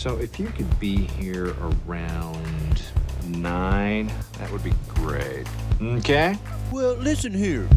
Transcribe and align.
So 0.00 0.16
if 0.16 0.40
you 0.40 0.46
could 0.46 0.80
be 0.80 0.96
here 0.96 1.54
around 1.60 2.82
nine, 3.26 4.10
that 4.38 4.50
would 4.50 4.64
be 4.64 4.72
great. 4.88 5.46
Okay? 5.78 6.38
Well, 6.72 6.94
listen 6.94 7.34
here. 7.34 7.68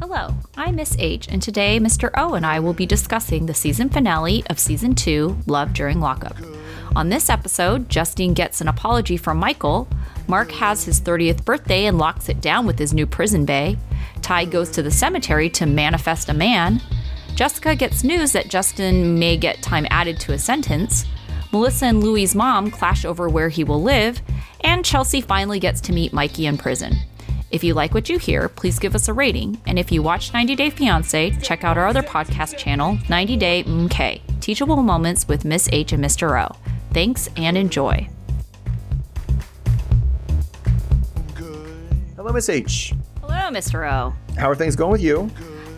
Hello, 0.00 0.34
I'm 0.56 0.76
Miss 0.76 0.96
H, 0.98 1.28
and 1.28 1.42
today 1.42 1.78
Mr. 1.78 2.10
O 2.16 2.32
and 2.32 2.46
I 2.46 2.58
will 2.58 2.72
be 2.72 2.86
discussing 2.86 3.44
the 3.44 3.52
season 3.52 3.90
finale 3.90 4.44
of 4.48 4.58
season 4.58 4.94
two, 4.94 5.36
Love 5.46 5.74
During 5.74 6.00
Lockup. 6.00 6.38
On 6.96 7.10
this 7.10 7.28
episode, 7.28 7.90
Justine 7.90 8.32
gets 8.32 8.62
an 8.62 8.68
apology 8.68 9.18
from 9.18 9.36
Michael. 9.36 9.88
Mark 10.26 10.50
has 10.52 10.84
his 10.84 11.02
30th 11.02 11.44
birthday 11.44 11.84
and 11.84 11.98
locks 11.98 12.30
it 12.30 12.40
down 12.40 12.66
with 12.66 12.78
his 12.78 12.94
new 12.94 13.04
prison 13.04 13.44
bay. 13.44 13.76
Ty 14.22 14.46
goes 14.46 14.70
to 14.70 14.82
the 14.82 14.90
cemetery 14.90 15.50
to 15.50 15.66
manifest 15.66 16.30
a 16.30 16.34
man. 16.34 16.80
Jessica 17.34 17.74
gets 17.74 18.04
news 18.04 18.32
that 18.32 18.50
Dustin 18.50 19.18
may 19.18 19.36
get 19.36 19.62
time 19.62 19.86
added 19.90 20.20
to 20.20 20.32
his 20.32 20.44
sentence. 20.44 21.06
Melissa 21.52 21.86
and 21.86 22.02
Louie's 22.02 22.34
mom 22.34 22.70
clash 22.70 23.04
over 23.04 23.28
where 23.28 23.48
he 23.48 23.64
will 23.64 23.82
live. 23.82 24.20
And 24.62 24.84
Chelsea 24.84 25.20
finally 25.20 25.58
gets 25.58 25.80
to 25.82 25.92
meet 25.92 26.12
Mikey 26.12 26.46
in 26.46 26.58
prison. 26.58 26.94
If 27.50 27.64
you 27.64 27.74
like 27.74 27.94
what 27.94 28.08
you 28.08 28.18
hear, 28.18 28.48
please 28.48 28.78
give 28.78 28.94
us 28.94 29.08
a 29.08 29.12
rating. 29.12 29.60
And 29.66 29.78
if 29.78 29.90
you 29.90 30.02
watch 30.02 30.32
90 30.32 30.54
Day 30.54 30.70
Fiance, 30.70 31.30
check 31.42 31.64
out 31.64 31.76
our 31.76 31.86
other 31.86 32.02
podcast 32.02 32.56
channel, 32.56 32.98
90 33.08 33.36
Day 33.36 33.64
MK 33.64 34.20
Teachable 34.40 34.82
Moments 34.82 35.26
with 35.26 35.44
Miss 35.44 35.68
H 35.72 35.92
and 35.92 36.04
Mr. 36.04 36.40
O. 36.40 36.56
Thanks 36.92 37.28
and 37.36 37.56
enjoy. 37.58 38.08
Hello, 42.16 42.32
Miss 42.32 42.48
H. 42.48 42.94
Hello, 43.20 43.50
Mr. 43.50 43.90
O. 43.90 44.14
How 44.38 44.48
are 44.48 44.54
things 44.54 44.76
going 44.76 44.92
with 44.92 45.02
you? 45.02 45.30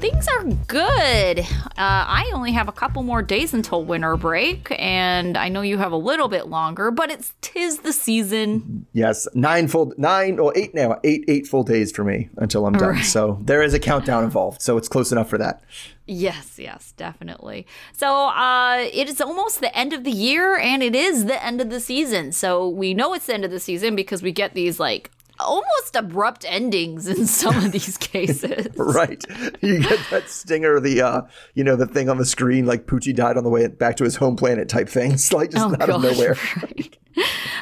Things 0.03 0.27
are 0.27 0.43
good. 0.67 1.39
Uh, 1.39 1.45
I 1.77 2.29
only 2.35 2.51
have 2.51 2.67
a 2.67 2.73
couple 2.73 3.05
more 3.05 3.23
days 3.23 3.55
until 3.55 3.85
winter 3.85 4.17
break, 4.17 4.75
and 4.77 5.39
I 5.39 5.49
know 5.49 5.61
you 5.61 5.79
have 5.79 5.93
a 5.93 5.97
little 5.97 6.27
bit 6.27 6.49
longer, 6.49 6.91
but 6.91 7.09
it's 7.09 7.35
tis 7.41 7.79
the 7.79 7.93
season. 7.93 8.85
Yes, 8.93 9.29
nine 9.35 9.69
full, 9.69 9.95
nine 9.97 10.41
or 10.41 10.53
eight 10.57 10.75
now, 10.75 10.99
eight 11.05 11.25
eight 11.29 11.47
full 11.47 11.63
days 11.63 11.93
for 11.93 12.03
me 12.03 12.31
until 12.39 12.67
I'm 12.67 12.73
done. 12.73 12.97
Right. 12.97 13.05
So 13.05 13.39
there 13.43 13.63
is 13.63 13.75
a 13.75 13.79
countdown 13.79 14.25
involved, 14.25 14.61
so 14.61 14.77
it's 14.77 14.89
close 14.89 15.13
enough 15.13 15.31
for 15.31 15.39
that. 15.39 15.63
Yes, 16.05 16.59
yes, 16.59 16.93
definitely. 16.97 17.65
So 17.93 18.13
uh, 18.13 18.89
it 18.93 19.09
is 19.09 19.21
almost 19.21 19.61
the 19.61 19.73
end 19.79 19.93
of 19.93 20.03
the 20.03 20.11
year, 20.11 20.57
and 20.57 20.83
it 20.83 20.97
is 20.97 21.27
the 21.27 21.41
end 21.41 21.61
of 21.61 21.71
the 21.71 21.79
season. 21.79 22.33
So 22.33 22.69
we 22.69 22.93
know 22.93 23.15
it's 23.15 23.27
the 23.27 23.35
end 23.35 23.45
of 23.45 23.53
the 23.53 23.61
season 23.61 23.95
because 23.95 24.21
we 24.21 24.33
get 24.33 24.55
these 24.55 24.81
like 24.81 25.13
almost 25.43 25.95
abrupt 25.97 26.45
endings 26.49 27.07
in 27.07 27.27
some 27.27 27.57
of 27.57 27.73
these 27.73 27.97
cases. 27.99 28.69
Right, 28.77 29.23
you 29.61 29.81
get 29.81 29.99
that 30.11 30.29
stinger, 30.29 30.81
the 30.81 31.03
uh, 31.03 31.23
you 31.55 31.65
know, 31.65 31.77
the 31.77 31.87
thing 31.87 32.09
on 32.09 32.19
the 32.19 32.25
screen, 32.27 32.67
like 32.67 32.87
Poochie 32.87 33.15
died 33.15 33.37
on 33.37 33.45
the 33.45 33.51
way 33.51 33.67
back 33.69 33.97
to 33.99 34.05
his 34.05 34.17
home 34.17 34.37
planet 34.37 34.69
type 34.69 34.89
thing. 34.89 35.13
It's 35.13 35.33
like 35.33 35.51
just 35.51 35.65
Oh, 35.65 35.75
out 35.83 35.91
of 35.91 36.03
nowhere. 36.03 36.37
right. 36.63 36.99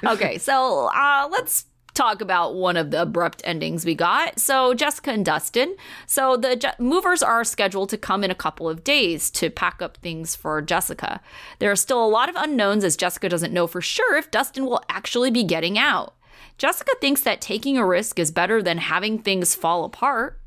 okay, 0.04 0.38
so 0.38 0.88
uh, 0.94 1.28
let's 1.30 1.66
talk 1.92 2.20
about 2.20 2.54
one 2.54 2.76
of 2.76 2.92
the 2.92 3.02
abrupt 3.02 3.42
endings 3.44 3.84
we 3.84 3.94
got. 3.96 4.38
So 4.38 4.74
Jessica 4.74 5.10
and 5.10 5.24
Dustin. 5.24 5.74
So 6.06 6.36
the 6.36 6.54
Je- 6.54 6.68
movers 6.78 7.20
are 7.22 7.42
scheduled 7.42 7.88
to 7.90 7.98
come 7.98 8.22
in 8.22 8.30
a 8.30 8.34
couple 8.34 8.68
of 8.68 8.84
days 8.84 9.28
to 9.32 9.50
pack 9.50 9.82
up 9.82 9.96
things 9.98 10.36
for 10.36 10.62
Jessica. 10.62 11.20
There 11.58 11.70
are 11.70 11.76
still 11.76 12.02
a 12.02 12.06
lot 12.08 12.28
of 12.28 12.36
unknowns 12.36 12.84
as 12.84 12.96
Jessica 12.96 13.28
doesn't 13.28 13.52
know 13.52 13.66
for 13.66 13.80
sure 13.80 14.16
if 14.16 14.30
Dustin 14.30 14.64
will 14.66 14.80
actually 14.88 15.32
be 15.32 15.42
getting 15.42 15.76
out. 15.78 16.14
Jessica 16.60 16.92
thinks 17.00 17.22
that 17.22 17.40
taking 17.40 17.78
a 17.78 17.86
risk 17.86 18.18
is 18.18 18.30
better 18.30 18.62
than 18.62 18.76
having 18.76 19.18
things 19.18 19.54
fall 19.54 19.82
apart. 19.82 20.38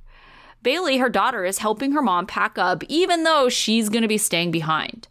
Bailey, 0.62 1.00
her 1.00 1.10
daughter, 1.10 1.44
is 1.44 1.58
helping 1.58 1.94
her 1.94 2.04
mom 2.04 2.28
pack 2.28 2.56
up 2.56 2.84
even 2.84 3.24
though 3.24 3.50
she's 3.50 3.90
going 3.90 4.04
to 4.04 4.08
be 4.08 4.20
staying 4.20 4.52
behind. 4.52 5.08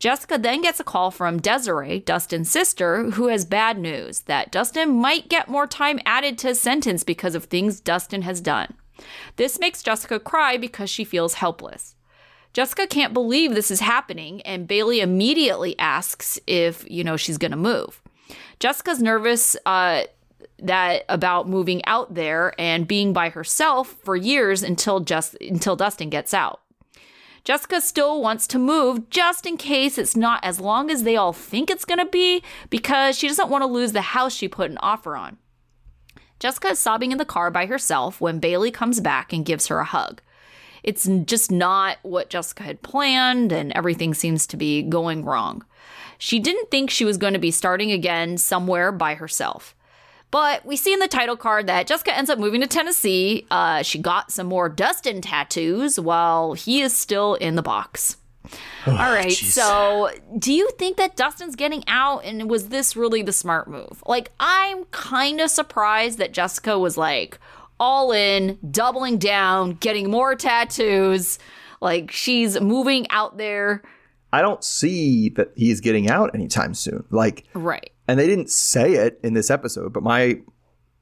Jessica 0.00 0.36
then 0.36 0.60
gets 0.60 0.80
a 0.80 0.84
call 0.84 1.12
from 1.12 1.38
Desiree, 1.38 2.00
Dustin's 2.00 2.50
sister, 2.50 3.12
who 3.12 3.28
has 3.28 3.44
bad 3.44 3.78
news 3.78 4.22
that 4.22 4.50
Dustin 4.50 4.90
might 4.90 5.28
get 5.28 5.48
more 5.48 5.68
time 5.68 6.00
added 6.04 6.38
to 6.38 6.48
his 6.48 6.60
sentence 6.60 7.04
because 7.04 7.36
of 7.36 7.44
things 7.44 7.78
Dustin 7.78 8.22
has 8.22 8.40
done. 8.40 8.74
This 9.36 9.60
makes 9.60 9.80
Jessica 9.80 10.18
cry 10.18 10.56
because 10.56 10.90
she 10.90 11.04
feels 11.04 11.34
helpless. 11.34 11.94
Jessica 12.52 12.88
can't 12.88 13.14
believe 13.14 13.54
this 13.54 13.70
is 13.70 13.78
happening, 13.78 14.42
and 14.42 14.66
Bailey 14.66 15.00
immediately 15.02 15.78
asks 15.78 16.40
if, 16.48 16.84
you 16.90 17.04
know, 17.04 17.16
she's 17.16 17.38
going 17.38 17.52
to 17.52 17.56
move. 17.56 18.02
Jessica's 18.58 19.00
nervous 19.00 19.56
uh, 19.66 20.02
that 20.58 21.04
about 21.08 21.48
moving 21.48 21.84
out 21.84 22.14
there 22.14 22.54
and 22.58 22.88
being 22.88 23.12
by 23.12 23.28
herself 23.28 23.96
for 24.02 24.16
years 24.16 24.62
until 24.62 25.00
just 25.00 25.36
until 25.40 25.76
Dustin 25.76 26.10
gets 26.10 26.34
out. 26.34 26.60
Jessica 27.44 27.80
still 27.80 28.22
wants 28.22 28.46
to 28.46 28.58
move 28.58 29.10
just 29.10 29.46
in 29.46 29.56
case 29.56 29.98
it's 29.98 30.16
not 30.16 30.44
as 30.44 30.60
long 30.60 30.90
as 30.90 31.02
they 31.02 31.16
all 31.16 31.32
think 31.32 31.70
it's 31.70 31.84
going 31.84 31.98
to 31.98 32.06
be 32.06 32.42
because 32.70 33.18
she 33.18 33.26
doesn't 33.26 33.50
want 33.50 33.62
to 33.62 33.66
lose 33.66 33.92
the 33.92 34.00
house 34.00 34.32
she 34.32 34.46
put 34.46 34.70
an 34.70 34.78
offer 34.78 35.16
on. 35.16 35.38
Jessica 36.38 36.68
is 36.68 36.78
sobbing 36.78 37.12
in 37.12 37.18
the 37.18 37.24
car 37.24 37.50
by 37.50 37.66
herself 37.66 38.20
when 38.20 38.38
Bailey 38.38 38.70
comes 38.70 39.00
back 39.00 39.32
and 39.32 39.44
gives 39.44 39.66
her 39.68 39.78
a 39.78 39.84
hug. 39.84 40.22
It's 40.82 41.08
just 41.24 41.50
not 41.50 41.98
what 42.02 42.30
Jessica 42.30 42.64
had 42.64 42.82
planned, 42.82 43.52
and 43.52 43.72
everything 43.72 44.14
seems 44.14 44.46
to 44.48 44.56
be 44.56 44.82
going 44.82 45.24
wrong. 45.24 45.64
She 46.18 46.38
didn't 46.38 46.70
think 46.70 46.90
she 46.90 47.04
was 47.04 47.16
going 47.16 47.32
to 47.32 47.38
be 47.38 47.50
starting 47.50 47.92
again 47.92 48.38
somewhere 48.38 48.90
by 48.92 49.14
herself. 49.14 49.74
But 50.32 50.64
we 50.64 50.76
see 50.76 50.92
in 50.94 50.98
the 50.98 51.08
title 51.08 51.36
card 51.36 51.66
that 51.68 51.86
Jessica 51.86 52.16
ends 52.16 52.30
up 52.30 52.38
moving 52.38 52.62
to 52.62 52.66
Tennessee. 52.66 53.46
Uh, 53.50 53.82
she 53.82 53.98
got 53.98 54.32
some 54.32 54.46
more 54.46 54.68
Dustin 54.68 55.20
tattoos 55.20 56.00
while 56.00 56.54
he 56.54 56.80
is 56.80 56.96
still 56.96 57.34
in 57.34 57.54
the 57.54 57.62
box. 57.62 58.16
All 58.86 58.94
right, 58.94 59.30
so 59.32 60.10
do 60.36 60.52
you 60.52 60.68
think 60.78 60.96
that 60.96 61.16
Dustin's 61.16 61.54
getting 61.54 61.84
out 61.86 62.24
and 62.24 62.50
was 62.50 62.70
this 62.70 62.96
really 62.96 63.22
the 63.22 63.32
smart 63.32 63.68
move? 63.68 64.02
Like, 64.06 64.32
I'm 64.40 64.84
kind 64.86 65.40
of 65.40 65.50
surprised 65.50 66.18
that 66.18 66.32
Jessica 66.32 66.78
was 66.78 66.96
like 66.96 67.38
all 67.78 68.10
in, 68.10 68.58
doubling 68.70 69.18
down, 69.18 69.74
getting 69.74 70.10
more 70.10 70.34
tattoos. 70.34 71.38
Like, 71.80 72.10
she's 72.10 72.60
moving 72.60 73.06
out 73.10 73.36
there. 73.38 73.82
I 74.32 74.40
don't 74.40 74.64
see 74.64 75.28
that 75.30 75.52
he's 75.56 75.80
getting 75.80 76.08
out 76.08 76.34
anytime 76.34 76.74
soon. 76.74 77.04
Like, 77.10 77.44
Right. 77.54 77.91
And 78.08 78.18
they 78.18 78.26
didn't 78.26 78.50
say 78.50 78.92
it 78.94 79.18
in 79.22 79.34
this 79.34 79.50
episode, 79.50 79.92
but 79.92 80.02
my 80.02 80.40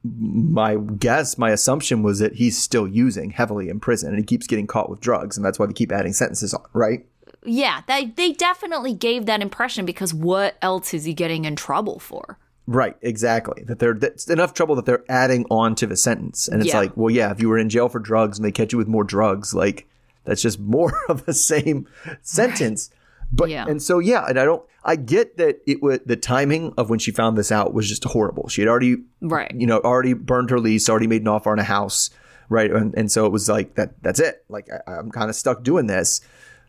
my 0.03 0.77
guess, 0.77 1.37
my 1.37 1.51
assumption 1.51 2.03
was 2.03 2.21
that 2.21 2.35
he's 2.37 2.57
still 2.57 2.89
using 2.89 3.31
heavily 3.31 3.69
in 3.69 3.81
prison, 3.81 4.11
and 4.11 4.19
he 4.19 4.25
keeps 4.25 4.47
getting 4.47 4.67
caught 4.67 4.89
with 4.89 5.01
drugs, 5.01 5.37
and 5.37 5.45
that's 5.45 5.59
why 5.59 5.67
they 5.67 5.73
keep 5.75 5.93
adding 5.93 6.13
sentences 6.13 6.55
on. 6.55 6.65
Right? 6.73 7.07
Yeah, 7.45 7.83
they, 7.87 8.07
they 8.07 8.33
definitely 8.33 8.93
gave 8.95 9.27
that 9.27 9.41
impression 9.43 9.87
because 9.87 10.13
what 10.13 10.57
else 10.63 10.93
is 10.95 11.05
he 11.05 11.15
getting 11.15 11.45
in 11.47 11.57
trouble 11.57 11.99
for? 11.99 12.39
Right, 12.67 12.97
exactly. 13.03 13.63
That 13.65 13.79
they're 13.79 13.95
that's 13.95 14.29
enough 14.31 14.55
trouble 14.55 14.75
that 14.77 14.87
they're 14.87 15.05
adding 15.09 15.45
on 15.51 15.75
to 15.77 15.87
the 15.87 15.97
sentence, 15.97 16.49
and 16.49 16.63
it's 16.63 16.71
Yeah. 16.73 16.79
like, 16.79 16.97
well, 16.97 17.11
yeah, 17.11 17.31
if 17.31 17.41
you 17.41 17.49
were 17.49 17.59
in 17.59 17.69
jail 17.69 17.89
for 17.89 17.99
drugs 17.99 18.39
and 18.39 18.45
they 18.45 18.53
catch 18.53 18.73
you 18.73 18.79
with 18.79 18.89
more 18.89 19.05
drugs, 19.05 19.53
like 19.55 19.87
that's 20.25 20.41
just 20.43 20.61
more 20.61 20.93
of 21.09 21.27
the 21.27 21.35
same 21.35 21.87
sentence. 22.23 22.91
But 23.33 23.49
Yeah. 23.51 23.67
and 23.69 23.83
so 23.83 23.99
yeah, 23.99 24.25
and 24.29 24.39
I 24.39 24.45
don't, 24.45 24.63
I 24.85 24.97
get 24.97 25.37
that 25.37 25.61
it 25.67 25.83
was 25.83 26.01
the 26.07 26.17
timing 26.17 26.73
of 26.79 26.89
when 26.91 26.99
she 26.99 27.11
found 27.11 27.37
this 27.37 27.53
out 27.53 27.75
was 27.75 27.89
just 27.89 28.05
horrible. 28.05 28.49
She 28.49 28.63
had 28.63 28.69
already, 28.69 28.97
Right. 29.21 29.53
you 29.55 29.67
know, 29.67 29.79
already 29.81 30.15
burned 30.15 30.51
her 30.51 30.59
lease, 30.59 30.89
already 30.89 31.07
made 31.07 31.21
an 31.23 31.29
offer 31.29 31.51
on 31.53 31.59
a 31.59 31.65
house, 31.65 32.11
right, 32.49 32.71
and, 32.71 32.95
and 32.97 33.13
so 33.13 33.27
it 33.27 33.33
was 33.33 33.49
like 33.49 33.75
that. 33.75 34.03
That's 34.03 34.21
it. 34.21 34.45
Like 34.49 34.69
I, 34.73 34.93
I'm 34.93 35.11
kind 35.11 35.29
of 35.29 35.37
stuck 35.37 35.63
doing 35.63 35.87
this. 35.87 36.21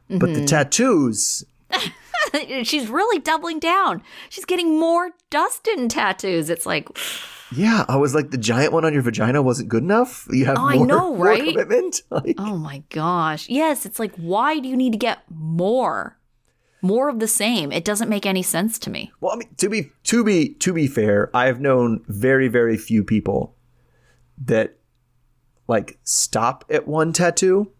But 0.09 0.19
Mm-hmm. 0.29 0.33
the 0.41 0.45
tattoos, 0.45 1.45
She's 2.63 2.87
really 2.87 3.19
doubling 3.19 3.59
down. 3.59 4.03
She's 4.29 4.45
getting 4.45 4.79
more 4.79 5.11
Dustin 5.29 5.89
tattoos. 5.89 6.49
It's 6.49 6.65
like, 6.65 6.89
yeah, 7.51 7.85
I 7.87 7.95
was 7.97 8.13
like, 8.13 8.31
the 8.31 8.37
giant 8.37 8.73
one 8.73 8.85
on 8.85 8.93
your 8.93 9.01
vagina 9.01 9.41
wasn't 9.41 9.69
good 9.69 9.83
enough. 9.83 10.27
You 10.31 10.45
have 10.45 10.57
Oh, 10.57 10.67
I 10.67 10.75
more, 10.75 10.85
know, 10.85 11.15
more 11.15 11.25
right? 11.27 11.43
commitment. 11.47 12.01
Like, 12.11 12.35
oh 12.37 12.57
my 12.57 12.83
gosh. 12.89 13.47
Yes, 13.49 13.85
it's 13.85 13.99
like, 13.99 14.13
why 14.15 14.59
do 14.59 14.67
you 14.69 14.75
need 14.77 14.91
to 14.91 14.97
get 14.99 15.19
more? 15.29 16.17
More 16.81 17.09
of 17.09 17.19
the 17.19 17.27
same. 17.27 17.71
It 17.71 17.85
doesn't 17.85 18.09
make 18.09 18.25
any 18.25 18.41
sense 18.43 18.79
to 18.79 18.89
me. 18.89 19.11
Well, 19.21 19.33
I 19.33 19.35
mean, 19.37 19.49
to 19.57 19.69
be 19.69 19.91
to 20.05 20.23
be 20.23 20.49
to 20.55 20.73
be 20.73 20.87
fair, 20.87 21.29
I 21.33 21.45
have 21.45 21.59
known 21.59 22.03
very 22.07 22.47
very 22.47 22.77
few 22.77 23.03
people 23.03 23.55
that 24.45 24.77
like 25.67 25.99
stop 26.03 26.65
at 26.69 26.87
one 26.87 27.13
tattoo, 27.13 27.71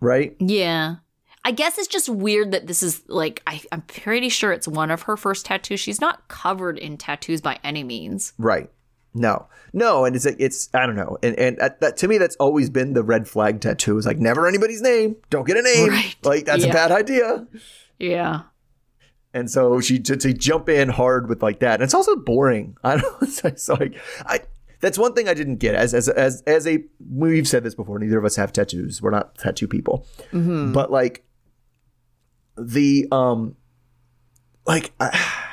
right? 0.00 0.34
Yeah. 0.40 0.96
I 1.44 1.50
guess 1.50 1.76
it's 1.76 1.88
just 1.88 2.08
weird 2.08 2.52
that 2.52 2.68
this 2.68 2.84
is 2.84 3.02
like, 3.08 3.42
I, 3.48 3.60
I'm 3.72 3.82
pretty 3.82 4.28
sure 4.28 4.52
it's 4.52 4.68
one 4.68 4.92
of 4.92 5.02
her 5.02 5.16
first 5.16 5.44
tattoos. 5.44 5.80
She's 5.80 6.00
not 6.00 6.28
covered 6.28 6.78
in 6.78 6.96
tattoos 6.96 7.40
by 7.40 7.58
any 7.64 7.82
means. 7.82 8.32
Right. 8.38 8.70
No, 9.14 9.46
no, 9.74 10.04
and 10.06 10.16
it's 10.16 10.24
like 10.24 10.36
it's 10.38 10.70
I 10.72 10.86
don't 10.86 10.96
know, 10.96 11.18
and 11.22 11.38
and 11.38 11.58
that, 11.58 11.80
that 11.82 11.98
to 11.98 12.08
me 12.08 12.16
that's 12.16 12.34
always 12.36 12.70
been 12.70 12.94
the 12.94 13.02
red 13.02 13.28
flag 13.28 13.60
tattoo 13.60 13.98
is 13.98 14.06
like 14.06 14.16
never 14.18 14.46
anybody's 14.48 14.80
name, 14.80 15.16
don't 15.28 15.46
get 15.46 15.58
a 15.58 15.62
name, 15.62 15.90
Right. 15.90 16.16
like 16.22 16.46
that's 16.46 16.64
a 16.64 16.68
bad 16.68 16.92
idea. 16.92 17.46
Yeah. 18.02 18.42
And 19.32 19.50
so 19.50 19.80
she 19.80 20.00
to, 20.00 20.16
to 20.16 20.32
jump 20.34 20.68
in 20.68 20.88
hard 20.88 21.28
with 21.28 21.42
like 21.42 21.60
that, 21.60 21.74
and 21.74 21.84
it's 21.84 21.94
also 21.94 22.16
boring. 22.16 22.76
I 22.84 22.96
don't. 22.96 23.22
It's, 23.22 23.44
it's 23.44 23.68
like 23.68 23.94
I. 24.26 24.40
That's 24.80 24.98
one 24.98 25.14
thing 25.14 25.28
I 25.28 25.34
didn't 25.34 25.56
get. 25.56 25.76
As 25.76 25.94
as 25.94 26.08
as 26.08 26.42
as 26.46 26.66
a 26.66 26.84
we've 27.08 27.46
said 27.46 27.62
this 27.62 27.74
before. 27.74 27.98
Neither 27.98 28.18
of 28.18 28.24
us 28.24 28.36
have 28.36 28.52
tattoos. 28.52 29.00
We're 29.00 29.10
not 29.10 29.38
tattoo 29.38 29.68
people. 29.68 30.06
But 30.72 30.90
like 30.90 31.24
the 32.58 33.06
um 33.12 33.56
like 34.66 34.92
I, 35.00 35.46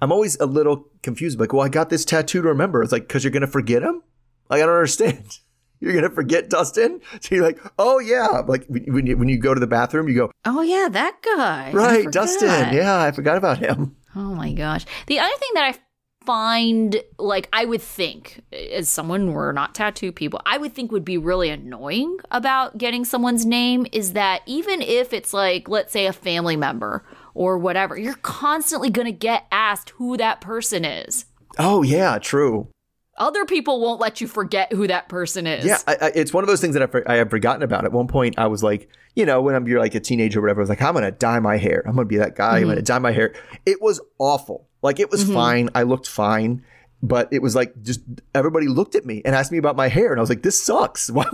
I'm 0.00 0.10
always 0.10 0.36
a 0.40 0.46
little 0.46 0.88
confused. 1.02 1.38
Like, 1.38 1.52
well, 1.52 1.62
I 1.62 1.68
got 1.68 1.90
this 1.90 2.04
tattoo 2.04 2.40
to 2.42 2.48
remember. 2.48 2.82
It's 2.82 2.92
like 2.92 3.06
because 3.06 3.22
you're 3.22 3.30
gonna 3.30 3.46
forget 3.46 3.82
him. 3.82 4.02
Like, 4.48 4.62
I 4.62 4.66
don't 4.66 4.74
understand. 4.74 5.38
You're 5.84 5.94
gonna 5.94 6.14
forget 6.14 6.48
Dustin. 6.48 7.00
So 7.20 7.34
you're 7.34 7.44
like, 7.44 7.60
oh 7.78 7.98
yeah. 7.98 8.42
Like 8.46 8.66
when 8.68 9.06
you 9.06 9.16
when 9.16 9.28
you 9.28 9.38
go 9.38 9.54
to 9.54 9.60
the 9.60 9.66
bathroom, 9.66 10.08
you 10.08 10.14
go, 10.14 10.30
Oh 10.44 10.62
yeah, 10.62 10.88
that 10.90 11.16
guy. 11.22 11.70
Right. 11.72 12.10
Dustin. 12.10 12.74
Yeah, 12.74 13.00
I 13.00 13.12
forgot 13.12 13.36
about 13.36 13.58
him. 13.58 13.96
Oh 14.16 14.32
my 14.32 14.52
gosh. 14.52 14.86
The 15.08 15.18
other 15.18 15.36
thing 15.40 15.50
that 15.54 15.64
I 15.64 15.78
find, 16.24 17.02
like, 17.18 17.48
I 17.52 17.64
would 17.64 17.82
think, 17.82 18.42
as 18.52 18.88
someone 18.88 19.32
we're 19.32 19.50
not 19.50 19.74
tattoo 19.74 20.12
people, 20.12 20.40
I 20.46 20.56
would 20.56 20.72
think 20.72 20.92
would 20.92 21.04
be 21.04 21.18
really 21.18 21.50
annoying 21.50 22.18
about 22.30 22.78
getting 22.78 23.04
someone's 23.04 23.44
name 23.44 23.88
is 23.90 24.12
that 24.12 24.42
even 24.46 24.82
if 24.82 25.12
it's 25.12 25.32
like, 25.32 25.68
let's 25.68 25.92
say, 25.92 26.06
a 26.06 26.12
family 26.12 26.54
member 26.54 27.04
or 27.34 27.58
whatever, 27.58 27.98
you're 27.98 28.14
constantly 28.14 28.88
going 28.88 29.06
to 29.06 29.12
get 29.12 29.46
asked 29.50 29.90
who 29.90 30.16
that 30.16 30.40
person 30.40 30.84
is. 30.84 31.24
Oh 31.58 31.82
yeah, 31.82 32.18
true. 32.18 32.68
Other 33.16 33.44
people 33.44 33.80
won't 33.80 34.00
let 34.00 34.20
you 34.20 34.26
forget 34.26 34.72
who 34.72 34.88
that 34.88 35.08
person 35.08 35.46
is. 35.46 35.64
Yeah, 35.64 35.78
I, 35.86 35.96
I, 36.00 36.12
it's 36.16 36.32
one 36.32 36.42
of 36.42 36.48
those 36.48 36.60
things 36.60 36.74
that 36.74 36.82
I, 36.82 36.86
for, 36.86 37.08
I 37.08 37.16
have 37.16 37.30
forgotten 37.30 37.62
about. 37.62 37.84
At 37.84 37.92
one 37.92 38.08
point, 38.08 38.38
I 38.38 38.48
was 38.48 38.62
like, 38.62 38.88
you 39.14 39.24
know, 39.24 39.40
when 39.40 39.54
I'm 39.54 39.68
you're 39.68 39.78
like 39.78 39.94
a 39.94 40.00
teenager 40.00 40.40
or 40.40 40.42
whatever, 40.42 40.60
I 40.60 40.64
was 40.64 40.68
like, 40.68 40.82
I'm 40.82 40.94
gonna 40.94 41.12
dye 41.12 41.38
my 41.38 41.56
hair. 41.56 41.84
I'm 41.86 41.94
gonna 41.94 42.06
be 42.06 42.16
that 42.16 42.34
guy. 42.34 42.56
I'm 42.56 42.62
gonna 42.64 42.76
mm-hmm. 42.76 42.84
dye 42.84 42.98
my 42.98 43.12
hair. 43.12 43.32
It 43.64 43.80
was 43.80 44.00
awful. 44.18 44.68
Like 44.82 44.98
it 44.98 45.10
was 45.10 45.24
mm-hmm. 45.24 45.34
fine. 45.34 45.70
I 45.76 45.84
looked 45.84 46.08
fine, 46.08 46.64
but 47.04 47.28
it 47.30 47.40
was 47.40 47.54
like 47.54 47.80
just 47.82 48.00
everybody 48.34 48.66
looked 48.66 48.96
at 48.96 49.06
me 49.06 49.22
and 49.24 49.36
asked 49.36 49.52
me 49.52 49.58
about 49.58 49.76
my 49.76 49.86
hair, 49.86 50.10
and 50.10 50.18
I 50.18 50.20
was 50.20 50.28
like, 50.28 50.42
this 50.42 50.60
sucks. 50.60 51.08
Why 51.12 51.24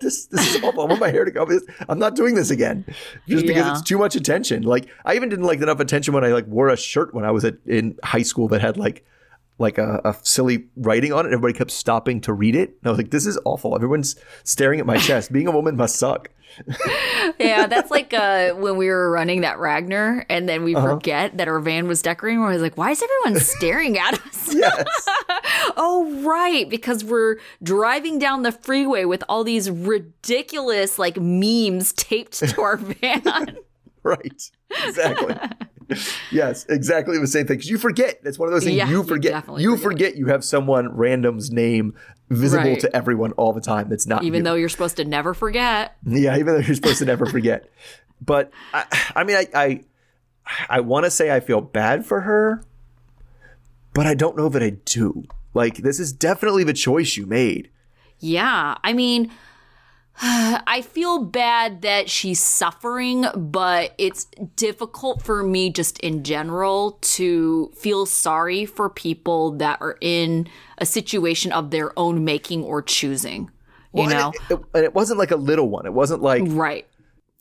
this 0.00 0.26
this 0.26 0.54
is 0.54 0.62
awful. 0.62 0.82
I 0.82 0.86
want 0.86 1.00
my 1.00 1.10
hair 1.10 1.24
to 1.24 1.32
go. 1.32 1.48
I'm 1.88 1.98
not 1.98 2.14
doing 2.14 2.36
this 2.36 2.50
again, 2.50 2.84
just 3.28 3.44
because 3.44 3.66
Yeah. 3.66 3.72
it's 3.72 3.82
too 3.82 3.98
much 3.98 4.14
attention. 4.14 4.62
Like 4.62 4.86
I 5.04 5.16
even 5.16 5.30
didn't 5.30 5.46
like 5.46 5.60
enough 5.60 5.80
attention 5.80 6.14
when 6.14 6.24
I 6.24 6.28
like 6.28 6.46
wore 6.46 6.68
a 6.68 6.76
shirt 6.76 7.12
when 7.12 7.24
I 7.24 7.32
was 7.32 7.44
at, 7.44 7.56
in 7.66 7.98
high 8.04 8.22
school 8.22 8.46
that 8.48 8.60
had 8.60 8.76
like 8.76 9.04
like 9.58 9.78
a, 9.78 10.00
a 10.04 10.14
silly 10.22 10.66
writing 10.76 11.12
on 11.12 11.26
it. 11.26 11.28
Everybody 11.28 11.54
kept 11.54 11.70
stopping 11.70 12.20
to 12.22 12.32
read 12.32 12.56
it. 12.56 12.70
And 12.70 12.86
I 12.86 12.88
was 12.90 12.98
like, 12.98 13.10
this 13.10 13.26
is 13.26 13.38
awful. 13.44 13.74
Everyone's 13.74 14.16
staring 14.42 14.80
at 14.80 14.86
my 14.86 14.96
chest. 14.98 15.32
Being 15.32 15.46
a 15.46 15.52
woman 15.52 15.76
must 15.76 15.96
suck. 15.96 16.30
yeah, 17.38 17.66
that's 17.66 17.90
like 17.90 18.14
uh, 18.14 18.52
when 18.54 18.76
we 18.76 18.86
were 18.86 19.10
running 19.10 19.40
that 19.40 19.58
Ragnar, 19.58 20.24
and 20.28 20.48
then 20.48 20.62
we 20.62 20.74
forget 20.74 21.36
that 21.36 21.48
our 21.48 21.58
van 21.58 21.88
was 21.88 22.00
decorating. 22.00 22.40
We're 22.40 22.56
like, 22.58 22.76
why 22.76 22.92
is 22.92 23.02
everyone 23.02 23.40
staring 23.44 23.98
at 23.98 24.14
us? 24.24 24.54
Yes. 24.54 24.86
oh, 25.76 26.22
right, 26.24 26.68
because 26.68 27.02
we're 27.02 27.38
driving 27.62 28.20
down 28.20 28.42
the 28.42 28.52
freeway 28.52 29.04
with 29.04 29.24
all 29.28 29.42
these 29.42 29.68
ridiculous 29.68 30.96
like 30.98 31.16
memes 31.16 31.92
taped 31.94 32.34
to 32.34 32.60
our 32.60 32.76
van. 32.76 33.56
right. 34.04 34.50
Exactly. 34.84 35.34
yes, 36.30 36.64
exactly 36.68 37.18
the 37.18 37.26
same 37.26 37.46
thing. 37.46 37.56
Because 37.56 37.70
you 37.70 37.78
forget. 37.78 38.22
That's 38.22 38.38
one 38.38 38.48
of 38.48 38.52
those 38.54 38.64
things 38.64 38.76
Yeah, 38.76 38.88
you 38.88 38.98
you 38.98 39.02
forget. 39.04 39.32
definitely 39.32 39.62
You 39.62 39.76
forget. 39.76 40.08
forget 40.10 40.16
you 40.16 40.26
have 40.26 40.44
someone 40.44 40.94
random's 40.96 41.50
name 41.50 41.94
visible 42.30 42.64
Right. 42.70 42.80
to 42.80 42.96
everyone 42.96 43.32
all 43.32 43.52
the 43.52 43.60
time. 43.60 43.88
That's 43.88 44.06
not 44.06 44.24
Even 44.24 44.38
you. 44.38 44.44
though 44.44 44.54
you're 44.54 44.68
supposed 44.68 44.96
to 44.96 45.04
never 45.04 45.34
forget. 45.34 45.96
Yeah, 46.06 46.36
even 46.38 46.54
though 46.54 46.60
you're 46.60 46.74
supposed 46.74 46.98
to 46.98 47.04
never 47.04 47.26
forget. 47.26 47.68
But 48.24 48.52
I, 48.72 48.84
I 49.16 49.24
mean, 49.24 49.36
I, 49.36 49.46
I, 49.54 49.80
I 50.70 50.80
want 50.80 51.04
to 51.04 51.10
say 51.10 51.30
I 51.34 51.40
feel 51.40 51.60
bad 51.60 52.06
for 52.06 52.22
her, 52.22 52.64
but 53.92 54.06
I 54.06 54.14
don't 54.14 54.36
know 54.36 54.48
that 54.48 54.62
I 54.62 54.70
do. 54.70 55.24
Like, 55.52 55.78
this 55.78 56.00
is 56.00 56.12
definitely 56.12 56.64
the 56.64 56.72
choice 56.72 57.16
you 57.18 57.26
made. 57.26 57.70
Yeah, 58.20 58.76
I 58.82 58.92
mean, 58.94 59.30
I 60.22 60.82
feel 60.82 61.24
bad 61.24 61.82
that 61.82 62.08
she's 62.08 62.40
suffering, 62.42 63.24
but 63.34 63.94
it's 63.98 64.26
difficult 64.56 65.22
for 65.22 65.42
me 65.42 65.70
just 65.70 65.98
in 66.00 66.22
general 66.22 66.98
to 67.02 67.72
feel 67.76 68.06
sorry 68.06 68.64
for 68.64 68.88
people 68.88 69.52
that 69.56 69.80
are 69.80 69.98
in 70.00 70.46
a 70.78 70.86
situation 70.86 71.50
of 71.52 71.70
their 71.70 71.96
own 71.98 72.24
making 72.24 72.62
or 72.62 72.80
choosing. 72.80 73.50
You 73.92 74.02
Well, 74.02 74.04
and 74.10 74.12
know? 74.18 74.32
it, 74.50 74.52
it- 74.54 74.64
and 74.74 74.84
it 74.84 74.94
wasn't 74.94 75.18
like 75.18 75.30
a 75.32 75.36
little 75.36 75.68
one. 75.68 75.86
It 75.86 75.92
wasn't 75.94 76.22
like 76.22 76.42
right. 76.46 76.86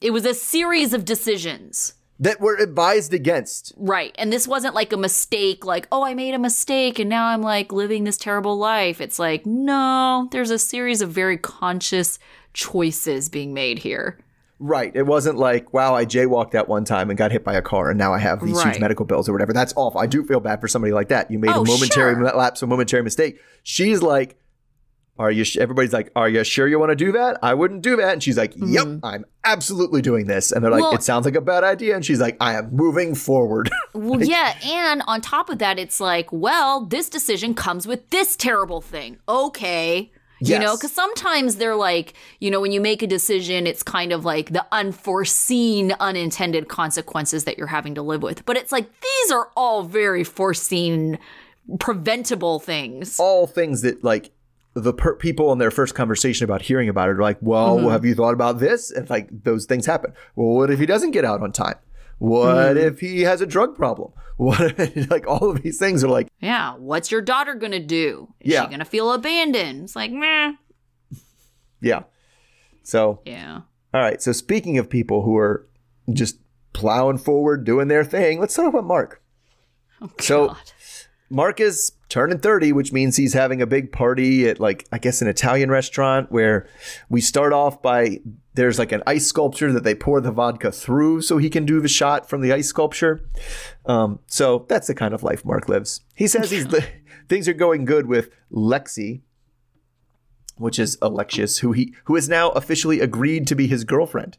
It 0.01 0.11
was 0.11 0.25
a 0.25 0.33
series 0.33 0.93
of 0.93 1.05
decisions. 1.05 1.93
that 2.19 2.39
were 2.39 2.55
advised 2.57 3.13
against. 3.13 3.73
Right. 3.75 4.13
And 4.19 4.31
this 4.31 4.47
wasn't 4.47 4.75
like 4.75 4.93
a 4.93 4.97
mistake, 4.97 5.65
like, 5.65 5.87
oh, 5.91 6.03
I 6.03 6.13
made 6.13 6.33
a 6.35 6.39
mistake 6.39 6.99
and 6.99 7.09
now 7.09 7.25
I'm 7.27 7.41
like 7.41 7.71
living 7.73 8.03
this 8.03 8.17
terrible 8.17 8.57
life. 8.57 9.01
It's 9.01 9.17
like, 9.19 9.45
no, 9.45 10.27
there's 10.31 10.51
a 10.51 10.59
series 10.59 11.01
of 11.01 11.09
very 11.09 11.37
conscious 11.37 12.19
choices 12.53 13.29
being 13.29 13.53
made 13.53 13.79
here. 13.79 14.19
Right. 14.59 14.95
It 14.95 15.03
wasn't 15.05 15.37
like, 15.37 15.73
wow, 15.73 15.93
I 15.95 16.05
jaywalked 16.05 16.51
that 16.51 16.69
one 16.69 16.85
time 16.85 17.09
and 17.09 17.17
got 17.17 17.31
hit 17.31 17.43
by 17.43 17.55
a 17.55 17.61
car 17.61 17.89
and 17.89 17.97
now 17.99 18.13
I 18.13 18.19
have 18.19 18.39
these 18.43 18.55
Right. 18.55 18.67
huge 18.67 18.79
medical 18.79 19.05
bills 19.05 19.27
or 19.27 19.33
whatever. 19.33 19.51
That's 19.51 19.73
awful. 19.75 19.99
I 19.99 20.05
do 20.05 20.23
feel 20.23 20.39
bad 20.39 20.61
for 20.61 20.67
somebody 20.69 20.93
like 20.93 21.09
that. 21.09 21.29
You 21.29 21.37
made 21.39 21.51
Oh, 21.51 21.63
a 21.63 21.65
momentary 21.65 22.13
sure. 22.15 22.23
lapse, 22.33 22.61
a 22.61 22.67
momentary 22.67 23.03
mistake. 23.03 23.39
She's 23.63 24.01
like, 24.01 24.37
are 25.19 25.29
you, 25.29 25.43
sh-? 25.43 25.57
everybody's 25.57 25.91
like, 25.93 26.11
are 26.15 26.27
you 26.29 26.43
sure 26.43 26.67
you 26.67 26.79
want 26.79 26.89
to 26.91 26.95
do 26.95 27.11
that? 27.11 27.37
I 27.43 27.53
wouldn't 27.53 27.81
do 27.81 27.97
that. 27.97 28.13
And 28.13 28.23
she's 28.23 28.37
like, 28.37 28.53
yep, 28.57 28.87
I'm 29.03 29.25
absolutely 29.43 30.01
doing 30.01 30.25
this. 30.27 30.51
And 30.51 30.63
they're 30.63 30.71
like, 30.71 30.79
Mm-hmm. 30.79 30.89
Well- 30.91 30.95
it 30.95 31.03
sounds 31.03 31.25
like 31.25 31.35
a 31.35 31.41
bad 31.41 31.63
idea. 31.63 31.95
And 31.95 32.05
she's 32.05 32.19
like, 32.21 32.37
I 32.39 32.53
am 32.55 32.73
moving 32.75 33.15
forward. 33.15 33.69
Well, 33.95 34.23
yeah. 34.23 34.57
And 34.65 35.03
on 35.05 35.21
top 35.21 35.49
of 35.51 35.59
that, 35.59 35.77
it's 35.77 35.99
like, 35.99 36.27
well, 36.31 36.83
this 36.83 37.09
decision 37.09 37.53
comes 37.53 37.85
with 37.85 38.09
this 38.09 38.35
terrible 38.35 38.81
thing. 38.81 39.17
Okay. 39.29 40.11
You 40.51 40.59
know, 40.59 40.75
because 40.75 40.91
sometimes 40.91 41.55
they're 41.55 41.75
like, 41.75 42.13
you 42.39 42.51
know, 42.51 42.59
when 42.59 42.71
you 42.71 42.81
make 42.81 43.01
a 43.01 43.07
decision, 43.07 43.65
it's 43.67 43.83
kind 43.83 44.11
of 44.11 44.25
like 44.25 44.51
the 44.51 44.65
unforeseen, 44.71 45.93
unintended 45.99 46.67
consequences 46.67 47.45
that 47.45 47.57
you're 47.57 47.67
having 47.67 47.95
to 47.95 48.01
live 48.01 48.21
with. 48.23 48.45
But 48.45 48.57
it's 48.57 48.71
like, 48.71 48.89
these 49.01 49.31
are 49.31 49.49
all 49.55 49.83
very 49.83 50.23
foreseen, 50.23 51.17
preventable 51.79 52.59
things. 52.59 53.19
All 53.19 53.47
things 53.47 53.81
that 53.81 54.03
like 54.03 54.31
the 54.73 54.93
per- 54.93 55.15
people 55.15 55.51
in 55.51 55.59
their 55.59 55.71
first 55.71 55.95
conversation 55.95 56.43
about 56.43 56.61
hearing 56.63 56.89
about 56.89 57.09
it 57.09 57.13
are 57.13 57.21
like, 57.21 57.37
well, 57.41 57.77
Mm-hmm. 57.77 57.89
have 57.89 58.05
you 58.05 58.15
thought 58.15 58.33
about 58.33 58.59
this? 58.59 58.91
And 58.91 59.09
like 59.09 59.29
those 59.43 59.65
things 59.65 59.85
happen. 59.85 60.13
Well, 60.35 60.55
what 60.55 60.71
if 60.71 60.79
he 60.79 60.85
doesn't 60.85 61.11
get 61.11 61.25
out 61.25 61.41
on 61.41 61.51
time? 61.51 61.75
What 62.19 62.75
Mm-hmm. 62.77 62.87
if 62.87 62.99
he 62.99 63.21
has 63.21 63.41
a 63.41 63.45
drug 63.45 63.75
problem? 63.75 64.11
What 64.37 64.79
if, 64.79 65.11
like 65.11 65.27
all 65.27 65.51
of 65.51 65.61
these 65.61 65.77
things 65.77 66.03
are 66.03 66.09
like, 66.09 66.27
Yeah. 66.41 66.73
What's 66.75 67.11
your 67.11 67.21
daughter 67.21 67.53
going 67.53 67.71
to 67.71 67.79
do? 67.79 68.33
Is 68.39 68.53
Yeah. 68.53 68.61
she 68.63 68.67
going 68.67 68.79
to 68.79 68.85
feel 68.85 69.11
abandoned? 69.13 69.83
It's 69.83 69.95
like, 69.95 70.11
meh. 70.11 70.53
yeah. 71.81 72.03
So, 72.83 73.21
Yeah. 73.25 73.61
all 73.93 74.01
right. 74.01 74.21
So 74.21 74.31
speaking 74.31 74.77
of 74.79 74.89
people 74.89 75.21
who 75.23 75.37
are 75.37 75.67
just 76.11 76.37
plowing 76.73 77.19
forward, 77.19 77.63
doing 77.63 77.87
their 77.89 78.03
thing, 78.03 78.39
let's 78.39 78.55
talk 78.55 78.67
about 78.67 78.85
Mark. 78.85 79.21
So- 80.19 80.55
Mark 81.29 81.59
is 81.59 81.93
turning 82.09 82.37
30, 82.39 82.73
which 82.73 82.91
means 82.91 83.15
he's 83.17 83.33
having 83.33 83.59
a 83.61 83.65
big 83.65 83.91
party 83.91 84.47
at 84.47 84.59
like 84.59 84.87
I 84.91 84.97
guess 84.99 85.21
an 85.21 85.27
Italian 85.27 85.71
restaurant 85.71 86.31
where 86.31 86.67
we 87.09 87.21
start 87.21 87.53
off 87.53 87.81
by 87.81 88.19
there's 88.55 88.77
like 88.77 88.91
an 88.91 89.03
ice 89.07 89.27
sculpture 89.27 89.71
that 89.71 89.83
they 89.83 89.95
pour 89.95 90.21
the 90.21 90.31
vodka 90.31 90.71
through 90.71 91.21
so 91.21 91.37
he 91.37 91.49
can 91.49 91.65
do 91.65 91.79
the 91.79 91.87
shot 91.87 92.29
from 92.29 92.41
the 92.41 92.53
ice 92.53 92.67
sculpture. 92.67 93.27
Um, 93.85 94.19
so 94.27 94.65
that's 94.69 94.87
the 94.87 94.95
kind 94.95 95.13
of 95.13 95.23
life 95.23 95.43
Mark 95.43 95.67
lives. 95.67 96.01
He 96.15 96.27
says 96.27 96.51
he's 96.51 96.67
li- 96.67 96.85
things 97.27 97.47
are 97.47 97.53
going 97.53 97.85
good 97.85 98.05
with 98.05 98.29
Lexi, 98.51 99.21
which 100.57 100.77
is 100.77 100.97
Alexius, 101.01 101.59
who 101.59 101.71
he 101.71 101.93
who 102.05 102.15
has 102.15 102.29
now 102.29 102.49
officially 102.49 102.99
agreed 102.99 103.47
to 103.47 103.55
be 103.55 103.67
his 103.67 103.83
girlfriend. 103.83 104.37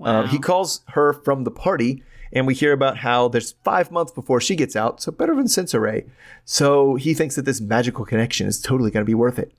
Um, 0.00 0.28
he 0.28 0.38
calls 0.38 0.82
her 0.88 1.14
from 1.14 1.44
the 1.44 1.50
party, 1.50 2.02
and 2.30 2.46
we 2.46 2.52
hear 2.52 2.72
about 2.72 2.98
how 2.98 3.28
there's 3.28 3.52
five 3.64 3.90
months 3.90 4.12
before 4.12 4.42
she 4.42 4.54
gets 4.54 4.76
out, 4.76 5.00
so 5.00 5.10
better 5.10 5.34
than 5.34 5.46
Cincere. 5.46 6.06
So 6.44 6.96
he 6.96 7.14
thinks 7.14 7.36
that 7.36 7.46
this 7.46 7.62
magical 7.62 8.04
connection 8.04 8.46
is 8.46 8.60
totally 8.60 8.90
going 8.90 9.04
to 9.04 9.08
be 9.08 9.14
worth 9.14 9.38
it. 9.38 9.52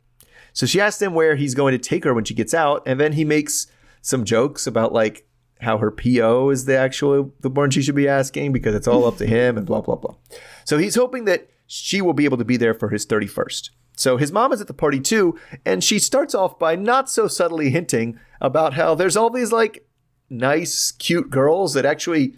So 0.53 0.67
she 0.67 0.79
asks 0.79 1.01
him 1.01 1.15
where 1.15 1.35
he's 1.35 1.55
going 1.55 1.71
to 1.71 1.79
take 1.79 2.03
her 2.03 2.13
when 2.13 2.23
she 2.23 2.35
gets 2.35 2.53
out, 2.53 2.83
and 2.85 2.99
then 2.99 3.13
he 3.13 3.25
makes 3.25 3.65
some 4.07 4.23
jokes 4.23 4.65
about 4.65 4.93
like 4.93 5.27
how 5.59 5.77
her 5.79 5.91
PO 5.91 6.49
is 6.49 6.63
the 6.63 6.77
actual 6.77 7.33
the 7.41 7.49
one 7.49 7.69
she 7.69 7.81
should 7.81 7.93
be 7.93 8.07
asking 8.07 8.53
because 8.53 8.73
it's 8.73 8.87
all 8.87 9.03
up 9.03 9.17
to 9.17 9.25
him 9.25 9.57
and 9.57 9.65
blah 9.65 9.81
blah 9.81 9.95
blah. 9.95 10.15
So 10.63 10.77
he's 10.77 10.95
hoping 10.95 11.25
that 11.25 11.49
she 11.65 12.01
will 12.01 12.13
be 12.13 12.23
able 12.23 12.37
to 12.37 12.45
be 12.45 12.55
there 12.55 12.73
for 12.73 12.87
his 12.87 13.05
31st. 13.05 13.71
So 13.97 14.15
his 14.15 14.31
mom 14.31 14.53
is 14.53 14.61
at 14.61 14.67
the 14.67 14.73
party 14.73 15.01
too, 15.01 15.37
and 15.65 15.83
she 15.83 15.99
starts 15.99 16.33
off 16.33 16.57
by 16.57 16.77
not 16.77 17.09
so 17.09 17.27
subtly 17.27 17.69
hinting 17.69 18.17
about 18.39 18.75
how 18.75 18.95
there's 18.95 19.17
all 19.17 19.29
these 19.29 19.51
like 19.51 19.85
nice, 20.29 20.93
cute 20.93 21.29
girls 21.29 21.73
that 21.73 21.85
actually 21.85 22.35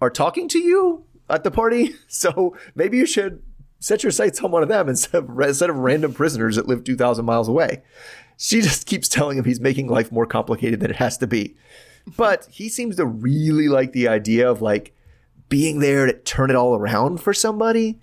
are 0.00 0.10
talking 0.10 0.48
to 0.48 0.58
you 0.58 1.04
at 1.28 1.44
the 1.44 1.52
party. 1.52 1.94
So 2.08 2.56
maybe 2.74 2.96
you 2.96 3.06
should 3.06 3.44
set 3.78 4.02
your 4.02 4.10
sights 4.10 4.42
on 4.42 4.50
one 4.50 4.64
of 4.64 4.68
them 4.68 4.88
instead 4.88 5.22
of, 5.22 5.40
instead 5.40 5.70
of 5.70 5.76
random 5.76 6.14
prisoners 6.14 6.56
that 6.56 6.66
live 6.66 6.82
2,000 6.82 7.24
miles 7.24 7.46
away. 7.46 7.82
She 8.42 8.62
just 8.62 8.86
keeps 8.86 9.06
telling 9.06 9.36
him 9.36 9.44
he's 9.44 9.60
making 9.60 9.88
life 9.88 10.10
more 10.10 10.24
complicated 10.24 10.80
than 10.80 10.90
it 10.90 10.96
has 10.96 11.18
to 11.18 11.26
be. 11.26 11.56
But 12.16 12.48
he 12.50 12.70
seems 12.70 12.96
to 12.96 13.04
really 13.04 13.68
like 13.68 13.92
the 13.92 14.08
idea 14.08 14.50
of 14.50 14.62
like 14.62 14.96
being 15.50 15.80
there 15.80 16.06
to 16.06 16.14
turn 16.14 16.48
it 16.48 16.56
all 16.56 16.74
around 16.74 17.20
for 17.20 17.34
somebody. 17.34 18.00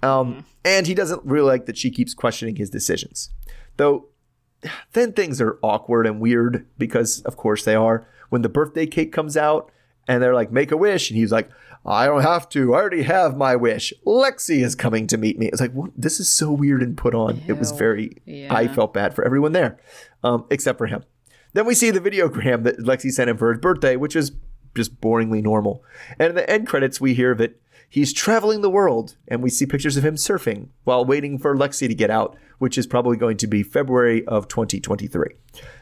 Um, 0.00 0.46
and 0.64 0.86
he 0.86 0.94
doesn't 0.94 1.24
really 1.24 1.48
like 1.48 1.66
that 1.66 1.76
she 1.76 1.90
keeps 1.90 2.14
questioning 2.14 2.54
his 2.54 2.70
decisions. 2.70 3.30
Though 3.76 4.06
then 4.92 5.12
things 5.12 5.40
are 5.40 5.58
awkward 5.62 6.06
and 6.06 6.20
weird 6.20 6.64
because 6.78 7.20
of 7.22 7.36
course 7.36 7.64
they 7.64 7.74
are 7.74 8.06
when 8.28 8.42
the 8.42 8.48
birthday 8.48 8.86
cake 8.86 9.10
comes 9.10 9.36
out 9.36 9.72
and 10.06 10.22
they're 10.22 10.34
like 10.34 10.52
make 10.52 10.70
a 10.70 10.76
wish 10.76 11.10
and 11.10 11.18
he's 11.18 11.32
like 11.32 11.50
I 11.84 12.06
don't 12.06 12.22
have 12.22 12.48
to. 12.50 12.74
I 12.74 12.78
already 12.78 13.02
have 13.02 13.36
my 13.36 13.56
wish. 13.56 13.92
Lexi 14.06 14.62
is 14.62 14.74
coming 14.74 15.06
to 15.08 15.16
meet 15.18 15.38
me. 15.38 15.46
It's 15.46 15.60
like, 15.60 15.72
what? 15.72 15.90
this 15.96 16.20
is 16.20 16.28
so 16.28 16.52
weird 16.52 16.82
and 16.82 16.96
put 16.96 17.14
on. 17.14 17.42
It 17.48 17.54
was 17.58 17.72
very, 17.72 18.16
Yeah. 18.24 18.54
I 18.54 18.68
felt 18.68 18.94
bad 18.94 19.14
for 19.14 19.24
everyone 19.24 19.52
there, 19.52 19.78
um, 20.22 20.44
except 20.50 20.78
for 20.78 20.86
him. 20.86 21.02
Then 21.54 21.66
we 21.66 21.74
see 21.74 21.90
the 21.90 22.00
videogram 22.00 22.62
that 22.64 22.78
Lexi 22.78 23.10
sent 23.10 23.28
him 23.28 23.36
for 23.36 23.52
his 23.52 23.60
birthday, 23.60 23.96
which 23.96 24.14
is 24.16 24.32
just 24.74 25.00
boringly 25.00 25.42
normal. 25.42 25.82
And 26.18 26.30
in 26.30 26.34
the 26.34 26.48
end 26.48 26.66
credits, 26.66 27.00
we 27.00 27.14
hear 27.14 27.34
that 27.34 27.60
he's 27.88 28.12
traveling 28.12 28.62
the 28.62 28.70
world, 28.70 29.16
and 29.28 29.42
we 29.42 29.50
see 29.50 29.66
pictures 29.66 29.96
of 29.96 30.04
him 30.04 30.14
surfing 30.14 30.68
while 30.84 31.04
waiting 31.04 31.38
for 31.38 31.54
Lexi 31.54 31.88
to 31.88 31.94
get 31.94 32.10
out, 32.10 32.36
which 32.62 32.78
is 32.78 32.86
probably 32.86 33.16
going 33.16 33.36
to 33.36 33.48
be 33.48 33.60
February 33.64 34.24
of 34.28 34.46
2023. 34.46 35.30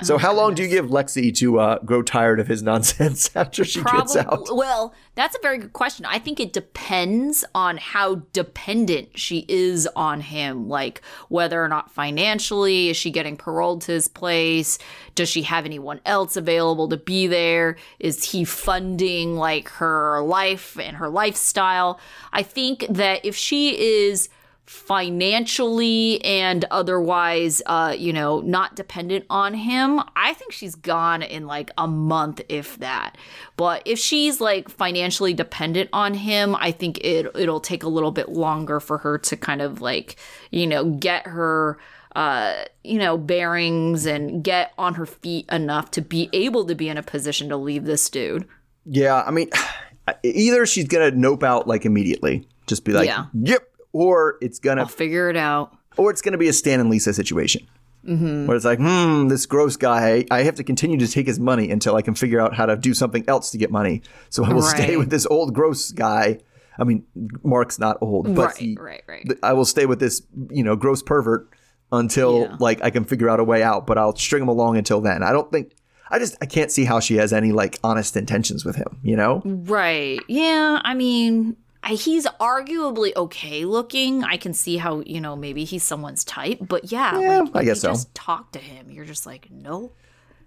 So, 0.02 0.16
how 0.16 0.32
long 0.32 0.54
do 0.54 0.62
you 0.62 0.68
give 0.68 0.86
Lexi 0.86 1.32
to 1.36 1.60
uh, 1.60 1.78
grow 1.80 2.00
tired 2.00 2.40
of 2.40 2.48
his 2.48 2.62
nonsense 2.62 3.30
after 3.36 3.66
she 3.66 3.82
gets 3.82 4.16
out? 4.16 4.46
Well, 4.50 4.94
that's 5.14 5.36
a 5.36 5.38
very 5.42 5.58
good 5.58 5.74
question. 5.74 6.06
I 6.06 6.18
think 6.18 6.40
it 6.40 6.54
depends 6.54 7.44
on 7.54 7.76
how 7.76 8.22
dependent 8.32 9.18
she 9.18 9.44
is 9.46 9.86
on 9.94 10.22
him. 10.22 10.70
Like 10.70 11.02
whether 11.28 11.62
or 11.62 11.68
not 11.68 11.90
financially 11.90 12.88
is 12.88 12.96
she 12.96 13.10
getting 13.10 13.36
paroled 13.36 13.82
to 13.82 13.92
his 13.92 14.08
place? 14.08 14.78
Does 15.14 15.28
she 15.28 15.42
have 15.42 15.66
anyone 15.66 16.00
else 16.06 16.34
available 16.34 16.88
to 16.88 16.96
be 16.96 17.26
there? 17.26 17.76
Is 17.98 18.24
he 18.24 18.44
funding 18.44 19.36
like 19.36 19.68
her 19.68 20.22
life 20.22 20.78
and 20.78 20.96
her 20.96 21.10
lifestyle? 21.10 22.00
I 22.32 22.42
think 22.42 22.86
that 22.88 23.22
if 23.22 23.36
she 23.36 23.78
is 24.08 24.30
financially 24.70 26.24
and 26.24 26.64
otherwise 26.70 27.60
uh 27.66 27.92
you 27.98 28.12
know 28.12 28.40
not 28.42 28.76
dependent 28.76 29.24
on 29.28 29.52
him 29.52 30.00
i 30.14 30.32
think 30.32 30.52
she's 30.52 30.76
gone 30.76 31.22
in 31.22 31.44
like 31.44 31.72
a 31.76 31.88
month 31.88 32.40
if 32.48 32.78
that. 32.78 33.18
But 33.56 33.82
if 33.84 33.98
she's 33.98 34.40
like 34.40 34.68
financially 34.68 35.34
dependent 35.34 35.90
on 35.92 36.14
him 36.14 36.54
i 36.54 36.70
think 36.70 36.98
it 36.98 37.26
it'll 37.34 37.58
take 37.58 37.82
a 37.82 37.88
little 37.88 38.12
bit 38.12 38.28
longer 38.28 38.78
for 38.78 38.98
her 38.98 39.18
to 39.18 39.36
kind 39.36 39.60
of 39.60 39.80
like 39.80 40.14
you 40.52 40.68
know 40.68 40.84
get 40.84 41.26
her 41.26 41.76
uh 42.14 42.54
you 42.84 42.98
know 42.98 43.18
bearings 43.18 44.06
and 44.06 44.44
get 44.44 44.72
on 44.78 44.94
her 44.94 45.06
feet 45.06 45.46
enough 45.50 45.90
to 45.90 46.00
be 46.00 46.30
able 46.32 46.64
to 46.66 46.76
be 46.76 46.88
in 46.88 46.96
a 46.96 47.02
position 47.02 47.48
to 47.48 47.56
leave 47.56 47.86
this 47.86 48.08
dude. 48.08 48.46
Yeah, 48.86 49.24
I 49.26 49.32
mean, 49.32 49.50
either 50.22 50.64
she's 50.64 50.86
gonna 50.86 51.10
nope 51.10 51.42
out 51.42 51.66
like 51.66 51.84
immediately, 51.84 52.46
just 52.68 52.84
be 52.84 52.92
like, 52.92 53.06
Yeah. 53.06 53.26
"Yep," 53.34 53.69
or 53.92 54.36
it's 54.40 54.58
gonna, 54.58 54.82
i'll 54.82 54.88
figure 54.88 55.28
it 55.28 55.36
out 55.36 55.76
or 55.96 56.10
it's 56.10 56.22
gonna 56.22 56.38
be 56.38 56.48
a 56.48 56.52
Stan 56.52 56.80
and 56.80 56.88
Lisa 56.88 57.12
situation, 57.12 57.66
mm-hmm. 58.06 58.46
where 58.46 58.56
it's 58.56 58.64
like, 58.64 58.78
"Hmm, 58.78 59.28
this 59.28 59.44
gross 59.46 59.76
guy. 59.76 60.24
I 60.30 60.42
have 60.44 60.54
to 60.56 60.64
continue 60.64 60.98
to 60.98 61.08
take 61.08 61.26
his 61.26 61.40
money 61.40 61.70
until 61.70 61.96
I 61.96 62.02
can 62.02 62.14
figure 62.14 62.40
out 62.40 62.54
how 62.54 62.66
to 62.66 62.76
do 62.76 62.94
something 62.94 63.24
else 63.28 63.50
to 63.50 63.58
get 63.58 63.70
money. 63.70 64.02
So 64.28 64.44
I 64.44 64.52
will 64.52 64.62
stay 64.62 64.96
with 64.96 65.10
this 65.10 65.26
old 65.26 65.54
gross 65.54 65.90
guy. 65.90 66.38
I 66.78 66.84
mean, 66.84 67.04
Mark's 67.42 67.78
not 67.78 67.98
old, 68.00 68.34
but 68.34 68.46
right 68.46 68.56
he, 68.56 68.76
right 68.80 69.02
right 69.06 69.26
I 69.42 69.52
will 69.52 69.66
stay 69.66 69.84
with 69.86 70.00
this, 70.00 70.22
you 70.50 70.62
know, 70.62 70.76
gross 70.76 71.02
pervert 71.02 71.48
until 71.92 72.42
Yeah. 72.42 72.56
like 72.60 72.82
I 72.82 72.90
can 72.90 73.04
figure 73.04 73.28
out 73.28 73.40
a 73.40 73.44
way 73.44 73.62
out. 73.62 73.86
But 73.86 73.98
I'll 73.98 74.16
string 74.16 74.42
him 74.42 74.48
along 74.48 74.78
until 74.78 75.00
then. 75.00 75.22
I 75.22 75.32
don't 75.32 75.50
think. 75.50 75.72
I 76.12 76.18
just 76.18 76.36
I 76.40 76.46
can't 76.46 76.70
see 76.72 76.84
how 76.84 76.98
she 77.00 77.16
has 77.16 77.32
any 77.32 77.52
like 77.52 77.78
honest 77.84 78.16
intentions 78.16 78.64
with 78.64 78.76
him. 78.76 78.98
You 79.02 79.16
know? 79.16 79.42
Right. 79.44 80.20
Yeah. 80.26 80.80
I 80.82 80.94
mean, 80.94 81.56
I, 81.82 81.94
he's 81.94 82.26
arguably 82.40 83.14
okay 83.16 83.64
looking. 83.64 84.22
I 84.24 84.36
can 84.36 84.52
see 84.52 84.76
how 84.76 85.00
you 85.00 85.20
know 85.20 85.36
maybe 85.36 85.64
he's 85.64 85.82
someone's 85.82 86.24
type, 86.24 86.58
but 86.60 86.92
yeah, 86.92 87.18
Yeah, 87.18 87.40
like, 87.40 87.56
I 87.56 87.64
guess 87.64 87.78
you 87.78 87.80
so. 87.80 87.88
Just 87.90 88.14
talk 88.14 88.52
to 88.52 88.58
him. 88.58 88.90
You're 88.90 89.06
just 89.06 89.24
like, 89.26 89.50
no, 89.50 89.92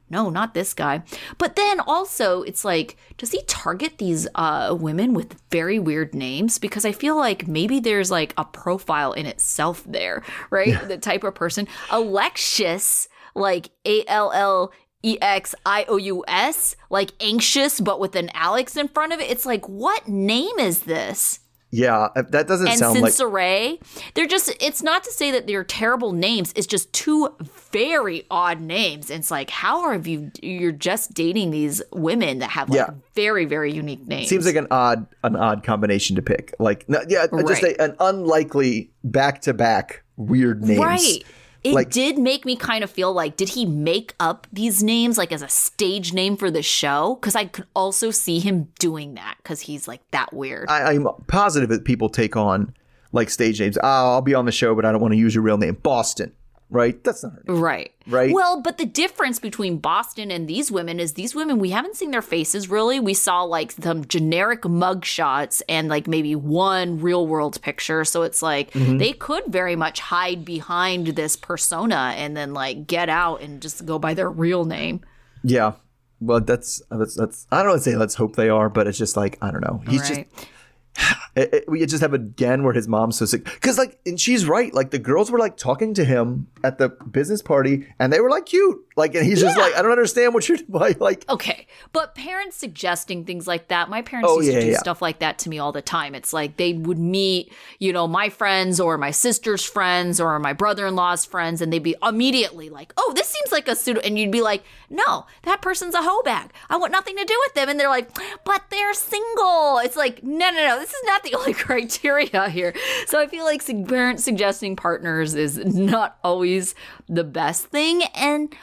no, 0.09 0.29
not 0.29 0.53
this 0.53 0.75
guy. 0.75 1.01
But 1.39 1.55
then 1.55 1.79
also, 1.79 2.43
it's 2.43 2.63
like, 2.63 2.97
does 3.17 3.31
he 3.31 3.41
target 3.47 3.97
these 3.97 4.27
uh, 4.35 4.77
women 4.79 5.13
with 5.13 5.41
very 5.49 5.79
weird 5.79 6.13
names? 6.13 6.59
Because 6.59 6.85
I 6.85 6.91
feel 6.91 7.15
like 7.15 7.47
maybe 7.47 7.79
there's 7.79 8.11
like 8.11 8.33
a 8.37 8.45
profile 8.45 9.13
in 9.13 9.25
itself 9.25 9.83
there, 9.87 10.21
right? 10.51 10.87
The 10.87 10.97
type 10.97 11.23
of 11.23 11.33
person, 11.33 11.67
Alexius, 11.89 13.07
like 13.33 13.69
A 13.85 14.05
L 14.07 14.31
L. 14.31 14.71
E 15.03 15.17
X 15.21 15.53
I 15.65 15.85
O 15.89 15.97
U 15.97 16.23
S, 16.27 16.75
like 16.89 17.11
anxious, 17.19 17.79
but 17.81 17.99
with 17.99 18.15
an 18.15 18.29
Alex 18.33 18.77
in 18.77 18.87
front 18.87 19.13
of 19.13 19.19
it. 19.19 19.29
It's 19.29 19.45
like, 19.45 19.67
what 19.67 20.07
name 20.07 20.57
is 20.59 20.81
this? 20.81 21.39
Yeah, 21.75 22.09
uh, 22.15 22.21
that 22.29 22.47
doesn't 22.47 22.67
And 22.67 22.77
sound 22.77 23.01
like. 23.01 23.13
Cincere, 23.13 23.79
they're 24.13 24.27
just, 24.27 24.55
it's 24.61 24.83
not 24.83 25.03
to 25.05 25.11
say 25.11 25.31
that 25.31 25.47
they're 25.47 25.63
terrible 25.63 26.11
names. 26.11 26.53
It's 26.55 26.67
just 26.67 26.93
two 26.93 27.35
very 27.71 28.27
odd 28.29 28.61
names. 28.61 29.09
And 29.09 29.21
it's 29.21 29.31
like, 29.31 29.49
how 29.49 29.81
are 29.81 29.95
you, 29.95 30.31
you're 30.43 30.71
just 30.71 31.15
dating 31.15 31.49
these 31.49 31.81
women 31.91 32.37
that 32.39 32.51
have 32.51 32.69
like 32.69 32.77
Yeah. 32.77 32.91
very, 33.15 33.45
very 33.45 33.73
unique 33.73 34.05
names. 34.07 34.29
Seems 34.29 34.45
like 34.45 34.55
an 34.55 34.67
odd, 34.69 35.07
an 35.23 35.35
odd 35.35 35.63
combination 35.63 36.15
to 36.15 36.21
pick. 36.21 36.53
Like, 36.59 36.87
no, 36.87 37.01
yeah, 37.09 37.25
just 37.25 37.63
Right. 37.63 37.75
a, 37.75 37.81
an 37.81 37.95
unlikely 37.99 38.91
back-to-back 39.03 40.03
weird 40.15 40.63
names. 40.63 40.79
Right. 40.79 41.23
It 41.63 41.73
Like- 41.73 41.91
did 41.91 42.17
make 42.17 42.43
me 42.45 42.55
kind 42.55 42.83
of 42.83 42.89
feel 42.89 43.13
like, 43.13 43.37
did 43.37 43.49
he 43.49 43.65
make 43.65 44.13
up 44.19 44.47
these 44.51 44.83
names 44.83 45.17
like 45.17 45.31
as 45.31 45.41
a 45.41 45.47
stage 45.47 46.11
name 46.13 46.35
for 46.35 46.51
the 46.51 46.61
show? 46.61 47.17
Because 47.21 47.35
I 47.35 47.45
could 47.45 47.65
also 47.73 48.11
see 48.11 48.39
him 48.39 48.67
doing 48.79 49.13
that 49.15 49.35
because 49.41 49.61
he's 49.61 49.87
like 49.87 50.01
that 50.11 50.33
weird. 50.33 50.69
I, 50.69 50.91
I'm 50.93 51.07
positive 51.27 51.69
that 51.69 51.85
people 51.85 52.09
take 52.09 52.35
on 52.35 52.73
like 53.13 53.29
stage 53.29 53.61
names. 53.61 53.77
Oh, 53.77 53.87
I'll 54.13 54.21
be 54.21 54.33
on 54.35 54.45
the 54.45 54.51
show, 54.51 54.75
but 54.75 54.85
I 54.85 54.91
don't 54.91 55.01
want 55.01 55.13
to 55.13 55.17
use 55.17 55.33
your 55.35 55.43
real 55.43 55.57
name. 55.57 55.77
Boston, 55.83 56.33
right? 56.73 57.01
That's 57.03 57.23
not 57.23 57.31
her 57.33 57.43
name. 57.47 57.61
Right. 57.61 57.91
Right? 58.05 58.33
Well, 58.33 58.61
but 58.61 58.77
the 58.77 58.85
difference 58.85 59.39
between 59.39 59.77
Boston 59.77 60.29
and 60.31 60.47
these 60.47 60.69
women 60.69 60.99
is 60.99 61.13
these 61.13 61.33
women, 61.33 61.59
we 61.59 61.69
haven't 61.69 61.95
seen 61.95 62.11
their 62.11 62.21
faces 62.21 62.69
really. 62.69 62.99
We 62.99 63.13
saw 63.13 63.43
like 63.43 63.71
some 63.71 64.03
generic 64.05 64.65
mug 64.65 65.05
shots 65.05 65.61
and 65.69 65.87
like 65.87 66.07
maybe 66.07 66.35
one 66.35 66.99
real 66.99 67.25
world 67.25 67.61
picture. 67.61 68.03
So 68.03 68.23
it's 68.23 68.41
like 68.41 68.71
Mm-hmm. 68.73 68.97
they 68.97 69.13
could 69.13 69.43
very 69.47 69.75
much 69.75 69.99
hide 69.99 70.43
behind 70.43 71.07
this 71.07 71.35
persona 71.35 72.13
and 72.17 72.35
then 72.35 72.53
like 72.53 72.87
get 72.87 73.07
out 73.07 73.41
and 73.41 73.61
just 73.61 73.85
go 73.85 73.99
by 73.99 74.13
their 74.15 74.29
real 74.29 74.65
name. 74.65 75.01
Yeah. 75.43 75.73
Well, 76.19 76.41
that's 76.41 76.81
that's 76.89 77.15
that's. 77.15 77.45
I 77.51 77.59
don't 77.59 77.69
want 77.71 77.83
to 77.83 77.89
say 77.91 77.95
let's 77.95 78.15
hope 78.15 78.35
they 78.35 78.49
are, 78.49 78.69
but 78.69 78.87
it's 78.87 78.97
just 78.97 79.15
like 79.15 79.37
I 79.41 79.51
don't 79.51 79.61
know. 79.61 79.83
He's 79.87 80.01
just 80.01 80.11
right. 80.13 80.49
it, 81.35 81.53
it- 81.53 81.63
we 81.67 81.85
just 81.85 82.01
have 82.01 82.13
again 82.13 82.63
where 82.63 82.73
his 82.73 82.87
mom's 82.87 83.17
so 83.17 83.25
sick. 83.25 83.43
Because 83.45 83.77
like 83.77 83.99
and 84.05 84.19
she's 84.19 84.45
right. 84.47 84.73
Like 84.73 84.91
the 84.91 84.99
girls 84.99 85.31
were 85.31 85.39
like 85.39 85.57
talking 85.57 85.93
to 85.95 86.03
him 86.05 86.47
at 86.63 86.77
the 86.77 86.89
business 86.89 87.41
party 87.41 87.87
and 87.99 88.11
they 88.13 88.19
were 88.19 88.29
like 88.29 88.45
cute 88.45 88.79
like 88.95 89.15
and 89.15 89.25
he's 89.25 89.41
just 89.41 89.57
like 89.57 89.73
i 89.75 89.81
don't 89.81 89.91
understand 89.91 90.33
what 90.33 90.47
you're 90.47 90.57
like 90.69 90.99
like 90.99 91.25
Okay, 91.29 91.67
but 91.93 92.15
parents 92.15 92.57
suggesting 92.57 93.25
things 93.25 93.47
like 93.47 93.69
that. 93.69 93.89
My 93.89 94.01
parents 94.01 94.29
Oh, 94.29 94.39
used 94.39 94.53
yeah, 94.53 94.59
to 94.59 94.65
do 94.65 94.71
yeah. 94.73 94.77
stuff 94.77 95.01
like 95.01 95.19
that 95.19 95.39
to 95.39 95.49
me 95.49 95.57
all 95.57 95.71
the 95.71 95.81
time. 95.81 96.13
It's 96.15 96.31
like 96.33 96.57
they 96.57 96.73
would 96.73 96.99
meet, 96.99 97.51
you 97.79 97.91
know, 97.91 98.07
my 98.07 98.29
friends 98.29 98.79
or 98.79 98.97
my 98.97 99.09
sister's 99.11 99.63
friends 99.63 100.19
or 100.19 100.37
my 100.39 100.53
brother-in-law's 100.53 101.25
friends, 101.25 101.61
and 101.61 101.71
they'd 101.73 101.79
be 101.81 101.95
immediately 102.03 102.69
like, 102.69 102.93
"Oh, 102.97 103.13
this 103.15 103.27
seems 103.29 103.51
like 103.51 103.67
a 103.67 103.75
pseudo," 103.75 103.99
and 104.01 104.19
you'd 104.19 104.31
be 104.31 104.41
like, 104.41 104.63
"No, 104.89 105.25
that 105.43 105.61
person's 105.61 105.95
a 105.95 106.01
hoe 106.03 106.21
bag. 106.23 106.51
I 106.69 106.77
want 106.77 106.91
nothing 106.91 107.15
to 107.17 107.25
do 107.25 107.35
with 107.45 107.53
them." 107.55 107.69
And 107.69 107.79
they're 107.79 107.89
like, 107.89 108.09
"But 108.43 108.63
they're 108.69 108.93
single." 108.93 109.79
It's 109.79 109.95
like, 109.95 110.23
no, 110.23 110.49
no, 110.51 110.67
no. 110.67 110.79
This 110.79 110.89
is 110.93 111.03
not 111.05 111.23
the 111.23 111.33
only 111.37 111.53
criteria 111.53 112.49
here. 112.49 112.73
So 113.07 113.19
I 113.19 113.27
feel 113.27 113.45
like 113.45 113.65
parents 113.87 114.23
suggesting 114.23 114.75
partners 114.75 115.33
is 115.33 115.57
not 115.57 116.17
always 116.23 116.75
the 117.09 117.23
best 117.23 117.65
thing, 117.67 118.03
and 118.15 118.53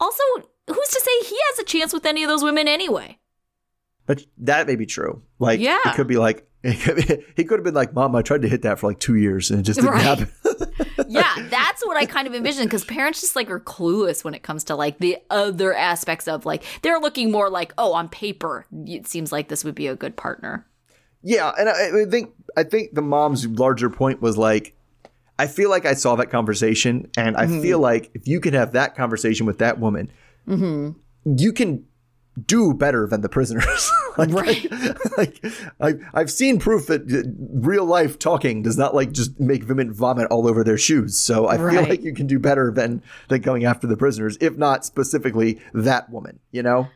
also. 0.00 0.22
Who's 0.68 0.88
to 0.88 1.00
say 1.00 1.28
he 1.30 1.38
has 1.50 1.58
a 1.60 1.64
chance 1.64 1.94
with 1.94 2.04
any 2.04 2.22
of 2.22 2.28
those 2.28 2.42
women 2.42 2.68
anyway? 2.68 3.18
but 4.06 4.22
that 4.38 4.66
may 4.66 4.74
be 4.74 4.86
true 4.86 5.22
like 5.38 5.60
Yeah. 5.60 5.78
it 5.84 5.94
could 5.94 6.06
be 6.06 6.16
like 6.16 6.48
he 6.62 6.74
could 7.44 7.58
have 7.58 7.64
been 7.64 7.74
like 7.74 7.92
mom 7.92 8.16
i 8.16 8.22
tried 8.22 8.40
to 8.40 8.48
hit 8.48 8.62
that 8.62 8.78
for 8.78 8.86
like 8.86 8.98
two 8.98 9.16
years 9.16 9.50
and 9.50 9.60
it 9.60 9.64
just 9.64 9.78
didn't 9.80 9.92
Right. 9.92 10.02
happen 10.02 10.30
yeah, 11.08 11.46
that's 11.50 11.84
what 11.86 11.96
I 11.96 12.04
kind 12.06 12.26
of 12.26 12.34
envision 12.34 12.64
because 12.64 12.84
parents 12.84 13.20
just 13.20 13.36
like 13.36 13.50
are 13.50 13.60
clueless 13.60 14.24
when 14.24 14.34
it 14.34 14.42
comes 14.42 14.64
to 14.64 14.74
like 14.74 14.98
the 14.98 15.18
other 15.30 15.72
aspects 15.74 16.26
of 16.26 16.44
like 16.44 16.64
they're 16.82 16.98
looking 16.98 17.30
more 17.30 17.48
like, 17.48 17.72
oh, 17.78 17.92
on 17.92 18.08
paper, 18.08 18.66
it 18.86 19.06
seems 19.06 19.30
like 19.32 19.48
this 19.48 19.64
would 19.64 19.74
be 19.74 19.86
a 19.86 19.94
good 19.96 20.16
partner. 20.16 20.66
Yeah, 21.22 21.52
and 21.58 21.68
I, 21.68 22.02
I 22.02 22.04
think 22.10 22.32
I 22.56 22.62
think 22.64 22.94
the 22.94 23.02
mom's 23.02 23.46
larger 23.46 23.88
point 23.90 24.20
was 24.20 24.36
like, 24.36 24.74
I 25.38 25.46
feel 25.46 25.70
like 25.70 25.86
I 25.86 25.94
saw 25.94 26.16
that 26.16 26.30
conversation, 26.30 27.10
and 27.16 27.36
I 27.36 27.46
Mm-hmm. 27.46 27.62
feel 27.62 27.78
like 27.78 28.10
if 28.14 28.26
you 28.26 28.40
can 28.40 28.54
have 28.54 28.72
that 28.72 28.94
conversation 28.96 29.46
with 29.46 29.58
that 29.58 29.78
woman, 29.78 30.10
Mm-hmm. 30.48 30.98
you 31.38 31.52
can 31.52 31.84
do 32.46 32.72
better 32.72 33.06
than 33.08 33.20
the 33.20 33.28
prisoners. 33.28 33.90
like, 34.18 34.30
Right. 34.32 34.66
Like, 35.18 35.44
I, 35.80 35.94
I've 36.14 36.30
seen 36.30 36.60
proof 36.60 36.86
that 36.86 37.02
uh, 37.12 37.28
real 37.52 37.84
life 37.84 38.18
talking 38.20 38.62
does 38.62 38.78
not 38.78 38.94
like 38.94 39.10
just 39.10 39.40
make 39.40 39.66
women 39.68 39.92
vomit 39.92 40.28
all 40.30 40.46
over 40.46 40.62
their 40.62 40.78
shoes. 40.78 41.18
So 41.18 41.48
I 41.48 41.56
feel 41.56 41.82
like 41.82 42.02
you 42.02 42.14
can 42.14 42.28
do 42.28 42.38
better 42.38 42.70
than 42.70 43.02
than 43.28 43.40
going 43.40 43.64
after 43.64 43.88
the 43.88 43.96
prisoners, 43.96 44.38
if 44.40 44.56
not 44.56 44.84
specifically 44.84 45.60
that 45.74 46.08
woman. 46.10 46.38
You 46.52 46.62
know. 46.62 46.86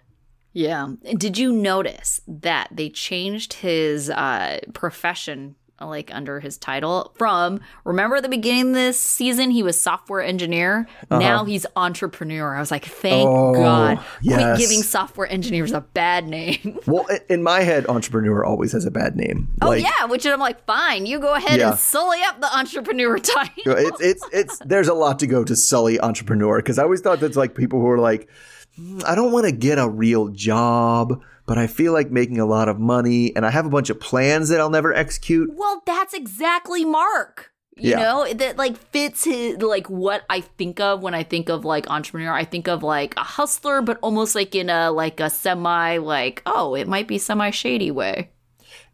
Yeah. 0.52 0.92
Did 1.16 1.36
you 1.38 1.50
notice 1.52 2.20
that 2.28 2.68
they 2.70 2.88
changed 2.90 3.54
his 3.54 4.08
uh, 4.10 4.60
profession 4.74 5.56
like 5.88 6.14
under 6.14 6.40
his 6.40 6.56
title 6.58 7.12
from 7.16 7.60
remember 7.84 8.16
at 8.16 8.22
the 8.22 8.28
beginning 8.28 8.68
of 8.68 8.74
this 8.74 8.98
season 9.00 9.50
he 9.50 9.62
was 9.62 9.80
software 9.80 10.22
engineer 10.22 10.86
now 11.10 11.44
he's 11.44 11.66
entrepreneur 11.76 12.54
i 12.54 12.60
was 12.60 12.70
like 12.70 12.84
thank 12.84 13.26
Uh-huh. 13.28 13.48
Oh, 13.48 13.52
god 13.54 14.04
yes. 14.22 14.36
quit 14.36 14.58
giving 14.58 14.82
software 14.82 15.26
engineers 15.30 15.72
a 15.72 15.80
bad 15.80 16.26
name 16.26 16.78
Well, 16.86 17.06
in 17.28 17.42
my 17.42 17.60
head, 17.60 17.86
entrepreneur 17.88 18.44
always 18.44 18.72
has 18.72 18.84
a 18.84 18.90
bad 18.90 19.16
name. 19.16 19.48
oh 19.62 19.68
Like, 19.68 19.82
yeah 19.82 20.06
which 20.06 20.26
i'm 20.26 20.40
like 20.40 20.64
fine 20.66 21.06
you 21.06 21.18
go 21.20 21.34
ahead 21.34 21.58
Yeah. 21.58 21.70
and 21.70 21.78
sully 21.78 22.18
up 22.26 22.40
the 22.40 22.56
entrepreneur 22.56 23.18
title 23.36 23.52
it's 23.76 24.00
it's 24.00 24.24
it's 24.32 24.58
there's 24.64 24.88
a 24.88 24.94
lot 24.94 25.18
to 25.20 25.26
go 25.26 25.44
to 25.44 25.54
sully 25.56 25.98
entrepreneur 26.00 26.58
because 26.58 26.78
I 26.78 26.82
always 26.84 27.00
thought 27.00 27.20
that's 27.20 27.36
like 27.36 27.54
people 27.54 27.80
who 27.80 27.88
are 27.88 27.98
like, 27.98 28.28
"Hmm, 28.76 29.00
I 29.06 29.14
don't 29.14 29.32
want 29.32 29.46
to 29.46 29.52
get 29.52 29.78
a 29.78 29.88
real 29.88 30.28
job, 30.28 31.22
but 31.46 31.58
I 31.58 31.66
feel 31.66 31.92
like 31.92 32.10
making 32.10 32.38
a 32.38 32.46
lot 32.46 32.68
of 32.68 32.78
money, 32.78 33.34
and 33.34 33.44
I 33.44 33.50
have 33.50 33.66
a 33.66 33.70
bunch 33.70 33.90
of 33.90 34.00
plans 34.00 34.48
that 34.48 34.60
I'll 34.60 34.70
never 34.70 34.92
execute. 34.94 35.50
Well, 35.54 35.82
that's 35.86 36.14
exactly 36.14 36.84
Mark. 36.84 37.52
You 37.76 37.90
Yeah. 37.90 37.98
know, 38.00 38.32
that 38.34 38.58
like 38.58 38.76
fits 38.76 39.24
his 39.24 39.56
like 39.56 39.88
what 39.88 40.24
I 40.28 40.42
think 40.42 40.78
of 40.78 41.02
when 41.02 41.14
I 41.14 41.22
think 41.22 41.48
of 41.48 41.64
like 41.64 41.88
entrepreneur. 41.90 42.32
I 42.32 42.44
think 42.44 42.68
of 42.68 42.82
like 42.82 43.14
a 43.16 43.22
hustler, 43.24 43.80
but 43.80 43.98
almost 44.02 44.34
like 44.34 44.54
in 44.54 44.68
a 44.68 44.90
like 44.90 45.20
a 45.20 45.30
semi 45.30 45.96
like, 45.96 46.42
oh, 46.44 46.74
it 46.74 46.86
might 46.86 47.08
be 47.08 47.16
semi 47.16 47.50
shady 47.50 47.90
way. 47.90 48.30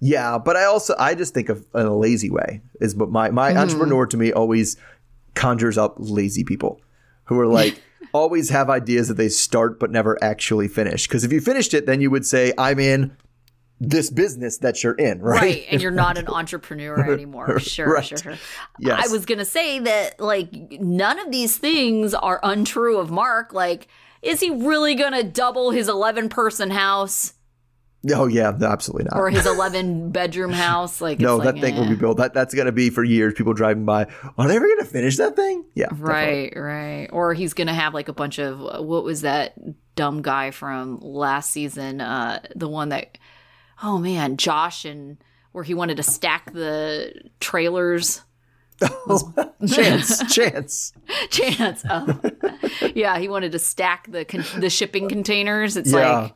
Yeah, 0.00 0.38
but 0.38 0.56
I 0.56 0.64
also 0.64 0.94
I 0.96 1.16
just 1.16 1.34
think 1.34 1.48
of 1.48 1.66
in 1.74 1.86
a 1.86 1.96
lazy 1.96 2.30
way 2.30 2.62
is 2.80 2.94
but 2.94 3.10
my 3.10 3.30
my 3.30 3.50
mm-hmm. 3.50 3.58
entrepreneur 3.58 4.06
to 4.06 4.16
me 4.16 4.32
always 4.32 4.76
conjures 5.34 5.76
up 5.76 5.96
lazy 5.98 6.44
people 6.44 6.80
who 7.24 7.38
are 7.40 7.48
like 7.48 7.82
always 8.12 8.50
have 8.50 8.68
ideas 8.70 9.08
that 9.08 9.14
they 9.16 9.28
start 9.28 9.78
but 9.80 9.90
never 9.90 10.16
actually 10.22 10.68
finish. 10.68 11.06
Because 11.06 11.24
if 11.24 11.32
you 11.32 11.40
finished 11.40 11.74
it, 11.74 11.86
then 11.86 12.00
you 12.00 12.10
would 12.10 12.26
say 12.26 12.52
I'm 12.58 12.78
in 12.78 13.16
this 13.80 14.10
business 14.10 14.58
that 14.58 14.82
you're 14.82 14.94
in, 14.94 15.20
right? 15.20 15.40
Right. 15.40 15.66
And 15.70 15.80
you're 15.80 15.92
not 15.92 16.18
an 16.18 16.26
entrepreneur 16.28 17.12
anymore. 17.12 17.60
Sure, 17.60 17.92
Right. 17.94 18.04
sure. 18.04 18.36
Yes. 18.80 19.08
I 19.08 19.12
was 19.12 19.24
gonna 19.24 19.44
say 19.44 19.78
that 19.78 20.18
like 20.18 20.50
none 20.80 21.18
of 21.20 21.30
these 21.30 21.56
things 21.58 22.12
are 22.12 22.40
untrue 22.42 22.98
of 22.98 23.10
Mark. 23.10 23.52
Like, 23.52 23.86
is 24.20 24.40
he 24.40 24.50
really 24.50 24.96
gonna 24.96 25.22
double 25.22 25.70
his 25.70 25.88
eleven 25.88 26.28
person 26.28 26.70
house 26.70 27.34
Oh 28.14 28.26
yeah, 28.26 28.52
no, 28.56 28.66
absolutely 28.68 29.08
not. 29.10 29.18
or 29.18 29.28
his 29.28 29.44
eleven 29.44 30.10
bedroom 30.10 30.52
house? 30.52 31.00
Like 31.00 31.18
no, 31.18 31.38
that 31.38 31.54
like, 31.54 31.62
thing 31.62 31.74
will 31.74 31.84
eh. 31.84 31.90
be 31.90 31.94
built. 31.96 32.18
That 32.18 32.32
that's 32.32 32.54
gonna 32.54 32.70
be 32.72 32.90
for 32.90 33.02
years. 33.02 33.34
People 33.34 33.54
driving 33.54 33.84
by. 33.84 34.06
Are 34.36 34.46
they 34.46 34.56
ever 34.56 34.68
gonna 34.68 34.84
finish 34.84 35.16
that 35.16 35.34
thing? 35.34 35.64
Yeah, 35.74 35.86
definitely. 35.88 36.12
Right, 36.14 36.52
right. 36.56 37.08
Or 37.12 37.34
he's 37.34 37.54
gonna 37.54 37.74
have 37.74 37.94
like 37.94 38.08
a 38.08 38.12
bunch 38.12 38.38
of 38.38 38.60
what 38.60 39.02
was 39.02 39.22
that 39.22 39.54
dumb 39.96 40.22
guy 40.22 40.52
from 40.52 41.00
last 41.00 41.50
season? 41.50 42.00
Uh, 42.00 42.40
the 42.54 42.68
one 42.68 42.90
that, 42.90 43.18
oh 43.82 43.98
man, 43.98 44.36
Josh 44.36 44.84
and 44.84 45.18
where 45.50 45.64
he 45.64 45.74
wanted 45.74 45.96
to 45.96 46.04
stack 46.04 46.52
the 46.52 47.12
trailers. 47.40 48.22
Chance, 49.68 50.22
chance. 50.34 50.92
Chance, 51.30 51.84
oh. 51.90 52.20
yeah, 52.94 53.18
he 53.18 53.28
wanted 53.28 53.50
to 53.52 53.58
stack 53.58 54.08
the 54.08 54.24
con- 54.24 54.44
the 54.60 54.70
shipping 54.70 55.08
containers. 55.08 55.76
It's 55.76 55.90
Yeah. 55.92 56.20
like 56.20 56.34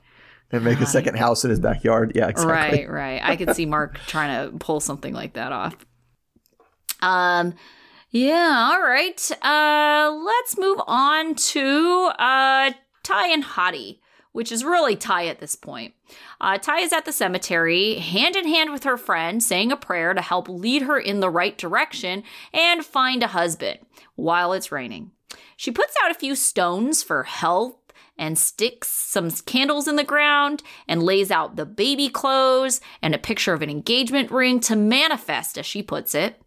And 0.53 0.65
make 0.65 0.81
a 0.81 0.87
second 0.87 1.17
house 1.17 1.45
in 1.45 1.51
his 1.51 1.61
backyard. 1.61 2.13
Yeah, 2.15 2.29
exactly. 2.29 2.85
Right, 2.85 2.91
right. 2.91 3.21
I 3.25 3.37
could 3.37 3.57
see 3.57 3.67
Mark 3.67 3.99
trying 4.07 4.51
to 4.51 4.59
pull 4.59 4.81
something 4.81 5.15
like 5.15 5.33
that 5.35 5.51
off. 5.51 5.75
Um 7.01 7.55
yeah, 8.11 8.71
all 8.73 8.83
right. 8.83 9.31
Uh 9.43 10.15
let's 10.25 10.59
move 10.59 10.81
on 10.87 11.35
to 11.35 12.11
uh 12.19 12.73
Ty 13.03 13.29
and 13.29 13.45
Hottie, 13.45 13.99
which 14.33 14.53
is 14.53 14.65
really 14.65 14.95
Ty 14.97 15.27
at 15.27 15.41
this 15.41 15.57
point. 15.57 15.95
Uh, 16.41 16.59
Ty 16.59 16.81
is 16.81 16.93
at 16.93 17.05
the 17.05 17.13
cemetery, 17.13 17.95
hand 17.95 18.37
in 18.37 18.47
hand 18.47 18.73
with 18.73 18.85
her 18.85 18.97
friend, 18.97 19.43
saying 19.43 19.73
a 19.73 19.77
prayer 19.77 20.15
to 20.15 20.21
help 20.21 20.49
lead 20.49 20.83
her 20.83 20.99
in 20.99 21.21
the 21.21 21.31
right 21.31 21.57
direction 21.57 22.23
and 22.53 22.85
find 22.85 23.23
a 23.23 23.29
husband 23.29 23.79
while 24.15 24.53
it's 24.53 24.73
raining. 24.73 25.13
She 25.57 25.71
puts 25.71 25.95
out 26.03 26.11
a 26.11 26.15
few 26.19 26.35
stones 26.35 27.03
for 27.03 27.23
health 27.23 27.77
and 28.23 28.39
sticks 28.39 28.87
some 28.87 29.29
candles 29.33 29.89
in 29.89 29.97
the 29.97 30.05
ground 30.05 30.63
and 30.87 31.03
lays 31.03 31.33
out 31.33 31.57
the 31.57 31.67
baby 31.67 32.09
clothes 32.09 32.81
and 33.03 33.17
a 33.17 33.19
picture 33.19 33.53
of 33.53 33.63
an 33.63 33.69
engagement 33.69 34.31
ring 34.31 34.61
to 34.61 34.77
manifest, 34.77 35.59
as 35.59 35.67
she 35.67 35.83
puts 35.83 36.15
it. 36.15 36.41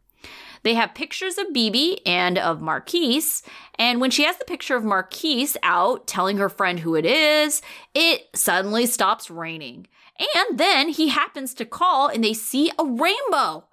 They 0.63 0.73
have 0.75 0.95
pictures 0.95 1.37
of 1.37 1.51
Bibi 1.51 1.99
and 2.07 2.37
of 2.37 2.61
Marquise, 2.61 3.43
and 3.77 3.99
when 3.99 4.09
she 4.09 4.23
has 4.23 4.37
the 4.37 4.45
picture 4.45 4.77
of 4.77 4.85
Marquise 4.85 5.57
out 5.63 6.07
telling 6.07 6.37
her 6.37 6.47
friend 6.47 6.79
who 6.79 6.95
it 6.95 7.05
is, 7.05 7.61
it 7.93 8.29
suddenly 8.33 8.85
stops 8.85 9.29
raining. 9.29 9.85
And 10.33 10.57
then 10.57 10.87
he 10.87 11.09
happens 11.09 11.53
to 11.55 11.65
call 11.65 12.07
and 12.07 12.23
they 12.23 12.33
see 12.33 12.71
a 12.79 12.85
rainbow. 12.85 13.65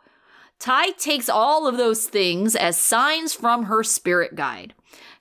Ty 0.58 0.90
takes 0.92 1.28
all 1.28 1.68
of 1.68 1.76
those 1.76 2.08
things 2.08 2.56
as 2.56 2.76
signs 2.76 3.32
from 3.32 3.66
her 3.66 3.84
spirit 3.84 4.34
guide. 4.34 4.74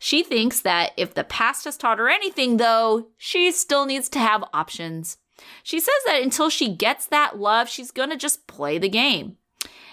She 0.03 0.23
thinks 0.23 0.61
that 0.61 0.93
if 0.97 1.13
the 1.13 1.23
past 1.23 1.65
has 1.65 1.77
taught 1.77 1.99
her 1.99 2.09
anything, 2.09 2.57
though, 2.57 3.09
she 3.19 3.51
still 3.51 3.85
needs 3.85 4.09
to 4.09 4.19
have 4.19 4.43
options. 4.51 5.19
She 5.61 5.79
says 5.79 5.93
that 6.07 6.23
until 6.23 6.49
she 6.49 6.75
gets 6.75 7.05
that 7.05 7.37
love, 7.37 7.69
she's 7.69 7.91
gonna 7.91 8.17
just 8.17 8.47
play 8.47 8.79
the 8.79 8.89
game. 8.89 9.37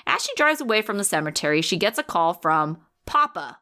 As 0.07 0.25
she 0.25 0.33
drives 0.35 0.63
away 0.63 0.81
from 0.81 0.97
the 0.97 1.05
cemetery, 1.05 1.61
she 1.61 1.77
gets 1.77 1.99
a 1.99 2.03
call 2.03 2.33
from 2.33 2.79
Papa. 3.05 3.59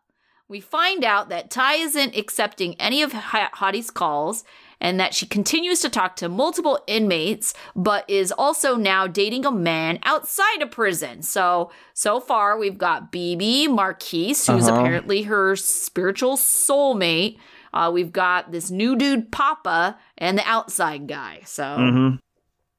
We 0.46 0.60
find 0.60 1.02
out 1.02 1.30
that 1.30 1.50
Ty 1.50 1.74
isn't 1.78 2.16
accepting 2.16 2.80
any 2.80 3.02
of 3.02 3.12
Hottie's 3.12 3.90
calls 3.90 4.44
and 4.80 5.00
that 5.00 5.14
she 5.14 5.26
continues 5.26 5.80
to 5.80 5.88
talk 5.88 6.16
to 6.16 6.28
multiple 6.28 6.78
inmates, 6.86 7.54
but 7.74 8.08
is 8.08 8.30
also 8.32 8.76
now 8.76 9.06
dating 9.06 9.44
a 9.46 9.50
man 9.50 9.98
outside 10.04 10.60
of 10.62 10.70
prison. 10.70 11.22
So, 11.22 11.70
so 11.94 12.20
far 12.20 12.58
we've 12.58 12.78
got 12.78 13.10
BB 13.10 13.68
Marquise, 13.68 14.46
who's 14.46 14.68
Uh-huh. 14.68 14.80
apparently 14.80 15.22
her 15.22 15.56
spiritual 15.56 16.36
soulmate. 16.36 17.38
Uh, 17.72 17.90
we've 17.92 18.12
got 18.12 18.52
this 18.52 18.70
new 18.70 18.96
dude, 18.96 19.30
Papa, 19.32 19.98
and 20.18 20.38
the 20.38 20.46
outside 20.48 21.06
guy. 21.06 21.40
So, 21.44 21.62
Mhm. 21.64 22.18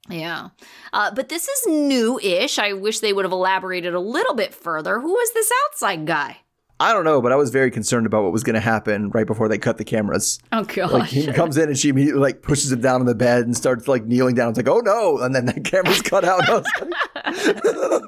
yeah. 0.10 0.50
Uh, 0.94 1.12
but 1.12 1.30
this 1.30 1.48
is 1.48 1.68
new 1.68 2.20
ish. 2.20 2.58
I 2.58 2.74
wish 2.74 3.00
they 3.00 3.14
would 3.14 3.26
have 3.26 3.32
elaborated 3.32 3.94
a 3.94 4.00
little 4.00 4.34
bit 4.34 4.54
further. 4.56 5.00
Who 5.00 5.18
is 5.20 5.34
this 5.34 5.52
outside 5.66 6.06
guy? 6.08 6.38
I 6.80 6.94
don't 6.94 7.06
know, 7.06 7.22
but 7.22 7.32
I 7.32 7.36
was 7.36 7.50
very 7.50 7.72
concerned 7.72 8.06
about 8.06 8.24
what 8.24 8.32
was 8.32 8.44
going 8.44 8.54
to 8.54 8.60
happen 8.60 9.10
right 9.10 9.26
before 9.26 9.48
they 9.50 9.58
cut 9.58 9.78
the 9.80 9.84
cameras. 9.84 10.40
Oh, 10.52 10.63
gosh. 10.63 10.92
Like 10.92 11.10
he 11.10 11.26
comes 11.34 11.58
in 11.58 11.70
and 11.70 11.78
she 11.78 11.90
immediately 11.90 12.22
like 12.22 12.44
pushes 12.44 12.72
him 12.72 12.82
down 12.82 13.00
on 13.02 13.08
the 13.08 13.16
bed 13.16 13.46
and 13.46 13.58
starts 13.58 13.88
like 13.88 14.06
kneeling 14.06 14.36
down. 14.36 14.50
It's 14.50 14.58
like, 14.58 14.68
oh 14.68 14.80
no! 14.80 15.18
And 15.18 15.34
then 15.34 15.48
the 15.48 15.60
camera's 15.60 16.02
cut 16.02 16.24
out. 16.24 16.48
I 16.48 16.54
was 16.54 16.66
like- 16.80 18.04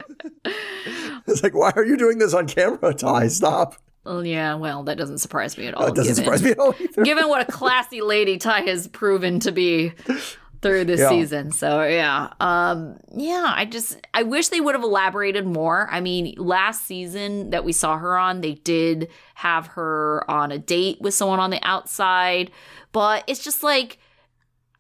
it's 1.28 1.44
like, 1.44 1.56
why 1.56 1.72
are 1.76 1.86
you 1.86 1.98
doing 1.98 2.20
this 2.20 2.34
on 2.34 2.48
camera, 2.48 2.94
Ty? 2.94 3.28
Stop! 3.30 3.76
Yeah, 4.06 4.56
well, 4.56 4.84
that 4.86 4.98
doesn't 4.98 5.20
surprise 5.20 5.56
me 5.58 5.68
at 5.68 5.76
all. 5.76 5.86
That 5.86 5.96
doesn't 5.96 6.16
given, 6.16 6.24
surprise 6.24 6.44
me 6.44 6.52
at 6.52 6.60
all 6.60 6.74
either. 6.80 7.04
Given 7.04 7.28
what 7.28 7.48
a 7.48 7.52
classy 7.52 8.02
lady 8.02 8.38
Ty 8.40 8.62
has 8.62 8.88
proven 8.88 9.40
to 9.42 9.52
be 9.52 9.94
through 10.62 10.86
this 10.86 11.00
Yeah. 11.00 11.10
season. 11.10 11.52
So, 11.52 11.84
yeah. 11.84 12.34
Um, 12.40 12.98
yeah, 13.16 13.54
I 13.56 13.66
just, 13.66 13.98
I 14.14 14.24
wish 14.24 14.50
they 14.50 14.60
would 14.62 14.76
have 14.76 14.84
elaborated 14.84 15.46
more. 15.46 15.88
I 15.92 16.02
mean, 16.02 16.34
last 16.38 16.86
season 16.86 17.52
that 17.52 17.64
we 17.64 17.72
saw 17.72 17.98
her 17.98 18.18
on, 18.18 18.42
they 18.42 18.56
did 18.56 19.08
have 19.36 19.68
her 19.68 20.30
on 20.30 20.52
a 20.52 20.58
date 20.60 20.98
with 21.00 21.14
someone 21.14 21.40
on 21.40 21.50
the 21.50 21.60
outside, 21.64 22.52
but 22.92 23.24
it's 23.28 23.44
just 23.44 23.64
like, 23.64 24.00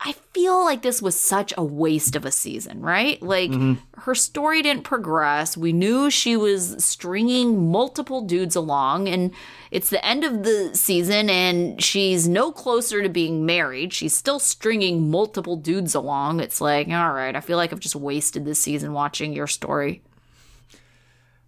I 0.01 0.13
feel 0.33 0.63
like 0.63 0.81
this 0.81 1.01
was 1.01 1.19
such 1.19 1.53
a 1.57 1.63
waste 1.63 2.15
of 2.15 2.23
a 2.23 2.31
season, 2.31 2.81
right? 2.81 3.21
Like 3.21 3.51
her 3.97 4.15
story 4.15 4.62
didn't 4.62 4.83
progress. 4.83 5.57
We 5.57 5.73
knew 5.73 6.09
she 6.09 6.38
was 6.38 6.81
stringing 6.83 7.69
multiple 7.69 8.21
dudes 8.21 8.55
along, 8.55 9.09
and 9.09 9.31
it's 9.71 9.89
the 9.89 10.03
end 10.05 10.23
of 10.23 10.43
the 10.43 10.73
season, 10.73 11.29
and 11.29 11.83
she's 11.83 12.29
no 12.29 12.49
closer 12.49 13.03
to 13.03 13.09
being 13.09 13.45
married. 13.45 13.91
She's 13.91 14.15
still 14.15 14.39
stringing 14.39 15.12
multiple 15.12 15.57
dudes 15.57 15.93
along. 15.95 16.39
It's 16.39 16.62
like, 16.62 16.88
all 16.88 17.12
right, 17.12 17.35
I 17.35 17.41
feel 17.41 17.57
like 17.57 17.73
I've 17.73 17.81
just 17.81 17.95
wasted 17.97 18.45
this 18.45 18.59
season 18.59 18.93
watching 18.93 19.33
your 19.33 19.47
story. 19.47 20.01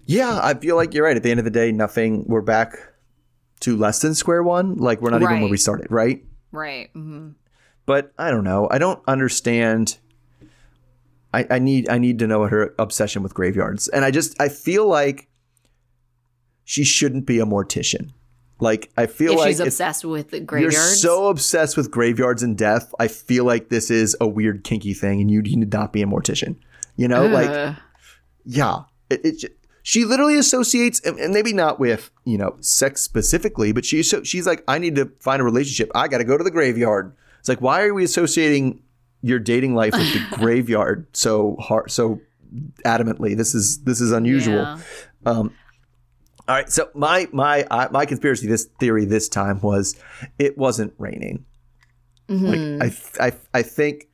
Yeah, 0.06 0.40
I 0.44 0.56
feel 0.56 0.76
like 0.76 0.94
you're 0.94 1.06
right. 1.06 1.16
At 1.16 1.24
the 1.24 1.32
end 1.32 1.40
of 1.40 1.46
the 1.46 1.52
day, 1.52 1.72
nothing. 1.72 2.26
We're 2.28 2.42
back 2.42 2.76
to 3.62 3.78
less 3.78 4.02
than 4.02 4.14
square 4.14 4.44
one. 4.44 4.76
Like 4.76 5.00
we're 5.00 5.12
not 5.12 5.22
even 5.22 5.40
where 5.40 5.52
we 5.52 5.58
started, 5.58 5.88
right? 5.90 6.22
Right. 6.52 6.90
hmm 6.92 7.30
But 7.92 8.14
I 8.18 8.32
don't 8.32 8.46
know. 8.46 8.70
I 8.72 8.78
don't 8.78 9.04
understand. 9.06 9.98
I, 11.34 11.46
I 11.50 11.60
need 11.60 11.90
I 11.90 11.98
need 11.98 12.20
to 12.20 12.28
know 12.28 12.48
her 12.48 12.74
obsession 12.80 13.22
with 13.22 13.34
graveyards, 13.34 13.90
and 13.90 14.06
I 14.06 14.12
just 14.12 14.42
I 14.42 14.48
feel 14.48 14.88
like 14.88 15.28
she 16.64 16.86
shouldn't 16.86 17.26
be 17.26 17.42
a 17.42 17.46
mortician. 17.46 18.12
Like 18.62 18.94
I 18.96 19.08
feel 19.08 19.34
If 19.34 19.40
like 19.40 19.48
she's 19.50 19.60
obsessed 19.60 20.06
with 20.06 20.30
graveyards. 20.46 20.74
you're 20.74 20.84
so 20.86 21.28
obsessed 21.28 21.76
with 21.76 21.92
graveyards 21.92 22.44
and 22.44 22.58
death. 22.58 22.96
I 22.98 23.10
feel 23.10 23.44
like 23.44 23.68
this 23.68 23.92
is 23.92 24.16
a 24.22 24.28
weird 24.28 24.64
kinky 24.64 24.94
thing, 24.94 25.20
and 25.20 25.30
you 25.30 25.42
need 25.42 25.70
to 25.70 25.78
not 25.78 25.92
be 25.92 26.02
a 26.02 26.06
mortician. 26.06 26.56
You 26.96 27.10
know, 27.10 27.28
like 27.28 27.76
yeah, 28.46 28.84
it, 29.10 29.20
it, 29.26 29.58
she 29.84 30.06
literally 30.06 30.38
associates, 30.38 31.02
and 31.02 31.20
and 31.20 31.34
maybe 31.34 31.52
not 31.52 31.78
with 31.78 32.10
you 32.24 32.38
know 32.38 32.56
sex 32.62 33.02
specifically, 33.02 33.74
but 33.74 33.84
she's 33.84 34.10
so, 34.10 34.24
she's 34.24 34.48
like, 34.48 34.64
I 34.66 34.78
need 34.78 34.96
to 34.96 35.12
find 35.20 35.42
a 35.42 35.44
relationship. 35.44 35.92
I 35.94 36.08
got 36.08 36.20
to 36.20 36.24
go 36.24 36.38
to 36.38 36.44
the 36.46 36.52
graveyard. 36.52 37.18
It's 37.42 37.50
like, 37.50 37.60
why 37.62 37.82
are 37.84 37.94
we 37.94 38.06
associating 38.06 38.82
your 39.22 39.38
dating 39.40 39.76
life 39.76 39.92
with 39.94 40.14
the 40.14 40.26
graveyard 40.38 41.06
so 41.14 41.58
hard, 41.60 41.92
so 41.92 42.22
adamantly. 42.86 43.36
This 43.36 43.54
is 43.54 43.84
this 43.84 44.00
is 44.02 44.12
unusual. 44.12 44.56
Yeah. 45.26 45.44
All 46.48 46.58
right, 46.58 46.70
so 46.70 46.90
my 46.96 47.28
my 47.32 47.64
uh, 47.64 47.88
my 47.92 48.06
conspiracy 48.06 48.48
this 48.48 48.66
theory 48.80 49.06
this 49.06 49.30
time 49.30 49.62
was 49.62 49.96
it 50.40 50.58
wasn't 50.58 50.94
raining. 50.98 51.46
Mm-hmm. 52.28 52.80
Like 52.80 52.92
I 53.20 53.28
I 53.28 53.34
I 53.60 53.62
think 53.62 54.08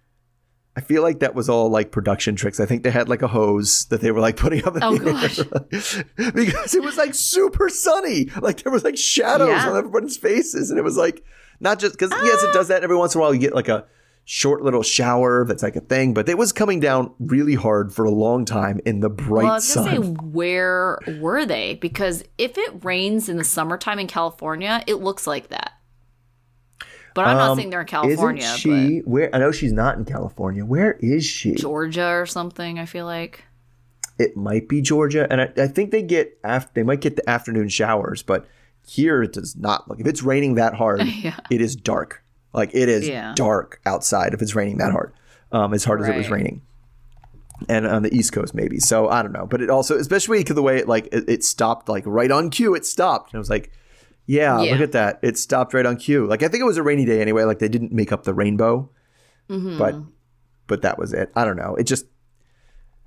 I 0.76 0.82
feel 0.82 1.02
like 1.02 1.20
that 1.20 1.34
was 1.34 1.50
all 1.50 1.70
like 1.70 1.92
production 1.92 2.36
tricks. 2.36 2.60
I 2.60 2.66
think 2.66 2.84
they 2.84 2.92
had 2.92 3.10
like 3.10 3.22
a 3.24 3.28
hose 3.28 3.86
that 3.86 4.02
they 4.02 4.12
were 4.12 4.20
like 4.20 4.36
putting 4.36 4.64
up 4.66 4.76
in 4.76 4.84
Oh, 4.84 4.98
the 4.98 6.04
air 6.18 6.32
because 6.34 6.76
it 6.76 6.84
was 6.84 6.98
like 6.98 7.16
super 7.16 7.70
sunny. 7.70 8.30
Like 8.42 8.62
there 8.62 8.72
was 8.72 8.84
like 8.84 8.98
shadows 8.98 9.50
Yeah. 9.50 9.70
on 9.70 9.78
everybody's 9.78 10.18
faces, 10.18 10.70
and 10.70 10.78
it 10.78 10.84
was 10.84 10.98
like 10.98 11.24
not 11.60 11.80
just 11.80 11.94
because 11.98 12.12
yes, 12.24 12.44
it 12.44 12.54
does 12.54 12.68
that 12.70 12.84
every 12.84 12.96
once 12.98 13.16
in 13.16 13.20
a 13.20 13.22
while. 13.22 13.34
You 13.34 13.40
get 13.40 13.56
like 13.56 13.70
a 13.70 13.86
short 14.26 14.62
little 14.62 14.84
shower 14.84 15.46
that's 15.48 15.64
like 15.64 15.76
a 15.76 15.82
thing, 15.82 16.14
but 16.14 16.28
it 16.28 16.38
was 16.38 16.52
coming 16.52 16.80
down 16.80 17.14
really 17.20 17.56
hard 17.56 17.94
for 17.94 18.04
a 18.06 18.12
long 18.12 18.44
time 18.46 18.80
in 18.86 19.00
the 19.00 19.10
bright 19.10 19.44
Well, 19.44 19.52
I 19.54 19.56
was 19.56 19.68
sun. 19.68 19.86
gonna 19.86 20.06
say, 20.06 20.12
where 20.24 21.00
were 21.20 21.46
they? 21.46 21.76
Because 21.76 22.24
if 22.38 22.58
it 22.58 22.84
rains 22.84 23.30
in 23.30 23.38
the 23.38 23.44
summertime 23.46 24.00
in 24.00 24.08
California, 24.08 24.84
it 24.86 24.96
looks 24.96 25.26
like 25.28 25.48
that. 25.50 25.74
But 27.16 27.26
I'm 27.26 27.38
not 27.38 27.52
Um, 27.52 27.58
saying 27.58 27.70
they're 27.72 27.82
in 27.82 27.88
California, 27.88 28.44
Isn't 28.44 28.58
she? 28.58 29.00
Where 29.00 29.34
I 29.34 29.40
know 29.40 29.52
she's 29.52 29.74
not 29.74 29.98
in 29.98 30.06
California. 30.06 30.64
Where 30.64 30.94
is 31.02 31.26
she? 31.26 31.56
Georgia 31.56 32.10
or 32.10 32.26
something. 32.28 32.78
I 32.78 32.86
feel 32.86 33.06
like. 33.06 33.44
It 34.20 34.36
might 34.36 34.68
be 34.68 34.82
Georgia, 34.82 35.26
and 35.32 35.42
I, 35.42 35.52
I 35.58 35.68
think 35.68 35.92
they 35.92 36.02
get 36.04 36.38
after 36.44 36.72
they 36.76 36.84
might 36.84 37.02
get 37.02 37.16
the 37.16 37.28
afternoon 37.30 37.70
showers, 37.70 38.24
but 38.24 38.46
here 38.88 39.22
it 39.24 39.34
does 39.34 39.56
not 39.56 39.88
look. 39.90 40.00
If 40.00 40.08
it's 40.08 40.24
raining 40.24 40.56
that 40.56 40.74
hard, 40.74 41.02
Yeah. 41.06 41.38
it 41.52 41.62
is 41.62 41.76
dark. 41.76 42.24
Like 42.54 42.72
it 42.74 42.90
is 42.90 43.08
Yeah. 43.08 43.34
dark 43.36 43.80
outside 43.86 44.34
if 44.34 44.42
it's 44.42 44.56
raining 44.56 44.78
that 44.78 44.92
hard, 44.92 45.14
um, 45.52 45.74
as 45.74 45.84
hard 45.84 46.02
as 46.02 46.08
it 46.08 46.16
was 46.16 46.30
raining. 46.30 46.62
And 47.68 47.88
on 47.88 48.04
the 48.04 48.14
East 48.16 48.34
Coast, 48.34 48.54
maybe. 48.54 48.80
So 48.80 49.10
I 49.10 49.24
don't 49.24 49.32
know, 49.32 49.48
but 49.48 49.62
it 49.62 49.70
also, 49.70 49.98
especially 49.98 50.38
because 50.40 50.56
the 50.56 50.62
way 50.62 50.78
it 50.78 50.88
like 50.88 51.08
it, 51.12 51.28
it 51.28 51.44
stopped, 51.44 51.90
like 51.90 52.04
right 52.06 52.30
on 52.32 52.50
cue, 52.52 52.76
it 52.76 52.86
stopped, 52.86 53.32
and 53.34 53.38
I 53.38 53.40
was 53.40 53.50
like, 53.50 53.72
yeah, 54.28 54.62
Yeah. 54.62 54.74
look 54.74 54.82
at 54.82 54.92
that, 54.92 55.20
it 55.24 55.38
stopped 55.40 55.74
right 55.74 55.86
on 55.86 55.98
cue. 55.98 56.28
Like 56.28 56.44
I 56.44 56.48
think 56.50 56.62
it 56.62 56.66
was 56.66 56.78
a 56.78 56.84
rainy 56.84 57.04
day 57.06 57.20
anyway. 57.20 57.44
Like 57.46 57.58
they 57.60 57.68
didn't 57.70 57.92
make 57.92 58.12
up 58.12 58.24
the 58.24 58.34
rainbow, 58.34 58.90
Mm-hmm. 59.50 59.78
but 59.80 59.96
but 60.68 60.82
that 60.84 60.98
was 61.00 61.14
it. 61.14 61.32
I 61.36 61.46
don't 61.46 61.56
know. 61.58 61.76
It 61.76 61.84
just 61.84 62.06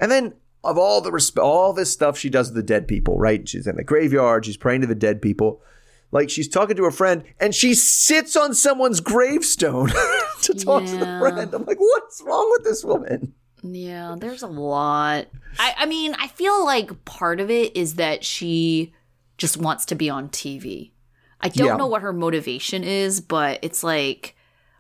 and 0.01 0.11
then 0.11 0.35
of 0.63 0.77
all 0.79 1.01
the 1.01 1.11
resp- 1.11 1.43
all 1.43 1.73
this 1.73 1.91
stuff 1.93 2.19
she 2.19 2.29
does 2.31 2.49
with 2.49 2.57
the 2.57 2.63
dead 2.63 2.87
people, 2.89 3.19
right? 3.19 3.49
She's 3.49 3.67
in 3.67 3.77
the 3.77 3.85
graveyard, 3.85 4.45
she's 4.47 4.57
praying 4.57 4.83
to 4.83 4.87
the 4.87 4.95
dead 4.95 5.23
people. 5.23 5.63
Like 6.13 6.29
she's 6.29 6.49
talking 6.49 6.77
to 6.77 6.85
a 6.87 6.91
friend 6.91 7.23
and 7.39 7.55
she 7.55 7.73
sits 7.75 8.37
on 8.37 8.53
someone's 8.55 9.01
gravestone 9.01 9.91
to 10.43 10.55
talk 10.55 10.85
to 10.87 10.97
the 10.97 11.19
friend. 11.21 11.55
I'm 11.55 11.65
like, 11.65 11.79
what's 11.79 12.21
wrong 12.23 12.49
with 12.51 12.65
this 12.65 12.85
woman? 12.85 13.33
Yeah, 13.63 14.17
there's 14.19 14.43
a 14.43 14.47
lot. 14.49 15.27
I, 15.59 15.75
I 15.79 15.87
mean, 15.87 16.15
I 16.19 16.27
feel 16.29 16.65
like 16.65 17.05
part 17.05 17.39
of 17.41 17.49
it 17.51 17.77
is 17.77 17.95
that 17.95 18.25
she 18.25 18.93
just 19.39 19.57
wants 19.57 19.85
to 19.87 19.95
be 19.95 20.11
on 20.11 20.31
TV. 20.31 20.91
I 21.41 21.49
don't 21.49 21.67
Yeah. 21.69 21.77
know 21.77 21.87
what 21.87 22.03
her 22.03 22.13
motivation 22.13 22.83
is, 22.85 23.21
but 23.21 23.59
it's 23.63 23.85
like, 23.85 24.35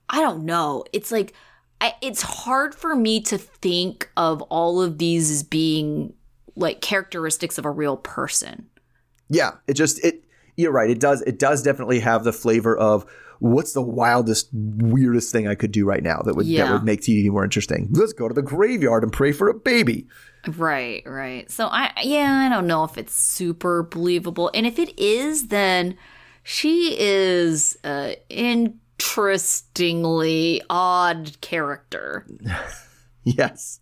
I 0.09 0.21
don't 0.21 0.45
know. 0.45 0.85
It's 0.93 1.13
like, 1.13 1.33
I, 1.81 1.95
it's 2.03 2.23
hard 2.23 2.75
for 2.75 2.95
me 2.95 3.21
to 3.23 3.39
think 3.39 4.11
of 4.17 4.43
all 4.43 4.83
of 4.83 4.99
these 4.99 5.31
as 5.31 5.43
being 5.43 6.13
like 6.57 6.81
characteristics 6.81 7.59
of 7.59 7.65
a 7.65 7.71
real 7.71 7.97
person. 7.97 8.69
Yeah, 9.29 9.53
it 9.67 9.75
just 9.75 10.05
it 10.05 10.25
you're 10.57 10.73
right. 10.73 10.91
It 10.91 11.01
does 11.01 11.23
it 11.23 11.39
does 11.39 11.63
definitely 11.63 12.01
have 12.01 12.25
the 12.25 12.33
flavor 12.33 12.77
of 12.77 13.07
what's 13.39 13.73
the 13.73 13.83
wildest, 13.83 14.51
weirdest 14.53 15.33
thing 15.33 15.49
I 15.49 15.55
could 15.55 15.73
do 15.73 15.87
right 15.87 16.03
now 16.03 16.21
that 16.25 16.37
would 16.37 16.47
that 16.47 16.71
would 16.73 16.85
make 16.85 17.01
TV 17.01 17.31
more 17.31 17.45
interesting. 17.45 17.89
Let's 17.91 18.13
go 18.13 18.29
to 18.29 18.35
the 18.35 18.43
graveyard 18.43 19.03
and 19.03 19.13
pray 19.13 19.33
for 19.33 19.49
a 19.49 19.55
baby. 19.55 20.07
Right, 20.47 21.03
right. 21.07 21.51
So 21.51 21.67
I 21.67 21.93
yeah, 22.03 22.47
I 22.47 22.49
don't 22.49 22.67
know 22.67 22.85
if 22.85 22.99
it's 22.99 23.15
super 23.15 23.83
believable. 23.83 24.51
And 24.55 24.67
if 24.67 24.79
it 24.79 24.99
is, 24.99 25.49
then 25.49 25.97
she 26.43 26.97
is 26.99 27.79
uh, 27.85 28.13
a 28.31 28.75
interestingly 29.01 30.63
odd 30.71 31.41
character. 31.41 32.27
Yes, 33.23 33.81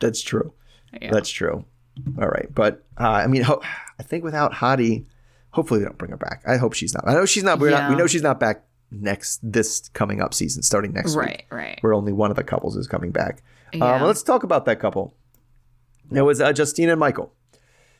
that's 0.00 0.20
true. 0.20 0.52
Yeah. 1.00 1.12
That's 1.12 1.30
true. 1.30 1.64
All 2.20 2.26
right, 2.26 2.52
but 2.52 2.84
uh, 2.98 3.04
I 3.08 3.28
mean, 3.28 3.42
ho- 3.42 3.62
I 4.00 4.02
think 4.02 4.24
without 4.24 4.52
Hottie, 4.52 5.04
hopefully 5.50 5.78
they 5.78 5.86
don't 5.86 5.96
bring 5.96 6.10
her 6.10 6.16
back. 6.16 6.42
I 6.44 6.56
hope 6.56 6.72
she's 6.74 6.92
not. 6.92 7.04
I 7.06 7.14
know 7.14 7.24
she's 7.24 7.44
not. 7.44 7.60
We're 7.60 7.70
not. 7.70 7.88
We 7.88 7.94
know 7.94 8.08
she's 8.08 8.20
not 8.24 8.40
back 8.40 8.64
next 8.90 9.38
this 9.44 9.88
coming 9.90 10.20
up 10.20 10.34
season, 10.34 10.64
starting 10.64 10.92
next 10.92 11.14
week. 11.14 11.24
Right, 11.24 11.44
right. 11.50 11.78
Where 11.82 11.94
only 11.94 12.12
one 12.12 12.30
of 12.32 12.36
the 12.36 12.42
couples 12.42 12.76
is 12.76 12.88
coming 12.88 13.12
back. 13.12 13.44
Yeah. 13.72 13.94
Um, 13.94 14.02
let's 14.02 14.24
talk 14.24 14.42
about 14.42 14.64
that 14.64 14.80
couple. 14.80 15.14
It 16.12 16.22
was 16.22 16.40
uh, 16.40 16.52
Justine 16.52 16.88
and 16.90 16.98
Michael. 16.98 17.32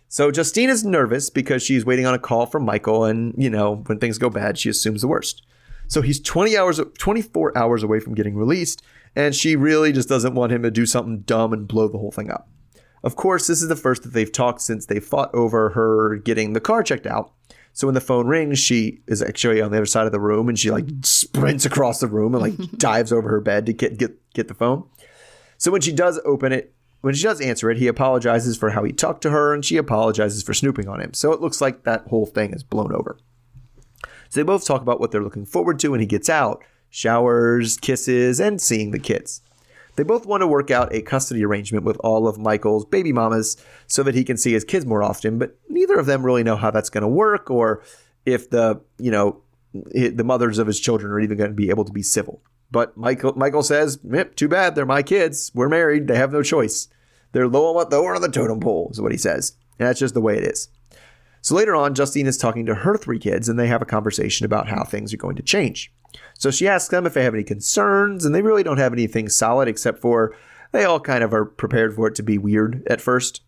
So 0.08 0.32
Justine 0.32 0.70
is 0.70 0.84
nervous 0.84 1.30
because 1.30 1.62
she's 1.62 1.84
waiting 1.86 2.04
on 2.04 2.14
a 2.14 2.18
call 2.18 2.46
from 2.46 2.64
Michael, 2.64 3.04
and 3.04 3.32
you 3.38 3.48
know 3.48 3.76
when 3.86 4.00
things 4.00 4.18
go 4.18 4.28
bad, 4.28 4.58
she 4.58 4.68
assumes 4.70 5.02
the 5.02 5.08
worst. 5.08 5.46
So 5.88 6.02
he's 6.02 6.20
20 6.20 6.56
hours, 6.56 6.80
24 6.98 7.56
hours 7.56 7.82
away 7.82 8.00
from 8.00 8.14
getting 8.14 8.36
released, 8.36 8.82
and 9.14 9.34
she 9.34 9.56
really 9.56 9.92
just 9.92 10.08
doesn't 10.08 10.34
want 10.34 10.52
him 10.52 10.62
to 10.62 10.70
do 10.70 10.86
something 10.86 11.20
dumb 11.20 11.52
and 11.52 11.68
blow 11.68 11.88
the 11.88 11.98
whole 11.98 12.10
thing 12.10 12.30
up. 12.30 12.48
Of 13.02 13.16
course, 13.16 13.46
this 13.46 13.60
is 13.60 13.68
the 13.68 13.76
first 13.76 14.02
that 14.02 14.14
they've 14.14 14.32
talked 14.32 14.62
since 14.62 14.86
they 14.86 14.98
fought 14.98 15.34
over 15.34 15.70
her 15.70 16.16
getting 16.16 16.54
the 16.54 16.60
car 16.60 16.82
checked 16.82 17.06
out. 17.06 17.32
So 17.74 17.86
when 17.86 17.94
the 17.94 18.00
phone 18.00 18.28
rings, 18.28 18.58
she 18.58 19.02
is 19.06 19.20
actually 19.20 19.60
on 19.60 19.72
the 19.72 19.76
other 19.76 19.86
side 19.86 20.06
of 20.06 20.12
the 20.12 20.20
room, 20.20 20.48
and 20.48 20.58
she 20.58 20.70
like 20.70 20.86
sprints 21.02 21.66
across 21.66 22.00
the 22.00 22.06
room 22.06 22.34
and 22.34 22.42
like 22.42 22.70
dives 22.78 23.12
over 23.12 23.28
her 23.28 23.40
bed 23.40 23.66
to 23.66 23.72
get 23.72 23.98
get 23.98 24.16
get 24.32 24.48
the 24.48 24.54
phone. 24.54 24.88
So 25.58 25.70
when 25.70 25.80
she 25.80 25.92
does 25.92 26.20
open 26.24 26.52
it, 26.52 26.72
when 27.02 27.14
she 27.14 27.24
does 27.24 27.40
answer 27.40 27.70
it, 27.70 27.78
he 27.78 27.88
apologizes 27.88 28.56
for 28.56 28.70
how 28.70 28.84
he 28.84 28.92
talked 28.92 29.22
to 29.22 29.30
her, 29.30 29.52
and 29.52 29.64
she 29.64 29.76
apologizes 29.76 30.42
for 30.42 30.54
snooping 30.54 30.88
on 30.88 31.00
him. 31.00 31.12
So 31.12 31.32
it 31.32 31.40
looks 31.40 31.60
like 31.60 31.82
that 31.82 32.06
whole 32.06 32.26
thing 32.26 32.54
is 32.54 32.62
blown 32.62 32.94
over. 32.94 33.18
So 34.34 34.40
they 34.40 34.44
both 34.44 34.66
talk 34.66 34.82
about 34.82 34.98
what 34.98 35.12
they're 35.12 35.22
looking 35.22 35.46
forward 35.46 35.78
to 35.78 35.92
when 35.92 36.00
he 36.00 36.06
gets 36.06 36.28
out 36.28 36.64
showers, 36.90 37.76
kisses, 37.76 38.40
and 38.40 38.60
seeing 38.60 38.90
the 38.90 38.98
kids. 38.98 39.42
They 39.94 40.02
both 40.02 40.26
want 40.26 40.40
to 40.40 40.48
work 40.48 40.72
out 40.72 40.92
a 40.92 41.02
custody 41.02 41.44
arrangement 41.44 41.84
with 41.84 41.96
all 42.00 42.26
of 42.26 42.36
Michael's 42.36 42.84
baby 42.84 43.12
mamas 43.12 43.56
so 43.86 44.02
that 44.02 44.16
he 44.16 44.24
can 44.24 44.36
see 44.36 44.52
his 44.52 44.64
kids 44.64 44.86
more 44.86 45.04
often, 45.04 45.38
but 45.38 45.56
neither 45.68 46.00
of 46.00 46.06
them 46.06 46.26
really 46.26 46.42
know 46.42 46.56
how 46.56 46.72
that's 46.72 46.90
going 46.90 47.02
to 47.02 47.08
work 47.08 47.48
or 47.48 47.84
if 48.26 48.50
the, 48.50 48.80
you 48.98 49.12
know, 49.12 49.40
the 49.72 50.24
mothers 50.24 50.58
of 50.58 50.66
his 50.66 50.80
children 50.80 51.12
are 51.12 51.20
even 51.20 51.38
going 51.38 51.50
to 51.50 51.54
be 51.54 51.70
able 51.70 51.84
to 51.84 51.92
be 51.92 52.02
civil. 52.02 52.42
But 52.72 52.96
Michael 52.96 53.34
Michael 53.36 53.62
says, 53.62 54.00
too 54.34 54.48
bad. 54.48 54.74
They're 54.74 54.84
my 54.84 55.04
kids. 55.04 55.52
We're 55.54 55.68
married. 55.68 56.08
They 56.08 56.16
have 56.16 56.32
no 56.32 56.42
choice. 56.42 56.88
They're 57.30 57.46
low 57.46 57.76
on 57.76 57.88
lower 57.88 58.16
on 58.16 58.22
the 58.22 58.28
totem 58.28 58.58
pole," 58.58 58.88
is 58.90 59.00
what 59.00 59.12
he 59.12 59.18
says. 59.18 59.56
And 59.78 59.86
that's 59.86 60.00
just 60.00 60.14
the 60.14 60.20
way 60.20 60.36
it 60.36 60.42
is. 60.42 60.70
So 61.44 61.54
later 61.54 61.76
on, 61.76 61.94
Justine 61.94 62.26
is 62.26 62.38
talking 62.38 62.64
to 62.64 62.74
her 62.74 62.96
three 62.96 63.18
kids, 63.18 63.50
and 63.50 63.59
they 63.59 63.66
have 63.66 63.83
a 63.83 63.85
conversation 63.87 64.46
about 64.46 64.66
how 64.66 64.83
things 64.83 65.12
are 65.12 65.18
going 65.18 65.37
to 65.37 65.42
change. 65.42 65.92
So 66.38 66.50
she 66.50 66.66
asks 66.66 66.88
them 66.88 67.04
if 67.04 67.12
they 67.12 67.22
have 67.22 67.35
any 67.35 67.44
concerns, 67.44 68.24
and 68.24 68.35
they 68.35 68.40
really 68.40 68.62
don't 68.62 68.78
have 68.78 68.94
anything 68.94 69.28
solid 69.28 69.68
except 69.68 70.00
for 70.00 70.35
they 70.72 70.85
all 70.85 71.00
kind 71.00 71.22
of 71.22 71.35
are 71.35 71.44
prepared 71.44 71.94
for 71.94 72.09
it 72.09 72.14
to 72.14 72.22
be 72.22 72.38
weird 72.38 72.83
at 72.87 73.02
first. 73.02 73.42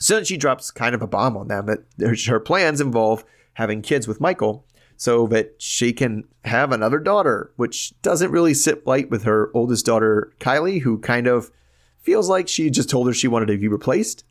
So 0.00 0.16
then 0.16 0.24
she 0.24 0.36
drops 0.36 0.72
kind 0.72 0.96
of 0.96 1.02
a 1.02 1.06
bomb 1.06 1.36
on 1.36 1.46
them 1.46 1.66
that 1.66 2.24
her- 2.26 2.40
plans 2.40 2.80
involve 2.80 3.24
having 3.54 3.82
kids 3.82 4.08
with 4.08 4.20
Michael 4.20 4.66
so 4.96 5.28
that 5.28 5.54
she 5.58 5.92
can 5.92 6.24
have 6.44 6.72
another 6.72 6.98
daughter, 6.98 7.52
which 7.54 7.94
doesn't 8.02 8.32
really 8.32 8.52
sit 8.52 8.82
right 8.84 9.08
with 9.08 9.22
her 9.22 9.52
oldest 9.54 9.86
daughter, 9.86 10.32
Kylie, 10.40 10.82
who 10.82 10.98
kind 10.98 11.28
of 11.28 11.52
feels 12.00 12.28
like 12.28 12.48
she 12.48 12.68
just 12.68 12.90
told 12.90 13.06
her 13.06 13.14
she 13.14 13.28
wanted 13.28 13.46
to 13.46 13.58
be 13.58 13.68
replaced. 13.68 14.24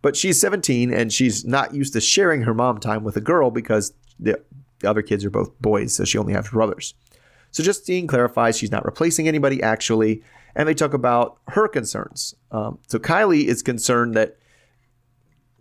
But 0.00 0.16
she's 0.16 0.40
17 0.40 0.92
and 0.92 1.12
she's 1.12 1.44
not 1.44 1.74
used 1.74 1.92
to 1.94 2.00
sharing 2.00 2.42
her 2.42 2.54
mom 2.54 2.78
time 2.78 3.02
with 3.04 3.16
a 3.16 3.20
girl 3.20 3.50
because 3.50 3.92
the, 4.18 4.40
the 4.80 4.88
other 4.90 5.02
kids 5.02 5.24
are 5.24 5.30
both 5.30 5.58
boys, 5.60 5.94
so 5.94 6.04
she 6.04 6.18
only 6.18 6.32
has 6.34 6.48
brothers. 6.48 6.94
So 7.50 7.62
Justine 7.62 8.06
clarifies 8.06 8.58
she's 8.58 8.70
not 8.70 8.84
replacing 8.84 9.26
anybody 9.26 9.62
actually, 9.62 10.22
and 10.54 10.68
they 10.68 10.74
talk 10.74 10.94
about 10.94 11.38
her 11.48 11.66
concerns. 11.66 12.34
Um, 12.50 12.78
so 12.86 12.98
Kylie 12.98 13.44
is 13.44 13.62
concerned 13.62 14.14
that 14.14 14.36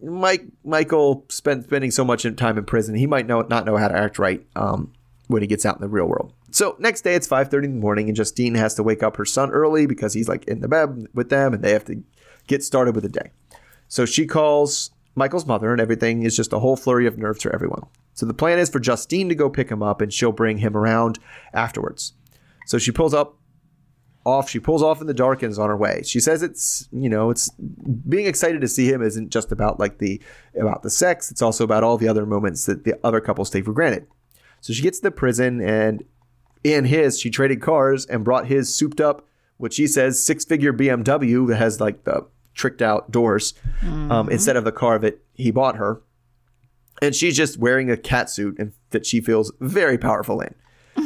Mike 0.02 0.46
Michael 0.64 1.26
spent 1.30 1.64
spending 1.64 1.92
so 1.92 2.06
much 2.06 2.26
time 2.36 2.58
in 2.58 2.66
prison, 2.66 2.96
he 2.96 3.08
might 3.08 3.26
know 3.26 3.42
not 3.42 3.66
know 3.66 3.78
how 3.78 3.88
to 3.88 3.98
act 3.98 4.20
right 4.20 4.46
um, 4.56 4.94
when 5.28 5.42
he 5.42 5.48
gets 5.48 5.66
out 5.66 5.76
in 5.76 5.82
the 5.82 5.88
real 5.88 6.06
world. 6.06 6.34
So 6.52 6.76
next 6.80 7.02
day 7.02 7.16
it's 7.16 7.28
5:30 7.28 7.66
in 7.66 7.74
the 7.76 7.82
morning, 7.82 8.08
and 8.08 8.16
Justine 8.16 8.56
has 8.56 8.76
to 8.76 8.84
wake 8.84 9.02
up 9.02 9.18
her 9.18 9.26
son 9.26 9.50
early 9.52 9.86
because 9.86 10.14
he's 10.14 10.30
like 10.30 10.46
in 10.46 10.62
the 10.62 10.68
bed 10.68 11.08
with 11.14 11.30
them, 11.30 11.54
and 11.54 11.64
they 11.64 11.72
have 11.72 11.86
to 11.86 12.04
get 12.46 12.64
started 12.64 12.96
with 12.96 13.04
the 13.04 13.10
day. 13.10 13.32
So 13.88 14.06
she 14.06 14.26
calls 14.26 14.92
Michael's 15.16 15.46
mother, 15.46 15.72
and 15.72 15.82
everything 15.82 16.24
is 16.24 16.36
just 16.36 16.54
a 16.54 16.60
whole 16.60 16.76
flurry 16.76 17.08
of 17.08 17.18
nerves 17.18 17.42
for 17.42 17.54
everyone. 17.54 17.84
So 18.14 18.26
the 18.26 18.34
plan 18.34 18.60
is 18.60 18.70
for 18.70 18.80
Justine 18.80 19.30
to 19.30 19.36
go 19.36 19.50
pick 19.50 19.70
him 19.70 19.84
up, 19.84 20.02
and 20.02 20.12
she'll 20.12 20.32
bring 20.32 20.58
him 20.58 20.76
around 20.76 21.20
afterwards. 21.54 22.14
So 22.66 22.78
she 22.78 22.92
pulls 22.92 23.14
up 23.14 23.38
off. 24.28 24.50
She 24.50 24.60
pulls 24.60 24.84
off 24.84 25.02
in 25.02 25.08
the 25.08 25.14
dark 25.14 25.42
and 25.42 25.52
is 25.52 25.58
on 25.58 25.70
her 25.70 25.78
way. 25.78 26.02
She 26.04 26.20
says 26.20 26.44
it's 26.44 26.88
you 26.92 27.10
know 27.10 27.30
it's 27.30 27.50
being 28.08 28.28
excited 28.28 28.62
to 28.62 28.68
see 28.68 28.92
him 28.92 29.02
isn't 29.02 29.30
just 29.30 29.52
about 29.52 29.80
like 29.80 30.00
the 30.00 30.22
about 30.60 30.84
the 30.84 30.90
sex. 30.90 31.32
It's 31.32 31.42
also 31.42 31.64
about 31.64 31.84
all 31.84 31.98
the 31.98 32.10
other 32.10 32.26
moments 32.26 32.66
that 32.66 32.84
the 32.84 33.00
other 33.04 33.22
couples 33.22 33.50
take 33.50 33.66
for 33.66 33.74
granted. 33.74 34.06
So 34.62 34.74
she 34.74 34.84
gets 34.84 35.00
to 35.00 35.04
the 35.04 35.12
prison 35.12 35.62
and 35.62 36.04
in 36.64 36.86
his 36.86 37.20
she 37.20 37.30
traded 37.30 37.62
cars 37.62 38.06
and 38.06 38.26
brought 38.26 38.48
his 38.48 38.74
souped 38.74 39.00
up 39.00 39.26
what 39.58 39.74
she 39.74 39.88
says 39.88 40.22
six 40.22 40.44
figure 40.44 40.74
BMW 40.74 41.48
that 41.48 41.56
has 41.56 41.80
like 41.80 42.04
the 42.04 42.28
tricked 42.58 42.82
out 42.82 43.12
doors 43.12 43.54
um, 43.84 44.30
instead 44.30 44.58
of 44.58 44.66
the 44.66 44.72
car 44.72 45.00
that 45.00 45.22
he 45.36 45.52
bought 45.52 45.78
her. 45.78 46.02
And 47.02 47.16
she's 47.16 47.38
just 47.38 47.58
wearing 47.60 47.92
a 47.92 47.96
cat 47.96 48.30
suit 48.30 48.58
and 48.58 48.74
that 48.90 49.06
she 49.06 49.22
feels 49.22 49.54
very 49.62 49.98
powerful 49.98 50.42
in. 50.42 50.56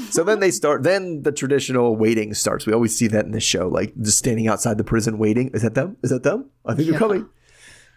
So 0.09 0.23
then 0.23 0.39
they 0.39 0.51
start. 0.51 0.83
Then 0.91 1.23
the 1.23 1.33
traditional 1.33 1.97
waiting 1.97 2.33
starts. 2.33 2.65
We 2.65 2.73
always 2.73 2.95
see 2.95 3.07
that 3.07 3.25
in 3.25 3.31
this 3.31 3.43
show, 3.43 3.67
like 3.67 3.93
just 4.01 4.17
standing 4.17 4.47
outside 4.47 4.77
the 4.77 4.85
prison 4.85 5.17
waiting. 5.17 5.51
Is 5.53 5.63
that 5.63 5.75
them? 5.75 5.97
Is 6.01 6.09
that 6.11 6.23
them? 6.23 6.49
I 6.65 6.73
think 6.73 6.89
they're 6.89 6.99
coming. 6.99 7.27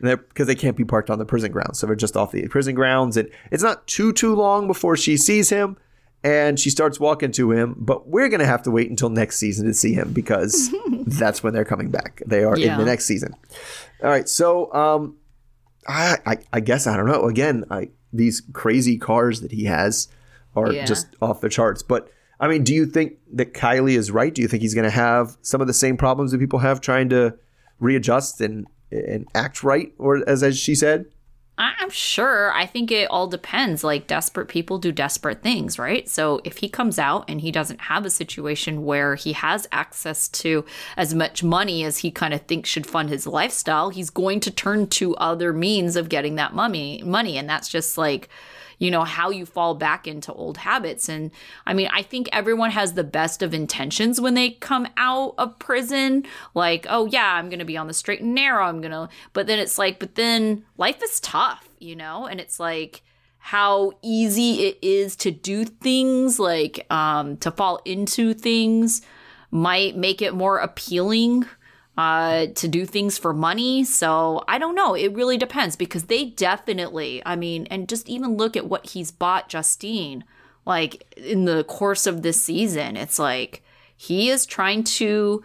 Because 0.00 0.48
they 0.48 0.56
can't 0.56 0.76
be 0.76 0.84
parked 0.84 1.08
on 1.08 1.20
the 1.20 1.24
prison 1.24 1.52
grounds, 1.52 1.78
so 1.78 1.86
they're 1.86 1.94
just 1.94 2.16
off 2.16 2.32
the 2.32 2.46
prison 2.48 2.74
grounds, 2.74 3.16
and 3.16 3.30
it's 3.52 3.62
not 3.62 3.86
too 3.86 4.12
too 4.12 4.34
long 4.34 4.66
before 4.66 4.96
she 4.96 5.16
sees 5.16 5.50
him, 5.50 5.76
and 6.24 6.58
she 6.58 6.70
starts 6.70 6.98
walking 6.98 7.30
to 7.32 7.52
him. 7.52 7.76
But 7.78 8.08
we're 8.08 8.28
gonna 8.28 8.46
have 8.46 8.62
to 8.62 8.70
wait 8.72 8.90
until 8.90 9.10
next 9.10 9.37
season 9.38 9.66
to 9.66 9.74
see 9.74 9.92
him 9.92 10.12
because 10.12 10.74
that's 11.06 11.42
when 11.44 11.52
they're 11.54 11.64
coming 11.64 11.90
back. 11.90 12.22
They 12.26 12.42
are 12.42 12.56
in 12.56 12.78
the 12.78 12.84
next 12.84 13.04
season. 13.04 13.34
All 14.02 14.10
right, 14.10 14.28
so 14.28 14.72
um, 14.74 15.16
I, 15.87 16.18
I 16.26 16.37
I 16.54 16.60
guess 16.60 16.87
I 16.88 16.96
don't 16.96 17.06
know. 17.06 17.28
Again, 17.28 17.64
I 17.70 17.90
these 18.12 18.42
crazy 18.52 18.96
cars 18.98 19.40
that 19.42 19.52
he 19.52 19.64
has 19.64 20.08
are 20.56 20.72
Yeah. 20.72 20.84
just 20.87 21.06
off 21.20 21.40
the 21.40 21.48
charts. 21.48 21.82
But 21.82 22.08
I 22.40 22.48
mean, 22.48 22.64
do 22.64 22.74
you 22.74 22.87
think 22.87 23.14
that 23.32 23.54
Kylie 23.54 23.96
is 23.96 24.10
right? 24.10 24.34
Do 24.34 24.40
you 24.42 24.48
think 24.48 24.62
he's 24.62 24.74
going 24.74 24.84
to 24.84 24.90
have 24.90 25.37
some 25.42 25.60
of 25.60 25.66
the 25.66 25.72
same 25.72 25.96
problems 25.96 26.30
that 26.32 26.38
people 26.38 26.58
have 26.60 26.80
trying 26.80 27.08
to 27.10 27.34
readjust 27.80 28.40
and 28.40 28.66
and 28.90 29.26
act 29.34 29.62
right, 29.64 29.92
or 29.98 30.28
as 30.28 30.42
as 30.42 30.58
she 30.58 30.74
said? 30.74 31.06
I'm 31.56 31.90
sure. 31.90 32.52
I 32.52 32.66
think 32.66 32.90
it 32.90 33.08
all 33.10 33.28
depends. 33.28 33.84
Like, 33.84 34.08
desperate 34.08 34.48
people 34.48 34.78
do 34.78 34.90
desperate 34.90 35.40
things, 35.40 35.78
right? 35.78 36.08
So, 36.08 36.40
if 36.42 36.58
he 36.58 36.68
comes 36.68 36.98
out 36.98 37.24
and 37.28 37.40
he 37.40 37.52
doesn't 37.52 37.82
have 37.82 38.04
a 38.04 38.10
situation 38.10 38.84
where 38.84 39.14
he 39.14 39.34
has 39.34 39.68
access 39.70 40.28
to 40.30 40.64
as 40.96 41.14
much 41.14 41.44
money 41.44 41.84
as 41.84 41.98
he 41.98 42.10
kind 42.10 42.34
of 42.34 42.42
thinks 42.42 42.68
should 42.68 42.88
fund 42.88 43.08
his 43.08 43.26
lifestyle, 43.26 43.90
he's 43.90 44.10
going 44.10 44.40
to 44.40 44.50
turn 44.50 44.88
to 44.88 45.14
other 45.16 45.52
means 45.52 45.94
of 45.94 46.08
getting 46.08 46.34
that 46.34 46.54
money. 46.54 47.00
Money, 47.04 47.38
and 47.38 47.48
that's 47.48 47.68
just 47.68 47.96
like, 47.96 48.28
you 48.78 48.90
know, 48.90 49.04
how 49.04 49.30
you 49.30 49.46
fall 49.46 49.74
back 49.74 50.06
into 50.06 50.32
old 50.32 50.58
habits. 50.58 51.08
And 51.08 51.30
I 51.66 51.74
mean, 51.74 51.88
I 51.92 52.02
think 52.02 52.28
everyone 52.32 52.70
has 52.70 52.94
the 52.94 53.04
best 53.04 53.42
of 53.42 53.54
intentions 53.54 54.20
when 54.20 54.34
they 54.34 54.50
come 54.50 54.87
out 54.96 55.34
of 55.38 55.58
prison. 55.58 56.24
Like, 56.54 56.87
oh, 56.88 57.06
yeah, 57.06 57.34
I'm 57.34 57.48
going 57.48 57.58
to 57.58 57.64
be 57.64 57.76
on 57.76 57.87
the 57.87 57.94
straight 57.94 58.20
and 58.20 58.34
narrow. 58.34 58.64
I'm 58.64 58.80
going 58.80 58.92
to, 58.92 59.08
but 59.32 59.46
then 59.46 59.58
it's 59.58 59.78
like, 59.78 59.98
but 59.98 60.14
then 60.14 60.64
life 60.76 61.02
is 61.02 61.20
tough, 61.20 61.68
you 61.78 61.96
know? 61.96 62.26
And 62.26 62.40
it's 62.40 62.58
like, 62.58 63.02
how 63.38 63.92
easy 64.00 64.64
it 64.68 64.78
is 64.80 65.16
to 65.16 65.30
do 65.30 65.66
things 65.66 66.38
like 66.38 66.87
um 66.90 67.37
to 67.37 67.50
fall 67.50 67.78
into 67.84 68.32
things 68.32 69.02
might 69.50 69.94
make 69.98 70.22
it 70.22 70.32
more 70.32 70.56
appealing 70.56 71.44
uh 71.96 72.46
to 72.54 72.66
do 72.66 72.85
things 72.85 73.16
for 73.16 73.33
money 73.33 73.85
so 73.85 74.42
i 74.48 74.59
don't 74.59 74.74
know 74.74 74.94
it 74.94 75.12
really 75.12 75.37
depends 75.37 75.76
because 75.76 76.04
they 76.04 76.24
definitely 76.24 77.22
i 77.24 77.37
mean 77.37 77.66
and 77.70 77.88
just 77.88 78.09
even 78.09 78.37
look 78.37 78.57
at 78.57 78.66
what 78.66 78.90
he's 78.90 79.11
bought 79.11 79.48
justine 79.48 80.24
like 80.66 81.07
in 81.16 81.44
the 81.44 81.62
course 81.64 82.07
of 82.07 82.22
this 82.22 82.40
season 82.40 82.96
it's 82.96 83.18
like 83.18 83.62
he 83.96 84.28
is 84.28 84.44
trying 84.44 84.83
to 84.83 85.42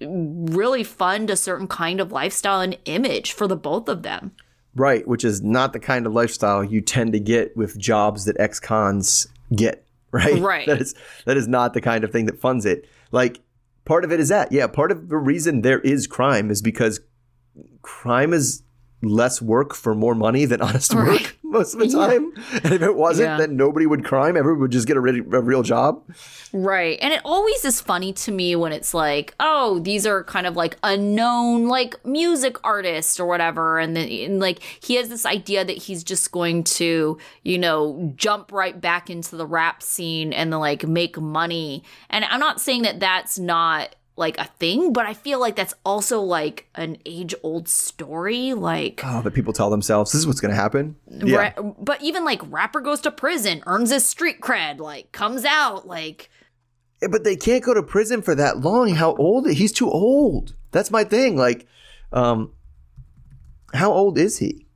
really 0.00 0.82
fund 0.82 1.30
a 1.30 1.36
certain 1.36 1.68
kind 1.68 2.00
of 2.00 2.12
lifestyle 2.12 2.60
and 2.60 2.76
image 2.84 3.32
for 3.32 3.46
the 3.46 3.56
both 3.56 3.88
of 3.88 4.02
them 4.02 4.32
Right, 4.76 5.08
which 5.08 5.24
is 5.24 5.42
not 5.42 5.72
the 5.72 5.80
kind 5.80 6.06
of 6.06 6.12
lifestyle 6.12 6.62
you 6.62 6.82
tend 6.82 7.14
to 7.14 7.18
get 7.18 7.56
with 7.56 7.78
jobs 7.78 8.26
that 8.26 8.38
ex-cons 8.38 9.26
get. 9.54 9.82
Right, 10.12 10.40
Right. 10.40 10.66
That 10.66 10.80
is 10.80 10.94
that 11.26 11.36
is 11.36 11.48
not 11.48 11.74
the 11.74 11.80
kind 11.80 12.02
of 12.04 12.10
thing 12.10 12.26
that 12.26 12.38
funds 12.38 12.64
it. 12.64 12.86
Like 13.10 13.40
part 13.86 14.04
of 14.04 14.12
it 14.12 14.20
is 14.20 14.28
that, 14.28 14.52
yeah. 14.52 14.66
Part 14.66 14.92
of 14.92 15.08
the 15.08 15.16
reason 15.16 15.62
there 15.62 15.80
is 15.80 16.06
crime 16.06 16.50
is 16.50 16.60
because 16.60 17.00
crime 17.80 18.34
is 18.34 18.62
less 19.08 19.40
work 19.42 19.74
for 19.74 19.94
more 19.94 20.14
money 20.14 20.44
than 20.44 20.60
honest 20.66 20.92
Right. 20.92 21.08
work 21.22 21.36
most 21.42 21.74
of 21.74 21.80
the 21.80 21.88
time. 21.88 22.32
And 22.64 22.72
if 22.74 22.82
it 22.82 22.96
wasn't, 22.96 23.28
Yeah. 23.28 23.36
then 23.38 23.56
nobody 23.56 23.86
would 23.86 24.04
crime. 24.04 24.36
Everyone 24.36 24.60
would 24.62 24.72
just 24.72 24.86
get 24.86 24.96
a, 24.96 25.00
re- 25.00 25.20
a 25.20 25.40
real 25.40 25.62
job. 25.62 26.02
Right. 26.52 26.98
And 27.00 27.12
it 27.12 27.20
always 27.24 27.64
is 27.64 27.80
funny 27.80 28.12
to 28.14 28.32
me 28.32 28.56
when 28.56 28.72
it's 28.72 28.92
like, 28.94 29.34
oh, 29.40 29.78
these 29.80 30.06
are 30.06 30.24
kind 30.24 30.46
of 30.46 30.56
like 30.56 30.76
unknown 30.82 31.68
like 31.68 31.94
music 32.04 32.56
artists 32.64 33.18
or 33.20 33.26
whatever 33.26 33.78
and 33.78 33.96
then 33.96 34.08
and 34.08 34.40
like 34.40 34.60
he 34.80 34.94
has 34.96 35.08
this 35.08 35.24
idea 35.26 35.64
that 35.64 35.76
he's 35.76 36.02
just 36.04 36.32
going 36.32 36.64
to, 36.64 37.18
you 37.42 37.58
know, 37.58 38.12
jump 38.16 38.52
right 38.52 38.80
back 38.80 39.08
into 39.10 39.36
the 39.36 39.46
rap 39.46 39.82
scene 39.82 40.32
and 40.32 40.52
then 40.52 40.60
like 40.60 40.86
make 40.86 41.18
money. 41.18 41.82
And 42.10 42.24
I'm 42.24 42.40
not 42.40 42.60
saying 42.60 42.82
that 42.82 43.00
that's 43.00 43.38
not 43.38 43.94
like 44.16 44.38
a 44.38 44.44
thing, 44.58 44.92
but 44.92 45.04
I 45.06 45.12
feel 45.14 45.38
like 45.38 45.56
that's 45.56 45.74
also 45.84 46.20
like 46.20 46.68
an 46.74 46.96
age 47.04 47.34
old 47.42 47.68
story 47.68 48.54
like 48.54 49.02
Oh, 49.04 49.20
that 49.22 49.32
people 49.32 49.52
tell 49.52 49.68
themselves 49.70 50.12
this 50.12 50.20
is 50.20 50.26
what's 50.26 50.40
going 50.40 50.50
to 50.54 50.60
happen. 50.60 50.96
Yeah, 51.06 51.52
Ra- 51.56 51.72
but 51.78 52.02
even 52.02 52.24
like 52.24 52.40
rapper 52.50 52.80
goes 52.80 53.00
to 53.02 53.10
prison, 53.10 53.62
earns 53.66 53.90
his 53.90 54.06
street 54.06 54.40
cred, 54.40 54.78
like 54.78 55.12
comes 55.12 55.44
out 55.44 55.86
like 55.86 56.30
Yeah, 57.02 57.08
but 57.08 57.24
they 57.24 57.36
can't 57.36 57.62
go 57.62 57.74
to 57.74 57.82
prison 57.82 58.22
for 58.22 58.34
that 58.34 58.58
long. 58.60 58.94
How 58.94 59.14
old? 59.16 59.50
He's 59.50 59.72
too 59.72 59.90
old. 59.90 60.54
That's 60.72 60.90
my 60.90 61.04
thing. 61.04 61.36
Like, 61.36 61.66
um, 62.12 62.52
how 63.74 63.92
old 63.92 64.18
is 64.18 64.38
he? 64.38 64.66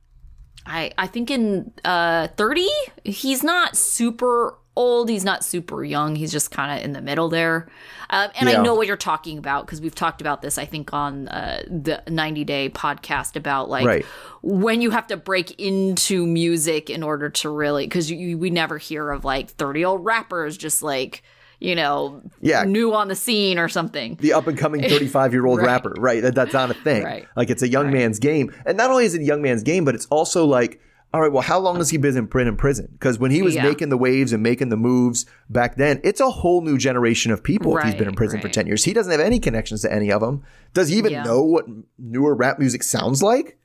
I 0.65 0.91
I 0.97 1.07
think 1.07 1.31
in 1.31 1.71
uh 1.83 2.27
30, 2.37 2.67
he's 3.03 3.43
not 3.43 3.75
super 3.75 4.57
old, 4.75 5.09
he's 5.09 5.25
not 5.25 5.43
super 5.43 5.83
young, 5.83 6.15
he's 6.15 6.31
just 6.31 6.49
kind 6.51 6.77
of 6.79 6.85
in 6.85 6.93
the 6.93 7.01
middle 7.01 7.27
there. 7.29 7.67
Um, 8.09 8.29
and 8.39 8.49
Yeah. 8.49 8.59
I 8.59 8.63
know 8.63 8.73
what 8.75 8.87
you're 8.87 8.97
talking 8.97 9.37
about 9.37 9.65
because 9.65 9.81
we've 9.81 9.95
talked 9.95 10.21
about 10.21 10.41
this 10.41 10.57
I 10.57 10.65
think 10.65 10.93
on 10.93 11.27
uh, 11.27 11.63
the 11.69 12.01
90 12.09 12.43
day 12.45 12.69
podcast 12.69 13.35
about 13.35 13.69
like 13.69 13.85
Right. 13.85 14.05
when 14.41 14.81
you 14.81 14.89
have 14.91 15.07
to 15.07 15.17
break 15.17 15.59
into 15.59 16.25
music 16.25 16.89
in 16.89 17.03
order 17.03 17.29
to 17.29 17.49
really 17.49 17.87
cuz 17.87 18.09
we 18.11 18.49
never 18.49 18.77
hear 18.77 19.11
of 19.11 19.23
like 19.25 19.49
30 19.49 19.83
old 19.85 20.05
rappers 20.05 20.57
just 20.57 20.81
like 20.83 21.21
you 21.59 21.75
know 21.75 22.21
Yeah. 22.41 22.63
new 22.63 22.93
on 22.93 23.07
the 23.07 23.15
scene 23.15 23.59
or 23.59 23.67
something. 23.69 24.17
The 24.19 24.33
up 24.33 24.47
and 24.47 24.57
coming 24.57 24.81
35 24.81 25.31
year 25.33 25.45
old 25.45 25.59
Right. 25.61 25.67
rapper, 25.67 25.93
right? 25.99 26.21
That, 26.21 26.33
that's 26.35 26.53
not 26.53 26.71
a 26.71 26.73
thing. 26.73 27.03
Right. 27.03 27.27
Like, 27.35 27.49
it's 27.49 27.61
a 27.61 27.67
young 27.69 27.91
man's 27.91 28.19
game. 28.19 28.51
And 28.65 28.77
not 28.77 28.89
only 28.89 29.05
is 29.05 29.13
it 29.15 29.21
a 29.21 29.25
young 29.25 29.41
man's 29.41 29.61
game, 29.63 29.85
but 29.85 29.93
it's 29.95 30.07
also 30.07 30.45
like, 30.45 30.81
all 31.13 31.21
right, 31.21 31.31
well, 31.31 31.41
how 31.41 31.59
long 31.59 31.77
has 31.77 31.89
he 31.89 31.97
been 31.97 32.15
in 32.15 32.27
prison? 32.27 32.47
In 32.49 32.55
prison? 32.57 32.87
Because 32.93 33.19
when 33.19 33.31
he 33.31 33.41
was 33.41 33.55
Yeah. 33.55 33.63
making 33.63 33.89
the 33.89 33.97
waves 33.97 34.31
and 34.31 34.41
making 34.41 34.69
the 34.69 34.77
moves 34.77 35.25
back 35.49 35.75
then, 35.75 35.99
it's 36.03 36.21
a 36.21 36.29
whole 36.29 36.61
new 36.61 36.77
generation 36.77 37.31
of 37.31 37.43
people. 37.43 37.75
if 37.77 37.83
he's 37.83 37.93
been 37.95 38.03
in 38.07 38.11
Right, 38.11 38.17
prison 38.17 38.39
for 38.41 38.47
10 38.49 38.65
years, 38.67 38.85
he 38.85 38.93
doesn't 38.93 39.11
have 39.11 39.19
any 39.21 39.39
connections 39.39 39.81
to 39.81 39.91
any 39.93 40.11
of 40.11 40.21
them. 40.21 40.41
Does 40.73 40.87
he 40.89 40.97
even 40.97 41.11
Yeah. 41.13 41.23
know 41.23 41.41
what 41.43 41.65
newer 41.99 42.33
rap 42.35 42.59
music 42.59 42.83
sounds 42.83 43.21
like? 43.21 43.57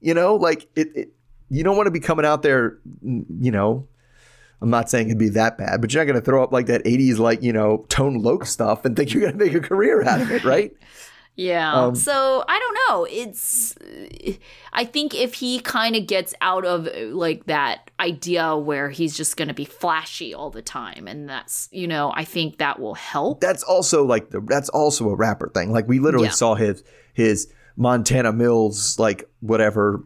You 0.00 0.14
know, 0.14 0.36
like 0.36 0.68
it, 0.76 0.88
it 0.94 1.12
you 1.48 1.64
don't 1.64 1.76
want 1.76 1.86
to 1.86 1.90
be 1.92 2.00
coming 2.00 2.24
out 2.26 2.42
there, 2.42 2.78
you 3.02 3.50
know, 3.50 3.86
I'm 4.62 4.70
not 4.70 4.88
saying 4.88 5.06
it'd 5.08 5.18
be 5.18 5.28
that 5.30 5.58
bad, 5.58 5.80
but 5.80 5.92
you're 5.92 6.02
not 6.04 6.10
going 6.10 6.20
to 6.20 6.24
throw 6.24 6.42
up 6.42 6.52
like 6.52 6.66
that 6.66 6.84
80s, 6.84 7.18
like, 7.18 7.42
you 7.42 7.52
know, 7.52 7.84
Tone 7.88 8.22
Loc 8.22 8.46
stuff 8.46 8.84
and 8.84 8.96
think 8.96 9.12
you're 9.12 9.22
going 9.22 9.38
to 9.38 9.44
make 9.44 9.54
a 9.54 9.60
career 9.60 10.02
out 10.02 10.20
of 10.20 10.30
it, 10.30 10.44
right? 10.44 10.72
Yeah. 11.36 11.72
Um, 11.74 11.94
so 11.94 12.42
I 12.48 12.58
don't 12.58 12.78
know. 12.88 13.06
It's 13.10 13.76
I 14.72 14.84
think 14.84 15.14
if 15.14 15.34
he 15.34 15.60
kind 15.60 15.94
of 15.94 16.06
gets 16.06 16.34
out 16.40 16.64
of 16.64 16.88
like 17.14 17.44
that 17.46 17.90
idea 18.00 18.56
where 18.56 18.88
he's 18.88 19.14
just 19.16 19.36
going 19.36 19.48
to 19.48 19.54
be 19.54 19.66
flashy 19.66 20.32
all 20.34 20.50
the 20.50 20.62
time 20.62 21.06
and 21.06 21.28
that's, 21.28 21.68
you 21.72 21.86
know, 21.86 22.10
I 22.14 22.24
think 22.24 22.58
that 22.58 22.78
will 22.80 22.94
help. 22.94 23.40
That's 23.40 23.62
also 23.62 24.04
like, 24.04 24.30
the, 24.30 24.40
that's 24.40 24.70
also 24.70 25.10
a 25.10 25.14
rapper 25.14 25.50
thing. 25.54 25.72
Like, 25.72 25.86
we 25.86 25.98
literally 25.98 26.26
Yeah. 26.28 26.32
saw 26.32 26.54
his, 26.54 26.82
his 27.12 27.48
Montana 27.76 28.32
Mills, 28.32 28.98
like, 28.98 29.28
whatever 29.40 30.02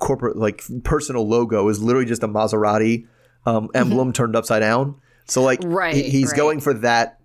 corporate, 0.00 0.36
like, 0.36 0.62
personal 0.84 1.26
logo 1.28 1.68
is 1.68 1.82
literally 1.82 2.06
just 2.06 2.22
a 2.22 2.28
Maserati 2.28 3.06
um, 3.44 3.68
emblem 3.74 4.12
turned 4.12 4.36
upside 4.36 4.60
down. 4.60 4.96
So, 5.26 5.42
like. 5.42 5.60
Right, 5.64 5.94
he- 5.94 6.10
he's 6.10 6.30
right. 6.32 6.36
going 6.36 6.60
for 6.60 6.74
that 6.74 7.15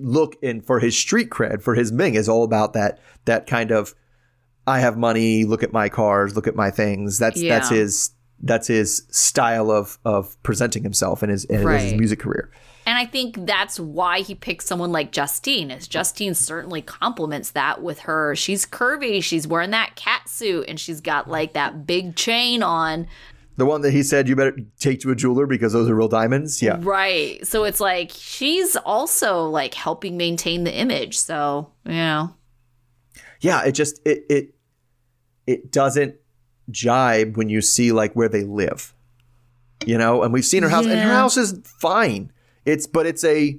look 0.00 0.36
and 0.42 0.64
for 0.64 0.80
his 0.80 0.96
street 0.96 1.30
cred, 1.30 1.62
for 1.62 1.74
his 1.74 1.92
Ming 1.92 2.14
is 2.14 2.28
all 2.28 2.44
about 2.44 2.72
that, 2.72 2.98
that 3.24 3.46
kind 3.46 3.70
of, 3.70 3.94
I 4.66 4.80
have 4.80 4.96
money. 4.96 5.44
Look 5.44 5.62
at 5.62 5.72
my 5.72 5.88
cars. 5.88 6.36
Look 6.36 6.46
at 6.46 6.54
my 6.54 6.70
things. 6.70 7.18
That's 7.18 7.40
that's 7.40 7.68
his 7.68 8.10
that's 8.42 8.68
his 8.68 9.06
style 9.10 9.70
of 9.70 9.98
of 10.04 10.40
presenting 10.42 10.82
himself 10.82 11.22
in 11.22 11.30
his 11.30 11.44
in 11.44 11.66
his 11.66 11.94
music 11.94 12.20
career. 12.20 12.50
And 12.86 12.98
I 12.98 13.04
think 13.04 13.46
that's 13.46 13.78
why 13.78 14.20
he 14.20 14.34
picked 14.34 14.62
someone 14.62 14.90
like 14.90 15.12
Justine. 15.12 15.70
Is 15.70 15.86
Justine 15.86 16.34
certainly 16.34 16.82
complements 16.82 17.50
that 17.52 17.82
with 17.82 18.00
her. 18.00 18.34
She's 18.34 18.64
curvy. 18.64 19.22
She's 19.22 19.46
wearing 19.46 19.70
that 19.70 19.96
cat 19.96 20.28
suit 20.28 20.64
and 20.68 20.80
she's 20.80 21.00
got 21.00 21.28
like 21.28 21.52
that 21.52 21.86
big 21.86 22.16
chain 22.16 22.62
on. 22.62 23.06
The 23.60 23.66
one 23.66 23.82
that 23.82 23.90
he 23.90 24.02
said 24.02 24.26
you 24.26 24.34
better 24.36 24.56
take 24.78 25.00
to 25.00 25.10
a 25.10 25.14
jeweler 25.14 25.46
because 25.46 25.74
those 25.74 25.86
are 25.90 25.94
real 25.94 26.08
diamonds. 26.08 26.62
Yeah, 26.62 26.78
Right. 26.80 27.46
So 27.46 27.64
it's 27.64 27.78
like 27.78 28.10
she's 28.10 28.74
also 28.74 29.44
like 29.50 29.74
helping 29.74 30.16
maintain 30.16 30.64
the 30.64 30.74
image. 30.74 31.18
So, 31.18 31.70
you 31.84 31.92
know. 31.92 32.34
yeah. 33.42 33.62
It 33.66 33.72
just 33.72 34.00
it 34.06 34.24
it 34.30 34.54
it 35.46 35.70
doesn't 35.70 36.14
jibe 36.70 37.36
when 37.36 37.50
you 37.50 37.60
see 37.60 37.92
like 37.92 38.14
where 38.14 38.30
they 38.30 38.44
live, 38.44 38.94
you 39.84 39.98
know. 39.98 40.22
And 40.22 40.32
we've 40.32 40.46
seen 40.46 40.62
her 40.62 40.70
house, 40.70 40.86
and 40.86 40.98
her 40.98 41.12
house 41.12 41.36
is 41.36 41.60
fine. 41.64 42.32
It's 42.64 42.86
but 42.86 43.04
it's 43.04 43.24
a 43.24 43.58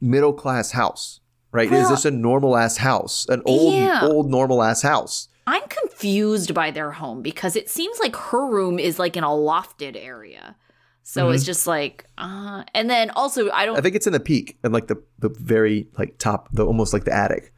middle 0.00 0.32
class 0.32 0.72
house, 0.72 1.20
right? 1.52 1.72
Is 1.72 1.88
this 1.88 2.04
a 2.04 2.10
normal 2.10 2.56
ass 2.56 2.78
house, 2.78 3.26
an 3.28 3.42
old 3.46 3.74
Yeah. 3.74 4.00
old 4.02 4.28
normal 4.28 4.60
ass 4.60 4.82
house? 4.82 5.28
I'm 5.46 5.62
confused 5.68 6.54
by 6.54 6.70
their 6.70 6.92
home 6.92 7.20
because 7.22 7.54
it 7.56 7.68
seems 7.68 7.98
like 7.98 8.16
her 8.16 8.46
room 8.46 8.78
is 8.78 8.98
like 8.98 9.16
in 9.16 9.24
a 9.24 9.28
lofted 9.28 9.96
area. 9.96 10.56
So 11.06 11.28
it's 11.30 11.44
just 11.44 11.66
like, 11.66 12.06
uh, 12.16 12.64
and 12.72 12.88
then 12.88 13.10
also 13.10 13.50
I 13.50 13.66
don't, 13.66 13.76
I 13.76 13.82
think 13.82 13.94
it's 13.94 14.06
in 14.06 14.14
the 14.14 14.20
peak 14.20 14.56
and 14.64 14.72
like 14.72 14.86
the 14.86 15.02
the 15.18 15.28
very 15.28 15.86
like 15.98 16.16
top, 16.16 16.48
the 16.50 16.64
almost 16.64 16.94
like 16.94 17.04
the 17.04 17.12
attic. 17.14 17.52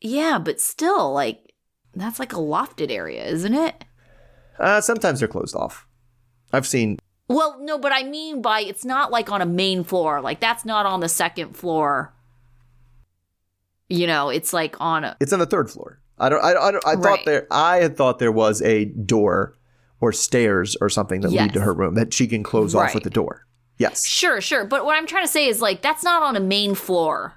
yeah, 0.00 0.38
but 0.38 0.60
still, 0.60 1.12
like, 1.12 1.52
that's 1.94 2.20
like 2.20 2.32
a 2.32 2.36
lofted 2.36 2.92
area, 2.92 3.24
isn't 3.26 3.54
it? 3.54 3.84
Uh, 4.58 4.80
sometimes 4.80 5.18
they're 5.18 5.28
closed 5.28 5.56
off. 5.56 5.88
I've 6.52 6.66
seen. 6.66 6.98
Well, 7.28 7.58
no, 7.60 7.76
but 7.76 7.92
I 7.92 8.04
mean 8.04 8.40
by 8.40 8.60
it's 8.60 8.84
not 8.84 9.10
like 9.10 9.32
on 9.32 9.42
a 9.42 9.46
main 9.46 9.82
floor. 9.82 10.20
Like, 10.20 10.38
that's 10.38 10.64
not 10.64 10.86
on 10.86 11.00
the 11.00 11.08
second 11.08 11.56
floor. 11.56 12.14
You 13.88 14.06
know, 14.06 14.28
it's 14.28 14.52
like 14.52 14.76
on 14.80 15.02
a, 15.04 15.16
It's 15.20 15.32
on 15.32 15.38
the 15.40 15.46
third 15.46 15.70
floor. 15.70 15.98
I 16.18 16.28
don't. 16.28 16.42
I, 16.44 16.50
I, 16.54 16.70
don't, 16.70 16.86
I 16.86 16.94
Right. 16.94 17.02
thought 17.02 17.18
there. 17.24 17.46
I 17.50 17.76
had 17.78 17.96
thought 17.96 18.18
there 18.18 18.32
was 18.32 18.62
a 18.62 18.84
door 18.86 19.54
or 20.00 20.12
stairs 20.12 20.76
or 20.80 20.88
something 20.88 21.20
that 21.22 21.30
lead 21.30 21.52
to 21.54 21.60
her 21.60 21.72
room 21.72 21.94
that 21.94 22.12
she 22.14 22.26
can 22.26 22.42
close 22.42 22.74
off 22.74 22.94
with 22.94 23.02
the 23.04 23.10
door. 23.10 23.46
Yes. 23.78 24.04
Sure, 24.06 24.40
sure. 24.40 24.64
But 24.64 24.84
what 24.84 24.96
I'm 24.96 25.06
trying 25.06 25.24
to 25.24 25.30
say 25.32 25.46
is 25.48 25.60
like 25.60 25.82
that's 25.82 26.04
not 26.04 26.22
on 26.22 26.36
a 26.36 26.40
main 26.40 26.74
floor. 26.74 27.34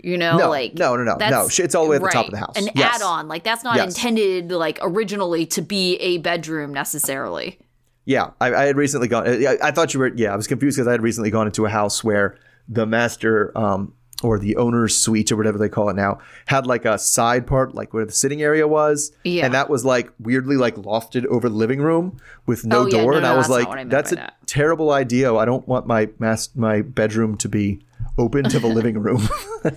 You 0.00 0.16
know, 0.16 0.36
No, 0.36 0.48
like 0.48 0.74
no, 0.74 0.94
no, 0.94 1.02
no, 1.02 1.16
no. 1.16 1.48
It's 1.50 1.74
all 1.74 1.84
the 1.84 1.90
way 1.90 1.96
at 1.96 2.02
the 2.02 2.08
top 2.08 2.26
of 2.26 2.30
the 2.30 2.38
house. 2.38 2.56
An 2.56 2.68
Yes. 2.76 2.96
add-on, 2.96 3.26
like 3.26 3.42
that's 3.42 3.64
not 3.64 3.74
Yes. 3.76 3.96
intended 3.96 4.52
like 4.52 4.78
originally 4.80 5.44
to 5.46 5.60
be 5.62 5.96
a 5.96 6.18
bedroom 6.18 6.72
necessarily. 6.72 7.58
Yeah, 8.04 8.30
I, 8.40 8.54
I 8.54 8.64
had 8.66 8.76
recently 8.76 9.08
gone. 9.08 9.26
I, 9.26 9.56
I 9.60 9.70
thought 9.72 9.92
you 9.94 10.00
were. 10.00 10.12
Yeah, 10.14 10.32
I 10.32 10.36
was 10.36 10.46
confused 10.46 10.76
because 10.76 10.86
I 10.86 10.92
had 10.92 11.02
recently 11.02 11.30
gone 11.30 11.46
into 11.46 11.66
a 11.66 11.68
house 11.68 12.04
where 12.04 12.38
the 12.68 12.86
master 12.86 13.50
um, 13.58 13.92
or 14.22 14.38
the 14.38 14.56
owner's 14.56 14.96
suite 14.96 15.30
or 15.30 15.36
whatever 15.36 15.58
they 15.58 15.68
call 15.68 15.88
it 15.88 15.94
now 15.96 16.18
had 16.46 16.66
like 16.66 16.84
a 16.84 16.98
side 16.98 17.46
part, 17.46 17.74
like 17.74 17.94
where 17.94 18.04
the 18.04 18.10
sitting 18.12 18.42
area 18.42 18.66
was. 18.66 19.12
Yeah. 19.24 19.44
and 19.44 19.54
that 19.54 19.70
was 19.70 19.84
like 19.84 20.10
weirdly 20.18 20.56
like 20.56 20.74
lofted 20.74 21.24
over 21.26 21.48
the 21.48 21.54
living 21.54 21.80
room 21.80 22.18
with 22.44 22.64
no 22.66 22.80
Oh, 22.80 22.86
yeah, 22.86 23.02
door. 23.02 23.12
no, 23.12 23.16
and 23.18 23.24
no, 23.24 23.34
I 23.34 23.36
was 23.36 23.48
like, 23.48 23.68
I 23.68 23.84
that's 23.84 24.10
a 24.12 24.16
that. 24.16 24.34
terrible 24.46 24.90
idea. 24.90 25.32
I 25.34 25.44
don't 25.44 25.66
want 25.68 25.86
my 25.86 26.08
mas- 26.18 26.50
my 26.56 26.82
bedroom 26.82 27.36
to 27.38 27.48
be 27.48 27.80
open 28.18 28.44
to 28.48 28.58
the 28.58 28.66
living 28.66 28.98
room. 28.98 29.22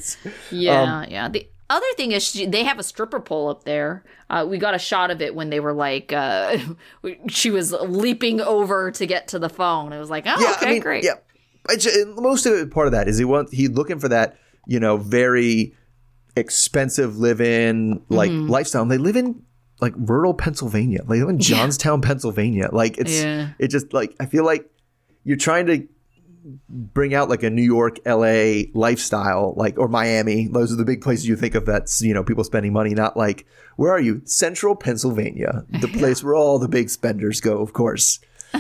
Yeah, 0.52 1.02
Um, 1.02 1.06
yeah. 1.10 1.30
The 1.30 1.48
other 1.70 1.86
thing 1.96 2.12
is 2.12 2.24
she, 2.24 2.46
they 2.46 2.64
have 2.64 2.80
a 2.80 2.84
stripper 2.84 3.20
pole 3.20 3.50
up 3.50 3.64
there. 3.64 4.04
Uh, 4.30 4.46
we 4.50 4.58
got 4.58 4.74
a 4.76 4.80
shot 4.80 5.12
of 5.12 5.22
it 5.22 5.36
when 5.36 5.50
they 5.50 5.60
were 5.60 5.74
like 5.74 6.12
uh, 6.14 6.58
she 7.30 7.50
was 7.52 7.72
leaping 7.74 8.42
over 8.42 8.92
to 8.92 9.06
get 9.06 9.28
to 9.30 9.40
the 9.40 9.50
phone. 9.50 9.94
It 9.94 10.00
was 10.00 10.10
like, 10.10 10.26
oh, 10.28 10.36
yeah, 10.40 10.52
okay, 10.58 10.66
I 10.66 10.70
mean, 10.74 10.82
great. 10.82 11.04
yeah. 11.04 11.14
I 11.70 11.76
ju- 11.76 12.14
most 12.18 12.46
of 12.46 12.54
it, 12.54 12.72
part 12.72 12.88
of 12.88 12.92
that 12.94 13.08
is 13.08 13.18
he 13.18 13.26
want 13.26 13.54
he 13.54 13.68
looking 13.68 14.00
for 14.00 14.10
that 14.10 14.38
you 14.68 14.80
know 14.80 14.98
very 14.98 15.74
expensive 16.36 17.18
live-in 17.18 18.02
like 18.10 18.32
Mm-hmm. 18.32 18.50
lifestyle. 18.50 18.82
And 18.84 18.92
they 18.92 18.98
live 18.98 19.16
in 19.16 19.42
like 19.82 19.94
rural 19.98 20.34
Pennsylvania. 20.34 21.02
They 21.08 21.20
live 21.20 21.30
in 21.30 21.40
Johnstown, 21.40 22.02
Pennsylvania. 22.02 22.70
Like 22.72 22.98
it's 22.98 23.22
Yeah. 23.22 23.50
it 23.60 23.68
just 23.70 23.94
like 23.94 24.16
I 24.20 24.26
feel 24.26 24.46
like 24.46 24.70
you're 25.24 25.38
trying 25.38 25.66
to 25.68 25.88
bring 26.70 27.14
out 27.14 27.30
like 27.30 27.44
a 27.44 27.50
New 27.52 27.62
York, 27.62 28.00
LA 28.06 28.64
lifestyle, 28.74 29.54
like 29.58 29.78
or 29.78 29.88
Miami. 29.88 30.48
Those 30.48 30.72
are 30.74 30.76
the 30.76 30.86
big 30.86 31.02
places 31.02 31.28
you 31.28 31.36
think 31.36 31.54
of 31.56 31.66
that's 31.66 32.02
you 32.02 32.14
know 32.14 32.24
people 32.24 32.44
spending 32.44 32.74
money. 32.74 32.94
Not 32.96 33.16
like 33.18 33.46
where 33.76 33.92
are 33.92 34.00
you? 34.02 34.22
Central 34.26 34.76
Pennsylvania, 34.76 35.66
the 35.70 35.88
place 36.00 36.24
where 36.24 36.34
all 36.36 36.58
the 36.60 36.68
big 36.68 36.90
spenders 36.90 37.42
go, 37.42 37.60
of 37.62 37.74
course. 37.74 38.20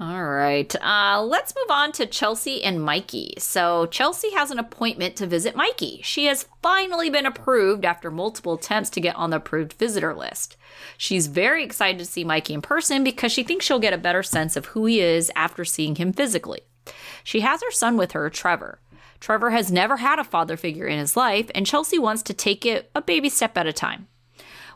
All 0.00 0.24
right. 0.24 0.74
Uh, 0.82 1.22
let's 1.22 1.54
move 1.54 1.70
on 1.70 1.92
to 1.92 2.06
Chelsea 2.06 2.64
and 2.64 2.82
Mikey. 2.82 3.34
So, 3.38 3.86
Chelsea 3.86 4.32
has 4.32 4.50
an 4.50 4.58
appointment 4.58 5.14
to 5.16 5.26
visit 5.26 5.54
Mikey. 5.54 6.00
She 6.02 6.24
has 6.24 6.48
finally 6.62 7.10
been 7.10 7.26
approved 7.26 7.84
after 7.84 8.10
multiple 8.10 8.54
attempts 8.54 8.90
to 8.90 9.00
get 9.00 9.14
on 9.14 9.30
the 9.30 9.36
approved 9.36 9.74
visitor 9.74 10.12
list. 10.12 10.56
She's 10.98 11.28
very 11.28 11.62
excited 11.62 12.00
to 12.00 12.04
see 12.04 12.24
Mikey 12.24 12.54
in 12.54 12.62
person 12.62 13.04
because 13.04 13.30
she 13.30 13.44
thinks 13.44 13.64
she'll 13.64 13.78
get 13.78 13.92
a 13.92 13.98
better 13.98 14.24
sense 14.24 14.56
of 14.56 14.66
who 14.66 14.86
he 14.86 15.00
is 15.00 15.30
after 15.36 15.64
seeing 15.64 15.94
him 15.94 16.12
physically. 16.12 16.62
She 17.22 17.40
has 17.40 17.62
her 17.62 17.70
son 17.70 17.96
with 17.96 18.12
her, 18.12 18.28
Trevor. 18.28 18.80
Trevor 19.20 19.50
has 19.50 19.70
never 19.70 19.98
had 19.98 20.18
a 20.18 20.24
father 20.24 20.56
figure 20.56 20.86
in 20.86 20.98
his 20.98 21.16
life, 21.16 21.50
and 21.54 21.64
Chelsea 21.64 22.00
wants 22.00 22.22
to 22.24 22.34
take 22.34 22.66
it 22.66 22.90
a 22.96 23.00
baby 23.00 23.28
step 23.28 23.56
at 23.56 23.68
a 23.68 23.72
time. 23.72 24.08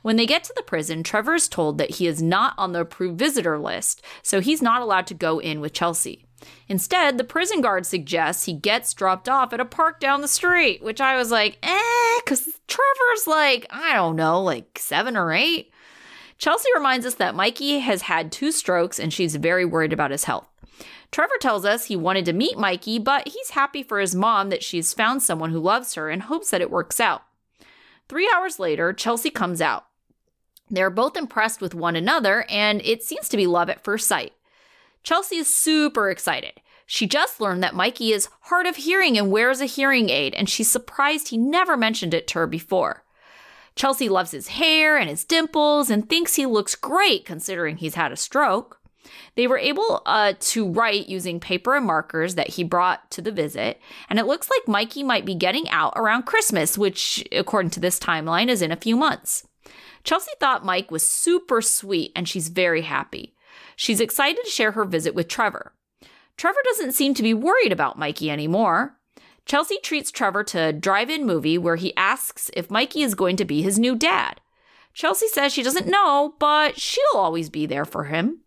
When 0.03 0.17
they 0.17 0.27
get 0.27 0.45
to 0.45 0.53
the 0.57 0.63
prison, 0.63 1.03
Trevor 1.03 1.35
is 1.35 1.49
told 1.49 1.79
that 1.79 1.97
he 1.97 2.07
is 2.07 2.23
not 2.23 2.55
on 2.57 2.73
the 2.73 2.81
approved 2.81 3.19
visitor 3.19 3.59
list, 3.59 4.03
so 4.23 4.41
he's 4.41 4.63
not 4.63 4.83
allowed 4.83 5.07
to 5.09 5.15
go 5.15 5.39
in 5.39 5.61
with 5.61 5.73
Chelsea. 5.73 6.25
Instead, 6.69 7.19
the 7.19 7.25
prison 7.25 7.61
guard 7.61 7.85
suggests 7.85 8.45
he 8.45 8.53
gets 8.53 8.95
dropped 8.95 9.29
off 9.29 9.53
at 9.53 9.61
a 9.61 9.65
park 9.65 9.99
down 9.99 10.21
the 10.21 10.29
street, 10.29 10.83
which 10.83 11.01
I 11.01 11.17
was 11.17 11.31
like, 11.31 11.59
eh, 11.63 12.19
because 12.25 12.45
Trevor's 12.69 13.27
like, 13.27 13.67
I 13.71 13.95
don't 13.95 14.17
know, 14.17 14.41
like 14.43 14.79
seven 14.79 15.17
or 15.17 15.33
eight. 15.33 15.73
Chelsea 16.37 16.69
reminds 16.75 17.05
us 17.05 17.15
that 17.15 17.35
Mikey 17.35 17.81
has 17.81 18.03
had 18.03 18.31
two 18.31 18.53
strokes 18.53 19.01
and 19.01 19.13
she's 19.13 19.35
very 19.35 19.65
worried 19.65 19.93
about 19.93 20.13
his 20.13 20.25
health. 20.25 20.47
Trevor 21.11 21.35
tells 21.41 21.65
us 21.65 21.87
he 21.87 21.97
wanted 21.97 22.25
to 22.27 22.33
meet 22.33 22.59
Mikey, 22.59 22.99
but 22.99 23.27
he's 23.29 23.51
happy 23.51 23.83
for 23.83 23.99
his 23.99 24.15
mom 24.15 24.51
that 24.51 24.63
she's 24.63 24.93
found 24.93 25.23
someone 25.23 25.51
who 25.51 25.59
loves 25.59 25.95
her 25.95 26.11
and 26.11 26.23
hopes 26.23 26.51
that 26.51 26.61
it 26.61 26.71
works 26.71 27.01
out. 27.01 27.23
Three 28.09 28.31
hours 28.35 28.59
later, 28.59 28.93
Chelsea 28.93 29.31
comes 29.31 29.61
out. 29.61 29.87
They're 30.71 30.91
both 30.91 31.17
impressed 31.17 31.61
with 31.61 31.75
one 31.75 31.97
another, 31.97 32.45
and 32.49 32.81
it 32.85 33.03
seems 33.03 33.29
to 33.29 33.37
be 33.37 33.47
love 33.47 33.71
at 33.71 33.85
first 33.85 34.07
sight. 34.07 34.33
Chelsea 35.03 35.37
is 35.37 35.55
super 35.55 36.11
excited. 36.11 36.61
She 36.87 37.07
just 37.07 37.41
learned 37.41 37.63
that 37.63 37.75
Mikey 37.75 38.13
is 38.13 38.29
hard 38.43 38.67
of 38.67 38.77
hearing 38.77 39.19
and 39.19 39.31
wears 39.31 39.61
a 39.61 39.67
hearing 39.67 40.09
aid, 40.09 40.35
and 40.35 40.49
she's 40.49 40.71
surprised 40.71 41.29
he 41.29 41.37
never 41.37 41.77
mentioned 41.77 42.15
it 42.15 42.27
to 42.29 42.39
her 42.39 42.47
before. 42.47 43.05
Chelsea 43.75 44.09
loves 44.09 44.33
his 44.33 44.49
hair 44.49 44.97
and 44.97 45.09
his 45.09 45.25
dimples 45.25 45.91
and 45.91 46.09
thinks 46.09 46.35
he 46.35 46.47
looks 46.47 46.75
great 46.75 47.25
considering 47.25 47.77
he's 47.77 47.95
had 47.95 48.11
a 48.11 48.17
stroke. 48.17 48.81
They 49.35 49.47
were 49.47 49.59
able 49.59 50.03
uh, 50.07 50.35
to 50.39 50.69
write 50.69 51.09
using 51.09 51.41
paper 51.41 51.77
and 51.77 51.87
markers 51.87 52.35
that 52.35 52.51
he 52.51 52.65
brought 52.65 53.11
to 53.13 53.23
the 53.23 53.33
visit, 53.33 53.81
and 54.09 54.19
it 54.19 54.27
looks 54.27 54.51
like 54.51 54.69
Mikey 54.69 55.03
might 55.03 55.25
be 55.25 55.35
getting 55.35 55.69
out 55.71 55.93
around 55.97 56.25
Christmas, 56.27 56.77
which, 56.79 57.25
according 57.33 57.71
to 57.71 57.81
this 57.81 57.99
timeline, 57.99 58.49
is 58.49 58.63
in 58.63 58.73
a 58.73 58.77
few 58.77 58.97
months. 58.97 59.47
Chelsea 60.05 60.33
thought 60.41 60.65
Mike 60.65 60.91
was 60.91 61.09
super 61.09 61.61
sweet, 61.61 62.13
and 62.17 62.29
she's 62.29 62.49
very 62.49 62.83
happy. 62.83 63.35
She's 63.77 64.01
excited 64.01 64.45
to 64.45 64.51
share 64.51 64.73
her 64.73 64.85
visit 64.85 65.15
with 65.15 65.29
Trevor. 65.29 65.73
Trevor 66.37 66.61
doesn't 66.65 66.93
seem 66.93 67.15
to 67.15 67.23
be 67.23 67.35
worried 67.35 67.73
about 67.73 67.99
Mikey 67.99 68.31
anymore. 68.31 68.97
Chelsea 69.45 69.79
treats 69.83 70.11
Trevor 70.11 70.45
to 70.45 70.59
a 70.59 70.73
drive 70.73 71.11
in 71.11 71.27
movie 71.27 71.59
where 71.59 71.77
he 71.77 71.97
asks 71.97 72.51
if 72.55 72.71
Mikey 72.71 73.03
is 73.03 73.15
going 73.15 73.37
to 73.37 73.45
be 73.45 73.63
his 73.63 73.79
new 73.79 73.97
dad. 73.97 74.41
Chelsea 74.93 75.29
says 75.29 75.53
she 75.53 75.63
doesn't 75.63 75.87
know, 75.87 76.35
but 76.39 76.79
she'll 76.79 77.05
always 77.15 77.49
be 77.49 77.67
there 77.67 77.85
for 77.85 78.05
him. 78.05 78.41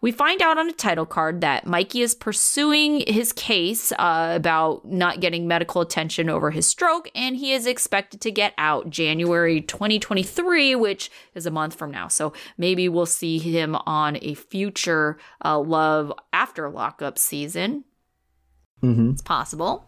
We 0.00 0.12
find 0.12 0.40
out 0.42 0.58
on 0.58 0.68
a 0.68 0.72
title 0.72 1.06
card 1.06 1.40
that 1.40 1.66
Mikey 1.66 2.02
is 2.02 2.14
pursuing 2.14 3.02
his 3.06 3.32
case 3.32 3.92
uh, 3.92 4.32
about 4.34 4.84
not 4.84 5.20
getting 5.20 5.48
medical 5.48 5.80
attention 5.80 6.28
over 6.28 6.50
his 6.50 6.66
stroke, 6.66 7.10
and 7.14 7.36
he 7.36 7.52
is 7.52 7.66
expected 7.66 8.20
to 8.20 8.30
get 8.30 8.54
out 8.58 8.90
January 8.90 9.60
2023, 9.60 10.74
which 10.74 11.10
is 11.34 11.46
a 11.46 11.50
month 11.50 11.74
from 11.74 11.90
now. 11.90 12.08
So 12.08 12.32
maybe 12.56 12.88
we'll 12.88 13.06
see 13.06 13.38
him 13.38 13.74
on 13.74 14.18
a 14.22 14.34
future 14.34 15.18
uh, 15.44 15.58
Love 15.58 16.12
After 16.32 16.68
Lockup 16.70 17.18
season. 17.18 17.84
Mm-hmm. 18.82 19.10
It's 19.10 19.22
possible. 19.22 19.87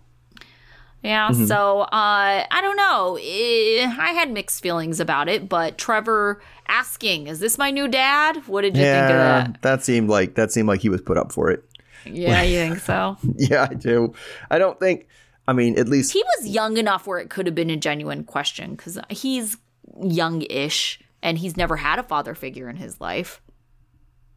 Yeah, 1.02 1.32
so 1.32 1.80
uh, 1.80 2.44
I 2.50 2.60
don't 2.60 2.76
know. 2.76 3.18
Eh, 3.20 3.90
I 3.98 4.12
had 4.12 4.30
mixed 4.30 4.62
feelings 4.62 5.00
about 5.00 5.28
it, 5.28 5.48
but 5.48 5.78
Trevor 5.78 6.42
asking, 6.68 7.26
"Is 7.26 7.40
this 7.40 7.56
my 7.56 7.70
new 7.70 7.88
dad?" 7.88 8.46
What 8.46 8.62
did 8.62 8.76
you 8.76 8.82
think 8.82 9.04
of 9.04 9.08
that? 9.08 9.62
that 9.62 9.84
seemed 9.84 10.10
like 10.10 10.34
that 10.34 10.52
seemed 10.52 10.68
like 10.68 10.80
he 10.80 10.90
was 10.90 11.00
put 11.00 11.16
up 11.16 11.32
for 11.32 11.50
it. 11.50 11.64
Yeah, 12.04 12.42
you 12.42 12.58
think 12.58 12.80
so? 12.80 13.16
Yeah, 13.36 13.66
I 13.70 13.74
do. 13.74 14.12
I 14.50 14.58
don't 14.58 14.78
think. 14.78 15.06
I 15.48 15.52
mean, 15.54 15.78
at 15.78 15.88
least 15.88 16.12
he 16.12 16.22
was 16.38 16.48
young 16.48 16.76
enough 16.76 17.06
where 17.06 17.18
it 17.18 17.30
could 17.30 17.46
have 17.46 17.54
been 17.54 17.70
a 17.70 17.76
genuine 17.76 18.22
question 18.24 18.72
because 18.72 18.98
he's 19.08 19.56
young-ish 20.00 21.00
and 21.22 21.38
he's 21.38 21.56
never 21.56 21.76
had 21.76 21.98
a 21.98 22.02
father 22.02 22.34
figure 22.34 22.68
in 22.68 22.76
his 22.76 23.00
life. 23.00 23.40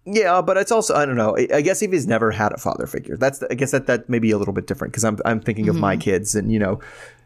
Yeah, 0.05 0.41
but 0.41 0.57
it's 0.57 0.71
also 0.71 0.95
I 0.95 1.05
don't 1.05 1.15
know. 1.15 1.35
I- 1.37 1.61
guess 1.61 1.81
if 1.81 1.91
he's 1.91 2.07
never 2.07 2.31
had 2.31 2.51
a 2.51 2.57
father 2.57 2.87
figure, 2.87 3.17
that's 3.17 3.41
I 3.43 3.53
guess 3.55 3.71
that 3.71 3.87
that 3.87 4.09
may 4.09 4.19
be 4.19 4.31
a 4.31 4.37
little 4.37 4.53
bit 4.53 4.67
different 4.67 4.91
because 4.93 5.03
I'm 5.05 5.17
I'm 5.25 5.39
thinking 5.39 5.69
of 5.69 5.75
Mm-hmm. 5.75 5.81
my 5.81 5.97
kids 5.97 6.35
and 6.35 6.51
you 6.51 6.60
know 6.60 6.79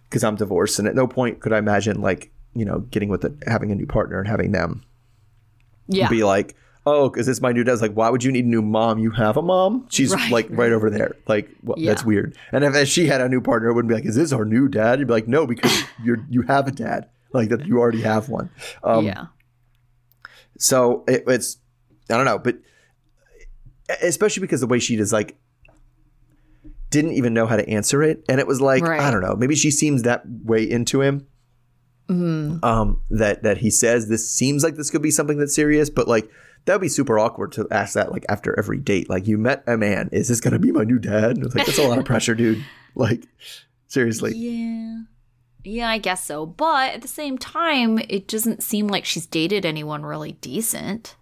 because 0.09 0.23
I'm 0.23 0.35
divorced 0.35 0.79
and 0.79 0.87
at 0.87 0.95
no 0.95 1.07
point 1.07 1.39
could 1.39 1.53
I 1.53 1.57
imagine 1.57 2.01
like 2.01 2.31
you 2.53 2.65
know 2.65 2.79
getting 2.91 3.09
with 3.09 3.23
a, 3.25 3.33
having 3.47 3.71
a 3.71 3.75
new 3.75 3.85
partner 3.87 4.19
and 4.19 4.27
having 4.27 4.51
them 4.51 4.83
Yeah, 5.87 6.09
be 6.09 6.23
like. 6.23 6.55
Oh, 6.89 7.11
is 7.17 7.25
this 7.25 7.41
my 7.41 7.51
new 7.51 7.65
dad? 7.65 7.73
It's 7.73 7.81
like, 7.81 7.91
why 7.95 8.09
would 8.09 8.23
you 8.23 8.31
need 8.31 8.45
a 8.45 8.47
new 8.47 8.61
mom? 8.61 8.97
You 8.97 9.11
have 9.11 9.35
a 9.35 9.41
mom. 9.41 9.85
She's 9.89 10.13
Right, 10.13 10.31
like 10.31 10.47
right 10.51 10.71
over 10.71 10.89
there. 10.89 11.17
Like, 11.27 11.49
well, 11.61 11.75
that's 11.83 12.05
weird. 12.05 12.37
And 12.53 12.63
if, 12.63 12.75
if 12.75 12.87
she 12.87 13.07
had 13.07 13.19
a 13.19 13.27
new 13.27 13.41
partner, 13.41 13.67
it 13.67 13.73
wouldn't 13.73 13.89
be 13.89 13.95
like, 13.95 14.05
is 14.05 14.15
this 14.15 14.31
our 14.31 14.45
new 14.45 14.69
dad? 14.69 14.97
You'd 14.99 15.09
be 15.09 15.13
like, 15.13 15.27
no, 15.27 15.45
because 15.45 15.83
you're 16.01 16.25
you 16.29 16.43
have 16.43 16.65
a 16.65 16.71
dad. 16.71 17.09
Like 17.33 17.49
that, 17.49 17.65
you 17.67 17.77
already 17.79 18.03
have 18.03 18.29
one. 18.29 18.49
Um, 18.85 19.05
yeah, 19.05 19.25
So 20.57 21.03
it, 21.09 21.25
it's 21.27 21.57
I 22.09 22.15
don't 22.15 22.23
know, 22.23 22.39
but 22.39 22.55
especially 24.01 24.41
because 24.41 24.61
the 24.61 24.67
way 24.67 24.79
she 24.79 24.95
does 24.95 25.13
like 25.13 25.37
didn't 26.89 27.13
even 27.13 27.33
know 27.33 27.45
how 27.45 27.55
to 27.57 27.67
answer 27.69 28.01
it, 28.01 28.23
and 28.29 28.39
it 28.39 28.47
was 28.47 28.61
like 28.61 28.83
Right. 28.83 28.99
I 28.99 29.11
don't 29.11 29.21
know, 29.21 29.35
maybe 29.35 29.55
she 29.55 29.71
seems 29.71 30.03
that 30.03 30.23
way 30.43 30.63
into 30.63 31.01
him. 31.01 31.27
Um, 32.09 33.01
that 33.09 33.43
that 33.43 33.57
he 33.57 33.69
says 33.69 34.07
this 34.07 34.29
seems 34.29 34.63
like 34.63 34.75
this 34.75 34.89
could 34.89 35.01
be 35.01 35.11
something 35.11 35.37
that's 35.37 35.53
serious, 35.53 35.89
but 35.89 36.07
like 36.07 36.29
that 36.65 36.73
would 36.73 36.81
be 36.81 36.87
super 36.87 37.19
awkward 37.19 37.51
to 37.53 37.67
ask 37.69 37.95
that 37.95 38.11
like 38.13 38.25
after 38.29 38.57
every 38.57 38.77
date. 38.79 39.09
Like 39.09 39.27
you 39.27 39.37
met 39.37 39.63
a 39.67 39.77
man, 39.77 40.07
is 40.13 40.29
this 40.29 40.39
gonna 40.39 40.59
be 40.59 40.71
my 40.71 40.85
new 40.85 40.99
dad? 40.99 41.31
And 41.35 41.45
it's 41.45 41.53
like 41.55 41.65
that's 41.65 41.77
a 41.79 41.87
lot 41.87 41.97
of 41.97 42.05
pressure, 42.05 42.35
dude. 42.35 42.63
Like 42.95 43.27
seriously, 43.87 44.33
Yeah. 44.35 45.01
Yeah, 45.63 45.89
I 45.89 45.97
guess 45.99 46.23
so. 46.23 46.45
But 46.47 46.93
at 46.93 47.01
the 47.03 47.07
same 47.07 47.37
time, 47.37 47.99
it 48.09 48.27
doesn't 48.27 48.63
seem 48.63 48.87
like 48.87 49.05
she's 49.05 49.27
dated 49.27 49.65
anyone 49.67 50.03
really 50.03 50.31
decent. 50.31 51.15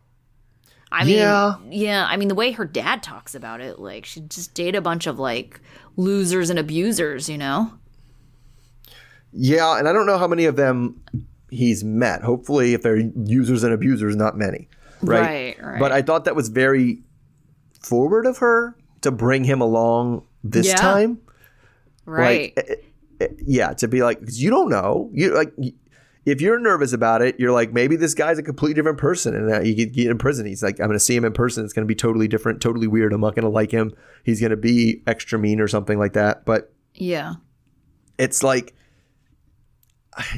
I 0.95 1.03
mean, 1.03 1.15
Yeah. 1.17 1.55
yeah, 1.69 2.07
I 2.09 2.15
mean, 2.17 2.29
the 2.29 2.35
way 2.35 2.51
her 2.51 2.65
dad 2.65 3.03
talks 3.03 3.35
about 3.35 3.59
it, 3.61 3.79
like, 3.79 4.05
she 4.05 4.21
just 4.21 4.53
dated 4.53 4.75
a 4.75 4.81
bunch 4.81 5.07
of, 5.07 5.19
like, 5.19 5.59
losers 5.97 6.49
and 6.49 6.57
abusers, 6.57 7.27
you 7.29 7.37
know? 7.37 7.71
yeah, 9.37 9.77
and 9.77 9.87
I 9.87 9.93
don't 9.93 10.05
know 10.05 10.17
how 10.17 10.27
many 10.27 10.45
of 10.45 10.55
them 10.55 11.01
he's 11.49 11.83
met. 11.83 12.21
Hopefully, 12.23 12.73
if 12.73 12.81
they're 12.81 12.97
users 13.25 13.63
and 13.63 13.73
abusers, 13.73 14.15
not 14.15 14.37
many. 14.37 14.67
Right. 15.01 15.57
Right, 15.59 15.63
right. 15.63 15.79
But 15.79 15.91
I 15.91 16.01
thought 16.01 16.25
that 16.25 16.35
was 16.35 16.47
very 16.49 16.99
forward 17.81 18.25
of 18.25 18.37
her 18.37 18.75
to 19.01 19.11
bring 19.11 19.43
him 19.43 19.59
along 19.61 20.23
this 20.43 20.67
Yeah. 20.67 20.75
time. 20.77 21.19
Right. 22.05 22.53
Like, 22.55 22.69
eh, 22.69 23.25
eh, 23.25 23.27
yeah, 23.45 23.73
to 23.73 23.87
be 23.89 24.01
like, 24.03 24.21
'cause 24.23 24.39
you 24.39 24.49
don't 24.49 24.69
know. 24.69 25.09
You 25.13 25.35
like, 25.35 25.51
if 26.25 26.41
you're 26.41 26.59
nervous 26.59 26.91
about 26.91 27.21
it, 27.21 27.39
you're 27.39 27.51
like, 27.51 27.71
maybe 27.71 27.95
this 27.95 28.13
guy's 28.13 28.39
a 28.39 28.43
completely 28.43 28.73
different 28.73 28.97
person, 28.97 29.35
and 29.35 29.53
uh, 29.53 29.61
you 29.61 29.75
get, 29.75 29.93
get 29.93 30.09
in 30.09 30.17
prison. 30.17 30.45
He's 30.45 30.63
like, 30.63 30.79
I'm 30.79 30.87
going 30.87 30.97
to 30.97 30.99
see 30.99 31.15
him 31.15 31.23
in 31.23 31.33
person. 31.33 31.63
It's 31.63 31.73
going 31.73 31.85
to 31.85 31.87
be 31.87 31.95
totally 31.95 32.27
different, 32.27 32.61
totally 32.61 32.87
weird. 32.87 33.13
I'm 33.13 33.21
not 33.21 33.35
going 33.35 33.43
to 33.43 33.49
like 33.49 33.71
him. 33.71 33.93
He's 34.23 34.39
going 34.39 34.49
to 34.49 34.57
be 34.57 35.03
extra 35.05 35.37
mean 35.37 35.59
or 35.59 35.67
something 35.67 35.99
like 35.99 36.13
that. 36.13 36.43
But 36.43 36.73
yeah. 36.95 37.35
it's 38.17 38.41
like, 38.41 38.73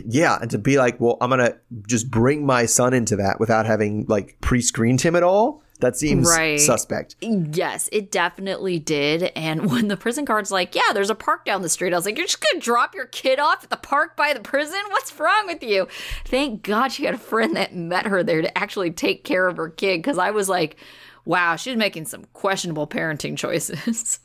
yeah, 0.05 0.37
and 0.41 0.51
to 0.51 0.57
be 0.57 0.77
like, 0.77 0.99
well, 0.99 1.17
I'm 1.21 1.29
going 1.29 1.39
to 1.39 1.57
just 1.87 2.09
bring 2.09 2.45
my 2.45 2.65
son 2.65 2.93
into 2.93 3.15
that 3.17 3.39
without 3.39 3.65
having 3.65 4.05
like 4.07 4.37
pre-screened 4.41 5.01
him 5.01 5.15
at 5.15 5.23
all. 5.23 5.63
That 5.79 5.95
seems 5.95 6.27
Right. 6.27 6.59
suspect. 6.59 7.15
Yes, 7.21 7.87
it 7.91 8.09
definitely 8.11 8.79
did. 8.79 9.31
And 9.35 9.69
when 9.71 9.87
the 9.89 9.97
prison 9.97 10.25
guard's 10.25 10.49
like, 10.51 10.73
yeah, 10.73 10.91
there's 10.93 11.11
a 11.11 11.15
park 11.15 11.45
down 11.45 11.61
the 11.61 11.69
street, 11.69 11.93
I 11.93 11.95
was 11.97 12.05
like, 12.05 12.17
you're 12.17 12.25
just 12.25 12.41
going 12.41 12.59
to 12.59 12.65
drop 12.65 12.95
your 12.95 13.05
kid 13.05 13.39
off 13.39 13.63
at 13.63 13.69
the 13.69 13.77
park 13.77 14.17
by 14.17 14.33
the 14.33 14.39
prison? 14.39 14.79
What's 14.89 15.17
wrong 15.19 15.45
with 15.45 15.61
you? 15.61 15.87
Thank 16.25 16.63
God 16.63 16.91
she 16.91 17.05
had 17.05 17.13
a 17.13 17.19
friend 17.19 17.55
that 17.55 17.75
met 17.75 18.07
her 18.07 18.23
there 18.23 18.41
to 18.41 18.57
actually 18.57 18.89
take 18.91 19.23
care 19.23 19.47
of 19.47 19.57
her 19.57 19.69
kid 19.69 19.99
because 19.99 20.17
I 20.17 20.31
was 20.31 20.49
like, 20.49 20.77
wow, 21.25 21.55
she's 21.55 21.77
making 21.77 22.05
some 22.05 22.25
questionable 22.33 22.87
parenting 22.87 23.37
choices. 23.37 24.19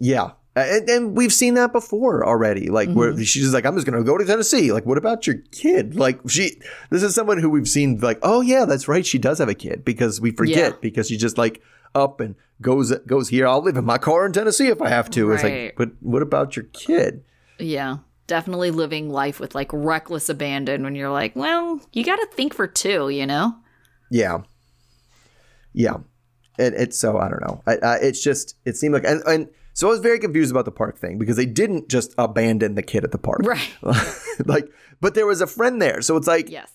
Yeah. 0.00 0.30
Uh, 0.58 0.64
and, 0.76 0.88
and 0.88 1.16
we've 1.16 1.32
seen 1.32 1.54
that 1.54 1.72
before 1.72 2.26
already. 2.26 2.68
Like 2.68 2.90
where 2.90 3.12
mm-hmm. 3.12 3.22
she's 3.22 3.54
like, 3.54 3.64
I'm 3.64 3.74
just 3.76 3.86
gonna 3.86 4.02
go 4.02 4.18
to 4.18 4.24
Tennessee. 4.24 4.72
Like, 4.72 4.86
what 4.86 4.98
about 4.98 5.26
your 5.26 5.36
kid? 5.52 5.94
Like 5.94 6.18
she 6.28 6.60
this 6.90 7.02
is 7.02 7.14
someone 7.14 7.38
who 7.38 7.48
we've 7.48 7.68
seen 7.68 8.00
like, 8.00 8.18
oh 8.22 8.40
yeah, 8.40 8.64
that's 8.64 8.88
right, 8.88 9.06
she 9.06 9.18
does 9.18 9.38
have 9.38 9.48
a 9.48 9.54
kid 9.54 9.84
because 9.84 10.20
we 10.20 10.32
forget 10.32 10.72
Yeah. 10.72 10.78
because 10.80 11.08
she 11.08 11.16
just 11.16 11.38
like 11.38 11.62
up 11.94 12.20
and 12.20 12.34
goes 12.60 12.96
goes 13.06 13.28
here. 13.28 13.46
I'll 13.46 13.62
live 13.62 13.76
in 13.76 13.84
my 13.84 13.98
car 13.98 14.26
in 14.26 14.32
Tennessee 14.32 14.68
if 14.68 14.82
I 14.82 14.88
have 14.88 15.10
to. 15.10 15.30
It's 15.32 15.44
like, 15.44 15.74
but 15.76 15.90
what 16.00 16.22
about 16.22 16.56
your 16.56 16.64
kid? 16.72 17.24
yeah. 17.58 17.98
Definitely 18.26 18.70
living 18.70 19.08
life 19.08 19.40
with 19.40 19.54
like 19.54 19.70
reckless 19.72 20.28
abandon 20.28 20.82
when 20.82 20.94
you're 20.94 21.10
like, 21.10 21.34
well, 21.34 21.80
you 21.94 22.04
got 22.04 22.16
to 22.16 22.26
think 22.32 22.52
for 22.52 22.66
two, 22.66 23.08
you 23.08 23.24
know? 23.24 23.54
Yeah. 24.10 24.42
Yeah. 25.72 25.96
And 26.58 26.74
it's 26.74 26.98
so 26.98 27.16
I 27.16 27.30
don't 27.30 27.40
know. 27.40 27.62
I, 27.66 27.76
I, 27.76 27.96
it's 28.02 28.22
just 28.22 28.56
it 28.66 28.76
seemed 28.76 28.92
like 28.92 29.04
and, 29.04 29.22
and 29.26 29.48
so 29.78 29.86
I 29.86 29.90
was 29.90 30.00
very 30.00 30.18
confused 30.18 30.50
about 30.50 30.64
the 30.64 30.72
park 30.72 30.98
thing 30.98 31.18
because 31.18 31.36
they 31.36 31.46
didn't 31.46 31.88
just 31.88 32.12
abandon 32.18 32.74
the 32.74 32.82
kid 32.82 33.04
at 33.04 33.12
the 33.12 33.18
park. 33.18 33.42
Right. 33.44 33.70
like 34.44 34.68
but 35.00 35.14
there 35.14 35.24
was 35.24 35.40
a 35.40 35.46
friend 35.46 35.80
there. 35.80 36.02
So 36.02 36.16
it's 36.16 36.26
like 36.26 36.50
Yes. 36.50 36.68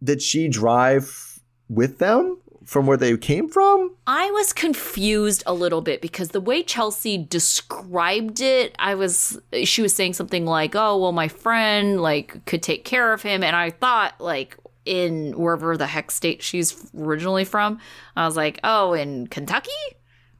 did 0.00 0.22
she 0.22 0.46
drive 0.46 1.40
with 1.68 1.98
them 1.98 2.40
from 2.64 2.86
where 2.86 2.96
they 2.96 3.16
came 3.16 3.48
from? 3.48 3.96
I 4.06 4.30
was 4.30 4.52
confused 4.52 5.42
a 5.46 5.52
little 5.52 5.80
bit 5.80 6.00
because 6.00 6.28
the 6.28 6.40
way 6.40 6.62
Chelsea 6.62 7.18
described 7.18 8.40
it, 8.40 8.76
I 8.78 8.94
was 8.94 9.40
she 9.64 9.82
was 9.82 9.92
saying 9.92 10.12
something 10.12 10.46
like, 10.46 10.76
"Oh, 10.76 10.96
well 10.98 11.10
my 11.10 11.26
friend 11.26 12.00
like 12.00 12.44
could 12.44 12.62
take 12.62 12.84
care 12.84 13.12
of 13.12 13.22
him." 13.22 13.42
And 13.42 13.56
I 13.56 13.70
thought 13.70 14.20
like 14.20 14.56
in 14.84 15.32
wherever 15.32 15.76
the 15.76 15.88
heck 15.88 16.12
state 16.12 16.40
she's 16.40 16.88
originally 16.96 17.44
from, 17.44 17.80
I 18.14 18.26
was 18.26 18.36
like, 18.36 18.60
"Oh, 18.62 18.92
in 18.92 19.26
Kentucky?" 19.26 19.70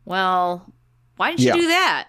Well, 0.04 0.72
why 1.16 1.30
didn't 1.30 1.40
Yeah. 1.40 1.54
you 1.54 1.62
do 1.62 1.68
that? 1.68 2.08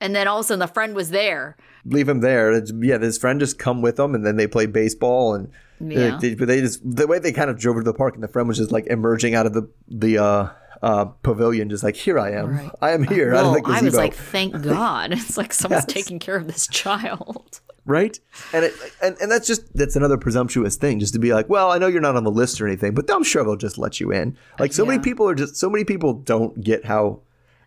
And 0.00 0.14
then 0.16 0.26
all 0.26 0.38
of 0.38 0.44
a 0.44 0.48
sudden 0.48 0.58
the 0.60 0.66
friend 0.66 0.94
was 0.94 1.10
there. 1.10 1.56
Leave 1.84 2.08
him 2.08 2.20
there. 2.20 2.50
It's- 2.52 2.72
yeah, 2.80 2.98
his 2.98 3.18
friend 3.18 3.38
just 3.40 3.58
come 3.58 3.82
with 3.82 3.96
them, 3.96 4.14
and 4.14 4.24
then 4.26 4.36
they 4.36 4.46
play 4.46 4.66
baseball, 4.66 5.34
and 5.34 5.48
Yeah. 5.80 6.18
they, 6.20 6.34
they, 6.34 6.60
just 6.60 6.80
the 6.84 7.06
way 7.06 7.18
they 7.18 7.32
kind 7.32 7.50
of 7.50 7.58
drove 7.58 7.76
to 7.76 7.82
the 7.82 7.94
park, 7.94 8.14
and 8.14 8.22
the 8.22 8.28
friend 8.28 8.48
was 8.48 8.58
just 8.58 8.72
like 8.72 8.86
emerging 8.88 9.34
out 9.34 9.46
of 9.46 9.52
the 9.52 9.68
the 9.88 10.18
uh, 10.18 10.48
uh, 10.82 11.04
pavilion, 11.22 11.68
just 11.70 11.84
like 11.84 11.94
here 11.96 12.18
I 12.18 12.30
am, 12.32 12.56
Right. 12.56 12.70
I 12.80 12.90
am 12.90 13.04
here 13.04 13.32
out 13.34 13.44
of 13.46 13.62
Well. 13.64 13.72
I 13.72 13.80
was 13.82 13.94
like, 13.94 14.14
"Thank 14.14 14.60
God!" 14.62 15.12
It's 15.12 15.36
like 15.36 15.52
someone's 15.52 15.84
Yes. 15.88 15.94
taking 15.94 16.18
care 16.18 16.36
of 16.36 16.46
this 16.48 16.66
child. 16.66 17.60
right? 17.84 18.18
And 18.52 18.64
it 18.64 18.74
and, 19.00 19.16
and 19.20 19.30
that's 19.30 19.46
just 19.46 19.72
that's 19.76 19.94
another 19.96 20.16
presumptuous 20.18 20.76
thing, 20.76 20.98
just 21.00 21.12
to 21.14 21.18
be 21.20 21.32
like, 21.32 21.48
well, 21.48 21.70
I 21.72 21.78
know 21.78 21.86
you're 21.88 22.00
not 22.00 22.16
on 22.16 22.22
the 22.24 22.30
list 22.30 22.60
or 22.60 22.66
anything, 22.66 22.94
but 22.94 23.08
I'm 23.12 23.24
sure 23.24 23.42
they'll 23.44 23.56
just 23.56 23.78
let 23.78 23.98
you 24.00 24.12
in. 24.12 24.36
Like 24.60 24.72
so 24.72 24.84
many 24.86 24.98
people 25.00 25.28
are 25.28 25.34
just 25.34 25.56
so 25.56 25.68
many 25.70 25.84
people 25.84 26.12
don't 26.14 26.60
get 26.62 26.84
how 26.84 27.20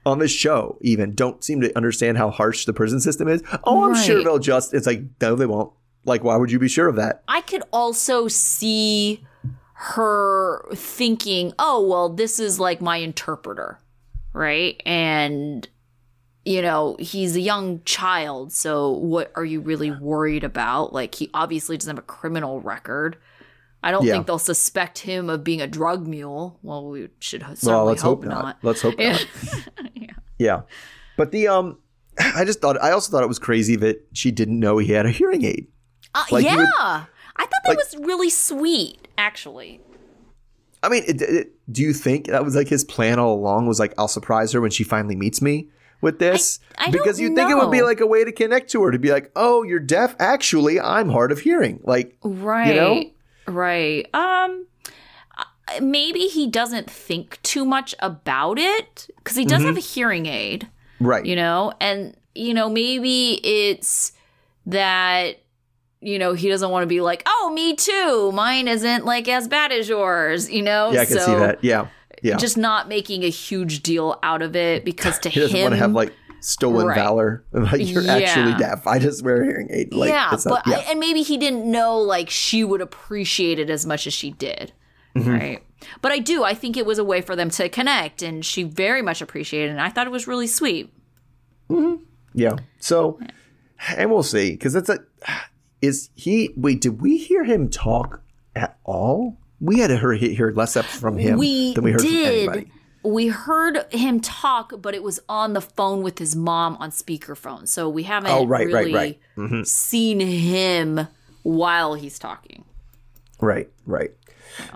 on 0.05 0.19
this 0.19 0.31
show 0.31 0.77
even 0.81 1.13
don't 1.13 1.43
seem 1.43 1.61
to 1.61 1.75
understand 1.75 2.17
how 2.17 2.29
harsh 2.29 2.65
the 2.65 2.73
prison 2.73 2.99
system 2.99 3.27
is. 3.27 3.41
Oh, 3.63 3.83
I'm 3.83 3.95
sure 3.95 4.23
they'll 4.23 4.39
just. 4.39 4.73
It's 4.73 4.87
like 4.87 5.01
no, 5.21 5.35
they 5.35 5.45
won't. 5.45 5.71
Like, 6.05 6.23
why 6.23 6.35
would 6.35 6.51
you 6.51 6.59
be 6.59 6.67
sure 6.67 6.87
of 6.87 6.95
that? 6.97 7.23
I 7.27 7.41
could 7.41 7.63
also 7.73 8.27
see 8.27 9.25
her 9.73 10.63
thinking, 10.73 11.53
oh, 11.57 11.85
well, 11.85 12.09
this 12.09 12.39
is 12.39 12.59
like 12.59 12.79
my 12.79 12.97
interpreter, 12.97 13.79
right? 14.31 14.81
And, 14.85 15.67
you 16.45 16.61
know, 16.61 16.95
he's 16.99 17.35
a 17.35 17.41
young 17.41 17.81
child. 17.85 18.53
So 18.53 18.91
what 18.91 19.31
are 19.35 19.43
you 19.43 19.59
really 19.59 19.89
worried 19.89 20.43
about? 20.43 20.93
Like, 20.93 21.15
he 21.15 21.31
obviously 21.33 21.75
doesn't 21.75 21.95
have 21.95 22.03
a 22.03 22.07
criminal 22.07 22.61
record. 22.61 23.17
I 23.85 23.91
don't 23.91 24.03
Yeah. 24.03 24.13
think 24.13 24.25
they'll 24.27 24.39
suspect 24.39 24.99
him 24.99 25.29
of 25.29 25.43
being 25.43 25.61
a 25.61 25.67
drug 25.67 26.07
mule. 26.07 26.59
Well, 26.63 26.89
we 26.89 27.07
should 27.19 27.43
ho- 27.43 27.49
Well, 27.51 27.55
certainly 27.55 27.85
let's 27.89 28.01
hope, 28.01 28.23
not. 28.25 28.57
Let's 28.63 28.81
hope 28.81 28.95
Yeah. 28.99 29.11
not. 29.13 29.27
Yeah, 30.39 30.61
but 31.17 31.31
the 31.31 31.47
um, 31.47 31.77
I 32.19 32.43
just 32.45 32.61
thought 32.61 32.81
I 32.81 32.91
also 32.91 33.11
thought 33.11 33.23
it 33.23 33.27
was 33.27 33.39
crazy 33.39 33.75
that 33.77 34.05
she 34.13 34.31
didn't 34.31 34.59
know 34.59 34.79
he 34.79 34.91
had 34.91 35.05
a 35.05 35.11
hearing 35.11 35.45
aid. 35.45 35.67
Uh, 36.13 36.23
Like, 36.31 36.43
yeah. 36.45 36.55
would- 36.57 36.67
I 37.37 37.41
thought 37.43 37.49
that 37.65 37.69
like- 37.69 37.77
was 37.77 37.95
really 37.99 38.29
sweet, 38.29 39.07
actually. 39.17 39.81
I 40.81 40.89
mean, 40.89 41.03
it, 41.07 41.21
it, 41.21 41.51
do 41.71 41.81
you 41.81 41.93
think 41.93 42.27
that 42.27 42.43
was 42.43 42.55
like 42.55 42.67
his 42.67 42.83
plan 42.83 43.17
all 43.19 43.33
along? 43.35 43.67
Was 43.67 43.79
like, 43.79 43.93
I'll 43.97 44.07
surprise 44.07 44.51
her 44.53 44.61
when 44.61 44.71
she 44.71 44.83
finally 44.83 45.15
meets 45.15 45.41
me 45.41 45.69
with 46.01 46.19
this, 46.19 46.59
I 46.77 46.83
don't 46.85 46.91
because 46.91 47.19
you 47.19 47.33
think 47.35 47.49
it 47.49 47.55
would 47.55 47.71
be 47.71 47.81
like 47.81 47.99
a 48.01 48.05
way 48.05 48.23
to 48.23 48.31
connect 48.31 48.69
to 48.71 48.83
her 48.83 48.91
to 48.91 48.99
be 48.99 49.09
like, 49.11 49.31
oh, 49.35 49.63
you're 49.63 49.79
deaf. 49.79 50.15
Actually, 50.19 50.79
I'm 50.79 51.09
hard 51.09 51.31
of 51.31 51.39
hearing. 51.39 51.79
Like, 51.83 52.17
Right. 52.23 52.67
You 52.67 52.73
know? 52.75 53.03
Right. 53.47 54.07
Um 54.13 54.65
maybe 55.81 56.21
he 56.27 56.47
doesn't 56.47 56.89
think 56.89 57.39
too 57.41 57.65
much 57.65 57.95
about 57.99 58.59
it 58.59 59.09
cuz 59.23 59.35
he 59.35 59.45
does 59.45 59.59
Mm-hmm. 59.59 59.67
have 59.67 59.77
a 59.77 59.81
hearing 59.81 60.25
aid, 60.27 60.67
right? 60.99 61.25
you 61.25 61.35
know, 61.35 61.73
and 61.79 62.15
you 62.35 62.53
know 62.53 62.69
maybe 62.69 63.33
it's 63.43 64.11
that 64.67 65.37
you 66.01 66.19
know 66.19 66.33
he 66.33 66.49
doesn't 66.49 66.69
want 66.69 66.83
to 66.83 66.87
be 66.87 67.01
like, 67.01 67.23
"Oh, 67.25 67.51
me 67.53 67.75
too. 67.75 68.31
Mine 68.33 68.67
isn't 68.67 69.05
like 69.05 69.27
as 69.27 69.47
bad 69.47 69.71
as 69.71 69.89
yours," 69.89 70.49
you 70.51 70.61
know? 70.61 70.91
yeah, 70.91 71.01
I 71.01 71.05
can 71.05 71.19
see 71.19 71.33
that. 71.35 71.63
Yeah, 71.63 71.87
yeah. 72.21 72.37
Just 72.37 72.57
not 72.57 72.87
making 72.87 73.23
a 73.23 73.29
huge 73.29 73.81
deal 73.81 74.19
out 74.21 74.41
of 74.43 74.55
it 74.55 74.85
because 74.85 75.17
to 75.23 75.29
he 75.29 75.39
doesn't 75.39 75.55
him 75.57 75.63
want 75.63 75.73
to 75.73 75.77
have 75.79 75.93
like 75.93 76.13
stolen 76.45 76.87
Right. 76.87 76.95
valor. 76.95 77.43
Like 77.53 77.87
you're 77.89 78.07
actually 78.07 78.53
deaf. 78.57 78.85
I 78.87 78.99
just 78.99 79.23
wear 79.23 79.41
a 79.41 79.45
hearing 79.45 79.67
aid. 79.71 79.93
Like, 79.93 80.09
yeah, 80.09 80.29
not- 80.31 80.43
but 80.45 80.67
I, 80.67 80.79
and 80.89 80.99
maybe 80.99 81.21
he 81.23 81.37
didn't 81.37 81.69
know 81.69 81.97
like 81.97 82.29
she 82.29 82.63
would 82.63 82.81
appreciate 82.81 83.59
it 83.59 83.69
as 83.69 83.85
much 83.85 84.05
as 84.07 84.13
she 84.13 84.31
did, 84.31 84.71
Mm-hmm. 85.15 85.31
right? 85.31 85.63
But 86.01 86.11
I 86.11 86.19
do. 86.19 86.43
I 86.43 86.53
think 86.53 86.77
it 86.77 86.85
was 86.85 86.97
a 86.97 87.03
way 87.03 87.21
for 87.21 87.35
them 87.35 87.49
to 87.51 87.69
connect, 87.69 88.21
and 88.21 88.43
she 88.45 88.63
very 88.63 89.01
much 89.01 89.21
appreciated 89.21 89.67
it. 89.67 89.71
And 89.71 89.81
I 89.81 89.89
thought 89.89 90.07
it 90.07 90.11
was 90.11 90.27
really 90.27 90.47
sweet. 90.47 90.91
Yeah. 92.33 92.55
So, 92.79 93.19
and 93.95 94.11
we'll 94.11 94.23
see 94.23 94.51
because 94.51 94.73
that's 94.73 94.89
a. 94.89 94.99
Is 95.81 96.09
he? 96.15 96.51
Wait, 96.57 96.81
did 96.81 97.01
we 97.01 97.17
hear 97.17 97.43
him 97.43 97.69
talk 97.69 98.21
at 98.55 98.77
all? 98.83 99.37
We 99.59 99.79
had 99.79 99.87
to 99.87 99.97
hear, 99.97 100.13
hear 100.13 100.51
less 100.51 100.75
up 100.75 100.85
from 100.85 101.17
him 101.17 101.37
we 101.37 101.73
than 101.73 101.83
we 101.83 101.91
heard 101.91 102.01
from 102.01 102.09
anybody. 102.09 102.71
We 103.05 103.27
heard 103.27 103.85
him 103.91 104.19
talk, 104.19 104.73
but 104.81 104.95
it 104.95 105.03
was 105.03 105.19
on 105.29 105.53
the 105.53 105.61
phone 105.61 106.01
with 106.01 106.17
his 106.19 106.35
mom 106.35 106.75
on 106.77 106.91
speakerphone, 106.91 107.67
so 107.67 107.87
we 107.87 108.03
haven't 108.03 108.31
Oh, 108.31 108.45
right, 108.45 108.65
right, 108.65 108.85
really 108.85 108.93
right. 108.93 109.19
Mm-hmm. 109.37 109.63
seen 109.63 110.19
him 110.19 111.07
while 111.43 111.93
he's 111.93 112.17
talking. 112.17 112.65
Right, 113.39 113.69
right. 113.85 114.11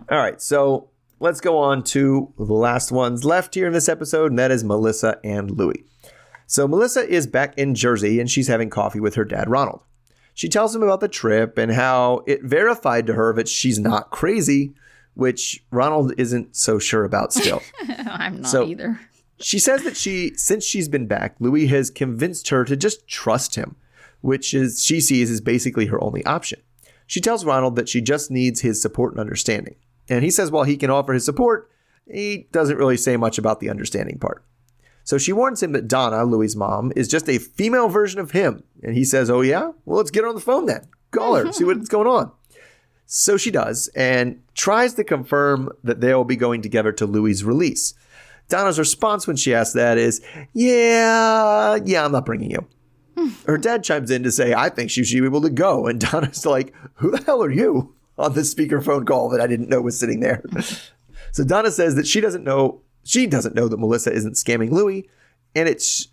All 0.10 0.18
right, 0.18 0.42
so 0.42 0.90
let's 1.20 1.42
go 1.42 1.58
on 1.58 1.84
to 1.86 2.32
the 2.38 2.54
last 2.54 2.92
ones 2.92 3.26
left 3.26 3.56
here 3.56 3.68
in 3.68 3.74
this 3.74 3.90
episode, 3.90 4.32
and 4.32 4.40
that 4.40 4.52
is 4.52 4.64
Melissa 4.64 5.20
and 5.24 5.50
Louis. 5.52 5.84
So 6.46 6.68
Melissa 6.68 7.08
is 7.08 7.28
back 7.28 7.58
in 7.58 7.76
Jersey 7.76 8.20
and 8.20 8.30
she's 8.30 8.48
having 8.48 8.70
coffee 8.70 9.00
with 9.00 9.16
her 9.16 9.26
dad, 9.26 9.50
Ronald. 9.50 9.82
She 10.34 10.50
tells 10.50 10.76
him 10.76 10.82
about 10.82 11.00
the 11.00 11.08
trip 11.08 11.58
and 11.58 11.72
how 11.72 12.24
it 12.26 12.44
verified 12.44 13.06
to 13.08 13.14
her 13.14 13.34
that 13.34 13.48
she's 13.48 13.78
not 13.78 14.10
crazy, 14.10 14.74
which 15.14 15.64
Ronald 15.72 16.14
isn't 16.18 16.56
so 16.56 16.80
sure 16.80 17.04
about 17.04 17.34
still. 17.34 17.62
I'm 17.88 18.42
not 18.42 18.50
So- 18.52 18.66
either. 18.68 19.00
She 19.42 19.58
says 19.58 19.84
that 19.84 19.96
she, 19.96 20.34
since 20.36 20.66
she's 20.66 20.90
been 20.90 21.08
back, 21.08 21.36
Louis 21.40 21.68
has 21.68 21.90
convinced 21.90 22.50
her 22.50 22.66
to 22.66 22.76
just 22.76 23.08
trust 23.08 23.56
him, 23.56 23.78
which 24.20 24.54
is 24.54 24.84
she 24.84 25.00
sees 25.00 25.32
as 25.32 25.40
basically 25.40 25.86
her 25.86 26.04
only 26.04 26.26
option. 26.26 26.60
She 27.08 27.22
tells 27.22 27.46
Ronald 27.46 27.78
that 27.78 27.88
she 27.88 28.02
just 28.02 28.30
needs 28.30 28.60
his 28.62 28.82
support 28.82 29.14
and 29.14 29.22
understanding. 29.22 29.76
And 30.10 30.26
he 30.26 30.30
says 30.30 30.52
while 30.52 30.66
he 30.66 30.76
can 30.76 30.90
offer 30.90 31.14
his 31.14 31.24
support, 31.24 31.72
he 32.06 32.48
doesn't 32.52 32.76
really 32.78 32.98
say 32.98 33.16
much 33.16 33.38
about 33.38 33.62
the 33.62 33.70
understanding 33.70 34.20
part. 34.20 34.44
So 35.06 35.18
she 35.18 35.32
warns 35.32 35.64
him 35.64 35.72
that 35.72 35.88
Donna, 35.88 36.26
Louis' 36.26 36.56
mom, 36.58 36.92
is 36.98 37.08
just 37.08 37.30
a 37.30 37.38
female 37.40 37.88
version 37.88 38.20
of 38.20 38.32
him. 38.32 38.64
And 38.84 38.94
he 38.94 39.06
says, 39.06 39.30
Oh, 39.30 39.40
yeah? 39.42 39.72
Well, 39.86 39.98
let's 39.98 40.12
get 40.12 40.24
her 40.24 40.30
on 40.30 40.36
the 40.36 40.42
phone 40.42 40.66
then. 40.66 40.86
Call 41.12 41.36
her, 41.36 41.54
see 41.54 41.64
what's 41.64 41.88
going 41.90 42.08
on. 42.08 42.32
So 43.12 43.38
she 43.38 43.50
does 43.50 43.88
and 43.96 44.40
tries 44.54 44.94
to 44.94 45.04
confirm 45.04 45.70
that 45.84 46.00
they'll 46.00 46.24
be 46.24 46.36
going 46.36 46.62
together 46.62 46.92
to 46.92 47.08
Louis' 47.08 47.44
release. 47.44 47.96
Donna's 48.50 48.78
response 48.78 49.26
when 49.26 49.36
she 49.36 49.54
asks 49.54 49.74
that 49.74 49.98
is, 49.98 50.22
Yeah, 50.54 51.80
yeah, 51.84 52.06
I'm 52.06 52.12
not 52.12 52.26
bringing 52.26 52.52
you. 52.52 52.68
Her 53.48 53.58
dad 53.58 53.84
chimes 53.84 54.12
in 54.12 54.24
to 54.24 54.32
say, 54.32 54.54
I 54.54 54.70
think 54.70 54.92
she 54.92 55.04
should 55.04 55.20
be 55.20 55.26
able 55.26 55.42
to 55.42 55.50
go. 55.50 55.88
And 55.88 56.00
Donna's 56.00 56.46
like, 56.46 56.74
Who 56.96 57.12
the 57.12 57.24
hell 57.24 57.44
are 57.44 57.52
you? 57.52 57.96
on 58.20 58.34
this 58.34 58.54
speakerphone 58.54 59.08
call 59.08 59.30
that 59.30 59.42
I 59.42 59.48
didn't 59.48 59.70
know 59.70 59.82
was 59.82 59.98
sitting 59.98 60.20
there. 60.20 60.44
so 61.32 61.44
Donna 61.44 61.72
says 61.72 61.96
that 61.96 62.06
she 62.06 62.20
doesn't 62.22 62.44
know 62.44 62.82
she 63.04 63.26
doesn't 63.26 63.56
know 63.56 63.68
that 63.70 63.80
Melissa 63.80 64.12
isn't 64.12 64.34
scamming 64.34 64.70
Louis. 64.70 65.10
And 65.56 65.68
it's 65.68 66.10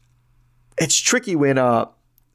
it's 0.79 0.97
tricky 0.97 1.37
when 1.37 1.59
uh 1.59 1.87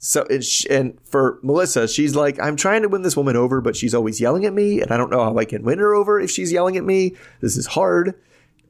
so 0.04 0.26
it's 0.32 0.66
and 0.66 0.98
for 1.06 1.38
Melissa, 1.44 1.88
she's 1.88 2.16
like, 2.16 2.40
I'm 2.40 2.56
trying 2.56 2.82
to 2.82 2.90
win 2.90 3.04
this 3.04 3.16
woman 3.16 3.36
over, 3.36 3.62
but 3.62 3.76
she's 3.76 3.94
always 3.94 4.20
yelling 4.20 4.46
at 4.46 4.54
me, 4.54 4.82
and 4.82 4.92
I 4.92 4.98
don't 4.98 5.12
know 5.12 5.24
how 5.24 5.38
I 5.38 5.46
can 5.46 5.62
win 5.62 5.78
her 5.78 5.94
over 5.94 6.20
if 6.20 6.32
she's 6.32 6.52
yelling 6.52 6.76
at 6.76 6.84
me. 6.84 7.16
This 7.40 7.56
is 7.56 7.68
hard. 7.68 8.16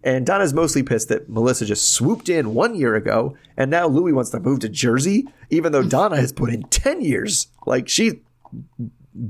And 0.03 0.25
Donna's 0.25 0.53
mostly 0.53 0.83
pissed 0.83 1.07
that 1.07 1.29
Melissa 1.29 1.65
just 1.65 1.93
swooped 1.93 2.27
in 2.27 2.53
one 2.53 2.75
year 2.75 2.95
ago, 2.95 3.37
and 3.55 3.71
now 3.71 3.87
Louis 3.87 4.11
wants 4.11 4.31
to 4.31 4.41
move 4.41 4.59
to 4.59 4.69
Jersey, 4.69 5.25
even 5.49 5.71
though 5.71 5.83
Donna 5.87 6.17
has 6.17 6.33
put 6.33 6.53
in 6.53 6.63
10 6.63 6.99
years. 6.99 7.47
Like, 7.65 7.87
she 7.87 8.23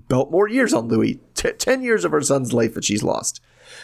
built 0.08 0.32
more 0.32 0.49
years 0.49 0.74
on 0.74 0.88
Louis, 0.88 1.20
T- 1.36 1.52
10 1.52 1.84
years 1.84 2.04
of 2.04 2.12
her 2.12 2.22
son's 2.22 2.52
life 2.52 2.74
that 2.74 2.84
she's 2.84 3.04
lost. 3.04 3.41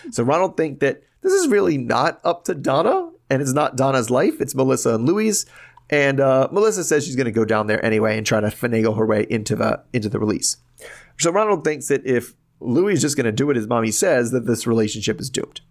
So 0.09 0.24
Ronald 0.24 0.57
think 0.57 0.80
that 0.80 1.03
this 1.22 1.34
is 1.34 1.49
really 1.49 1.78
not 1.78 2.20
up 2.24 2.45
to 2.45 2.55
Donna, 2.55 3.11
and 3.30 3.43
it's 3.43 3.53
not 3.53 3.76
Donna's 3.76 4.09
life, 4.09 4.41
it's 4.41 4.55
Melissa 4.55 4.95
and 4.95 5.05
Louis. 5.05 5.45
And 5.89 6.19
uh, 6.19 6.49
Melissa 6.51 6.83
says 6.83 7.05
she's 7.05 7.15
going 7.15 7.25
to 7.25 7.31
go 7.31 7.45
down 7.45 7.67
there 7.67 7.83
anyway 7.83 8.17
and 8.17 8.25
try 8.25 8.41
to 8.41 8.47
finagle 8.47 8.97
her 8.97 9.05
way 9.05 9.25
into 9.29 9.55
the 9.55 9.83
into 9.93 10.09
the 10.09 10.19
release. 10.19 10.57
So 11.17 11.31
Ronald 11.31 11.63
thinks 11.63 11.88
that 11.88 12.05
if 12.05 12.33
Louis 12.59 12.93
is 12.93 13.01
just 13.01 13.15
going 13.15 13.25
to 13.25 13.31
do 13.31 13.47
what 13.47 13.55
his 13.55 13.67
mommy 13.67 13.91
says, 13.91 14.31
that 14.31 14.45
this 14.45 14.67
relationship 14.67 15.19
is 15.19 15.29
doomed. 15.29 15.61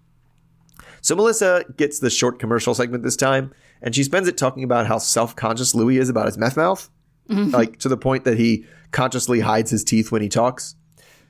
So 1.01 1.14
Melissa 1.14 1.64
gets 1.77 2.01
the 2.01 2.11
short 2.11 2.39
commercial 2.39 2.75
segment 2.75 3.05
this 3.05 3.17
time, 3.17 3.53
and 3.83 3.95
she 3.95 4.03
spends 4.03 4.27
it 4.27 4.37
talking 4.37 4.64
about 4.64 4.87
how 4.87 4.99
self-conscious 4.99 5.75
Louis 5.75 5.99
is 5.99 6.09
about 6.09 6.27
his 6.27 6.39
meth 6.39 6.57
mouth, 6.57 6.91
like 7.29 7.79
to 7.81 7.89
the 7.89 7.97
point 7.97 8.25
that 8.25 8.39
he 8.39 8.64
consciously 8.91 9.41
hides 9.41 9.71
his 9.71 9.85
teeth 9.85 10.11
when 10.11 10.23
he 10.23 10.29
talks. 10.29 10.75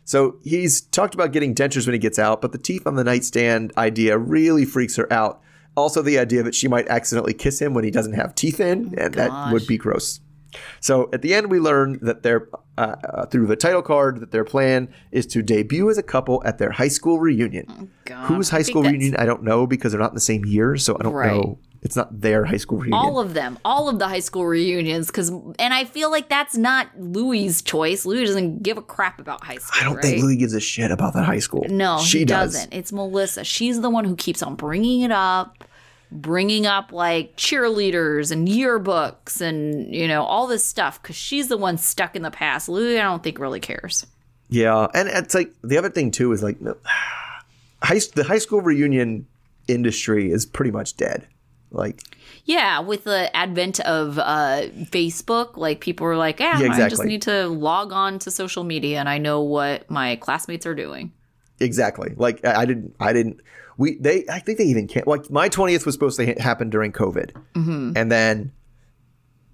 So 0.05 0.37
he's 0.45 0.83
talked 0.83 1.15
about 1.15 1.33
getting 1.33 1.55
dentures 1.55 1.87
when 1.87 1.95
he 1.95 1.99
gets 1.99 2.19
out, 2.19 2.41
but 2.41 2.53
the 2.53 2.59
teeth 2.59 2.87
on 2.87 2.95
the 2.95 3.03
nightstand 3.05 3.73
idea 3.77 4.17
really 4.17 4.65
freaks 4.65 4.97
her 4.97 5.13
out. 5.13 5.43
Also, 5.77 6.03
the 6.03 6.19
idea 6.19 6.43
that 6.43 6.55
she 6.55 6.69
might 6.69 6.89
accidentally 6.89 7.35
kiss 7.35 7.61
him 7.61 7.75
when 7.75 7.85
he 7.85 7.91
doesn't 7.91 8.15
have 8.15 8.35
teeth 8.35 8.61
in, 8.61 8.95
and 8.99 9.15
that 9.15 9.53
would 9.53 9.67
be 9.67 9.77
gross. 9.77 10.21
So 10.81 11.11
at 11.13 11.21
the 11.21 11.35
end, 11.35 11.51
we 11.51 11.59
learn 11.61 11.99
that 12.01 12.23
they're 12.23 12.49
uh, 12.79 12.97
uh, 13.05 13.27
through 13.27 13.47
the 13.47 13.57
title 13.57 13.83
card 13.83 14.21
that 14.21 14.31
their 14.31 14.45
plan 14.45 14.89
is 15.13 15.27
to 15.27 15.43
debut 15.43 15.91
as 15.91 15.99
a 15.99 16.03
couple 16.03 16.43
at 16.47 16.57
their 16.59 16.71
high 16.71 16.89
school 16.89 17.19
reunion. 17.21 17.91
God, 18.07 18.27
Whose 18.27 18.49
high 18.51 18.63
school 18.63 18.83
reunion? 18.83 19.17
I 19.17 19.27
don't 19.27 19.43
know 19.43 19.67
because 19.67 19.93
they're 19.93 20.01
not 20.01 20.11
in 20.13 20.15
the 20.15 20.21
same 20.21 20.47
year, 20.47 20.77
so 20.79 20.97
I 20.99 21.03
don't 21.03 21.13
Right. 21.13 21.33
know. 21.35 21.59
It's 21.83 21.97
not 21.97 22.21
their 22.21 22.45
high 22.45 22.57
school 22.57 22.79
reunion. 22.79 22.95
All 22.95 23.21
of 23.21 23.35
them, 23.35 23.59
all 23.65 23.89
of 23.89 23.99
the 23.99 24.09
high 24.09 24.21
school 24.21 24.47
reunions, 24.47 25.07
because, 25.07 25.31
and 25.31 25.75
I 25.75 25.85
feel 25.85 26.11
like 26.11 26.29
that's 26.29 26.57
not 26.57 26.89
Louis' 26.99 27.63
choice. 27.63 28.05
Louis 28.05 28.25
doesn't 28.25 28.63
give 28.63 28.79
a 28.79 28.83
crap 28.83 29.21
about 29.21 29.45
high 29.45 29.57
school. 29.57 29.81
I 29.81 29.85
don't 29.85 29.97
right? 29.97 30.05
think 30.05 30.23
Louis 30.23 30.37
gives 30.37 30.55
a 30.55 30.61
shit 30.61 30.91
about 30.91 31.15
that 31.15 31.25
high 31.25 31.39
school. 31.39 31.67
No, 31.69 31.99
she 31.99 32.21
he 32.21 32.25
does. 32.25 32.55
doesn't. 32.55 32.73
It's 32.73 32.93
Melissa. 32.93 33.45
She's 33.45 33.81
the 33.81 33.91
one 33.91 34.05
who 34.05 34.17
keeps 34.17 34.43
on 34.43 34.57
bringing 34.57 35.03
it 35.03 35.13
up, 35.13 35.65
bringing 36.11 36.67
up 36.67 36.93
like 36.93 37.37
cheerleaders 37.37 38.31
and 38.31 38.49
yearbooks 38.49 39.41
and 39.41 39.95
you 39.95 40.09
know 40.09 40.23
all 40.23 40.47
this 40.47 40.65
stuff 40.65 41.01
because 41.03 41.17
she's 41.17 41.49
the 41.49 41.57
one 41.57 41.79
stuck 41.79 42.17
in 42.17 42.23
the 42.23 42.31
past. 42.31 42.69
Louis, 42.69 42.99
I 42.99 43.03
don't 43.03 43.23
think 43.23 43.39
really 43.39 43.61
cares. 43.61 44.07
Yeah, 44.49 44.87
and 44.95 45.09
it's 45.09 45.35
like 45.35 45.53
the 45.63 45.79
other 45.79 45.91
thing 45.91 46.11
too 46.11 46.33
is 46.33 46.43
like 46.43 46.61
no, 46.61 46.77
high 47.83 48.01
the 48.15 48.25
high 48.25 48.39
school 48.39 48.61
reunion 48.61 49.27
industry 49.69 50.31
is 50.31 50.47
pretty 50.47 50.71
much 50.71 50.97
dead. 50.97 51.27
Like 51.77 52.03
Yeah, 52.45 52.81
with 52.81 53.05
the 53.05 53.35
advent 53.37 53.81
of 53.81 54.19
uh, 54.19 54.63
Facebook, 54.91 55.57
like 55.57 55.81
people 55.81 56.07
were 56.07 56.17
like, 56.17 56.41
"Yeah, 56.41 56.59
Yeah, 56.61 56.73
I 56.85 56.89
just 56.89 57.05
need 57.05 57.23
to 57.23 57.47
log 57.49 57.93
on 57.93 58.19
to 58.21 58.31
social 58.31 58.65
media 58.65 58.99
and 58.99 59.09
I 59.09 59.19
know 59.19 59.43
what 59.43 59.91
my 59.91 60.17
classmates 60.17 60.67
are 60.67 60.75
doing." 60.75 61.13
exactly. 61.61 62.13
Like 62.17 62.45
I, 62.45 62.63
I 62.63 62.65
didn't 62.67 62.95
I 63.01 63.13
didn't 63.13 63.41
we 63.79 63.97
they 63.97 64.25
I 64.31 64.39
think 64.41 64.59
they 64.59 64.65
even 64.65 64.87
can't 64.89 65.07
like 65.07 65.31
my 65.31 65.49
twentieth 65.49 65.87
was 65.87 65.95
supposed 65.95 66.19
to 66.19 66.27
ha- 66.27 66.41
happen 66.43 66.71
during 66.71 66.93
COVID, 66.93 67.31
Mm-hmm. 67.55 67.93
and 67.97 68.11
then 68.13 68.53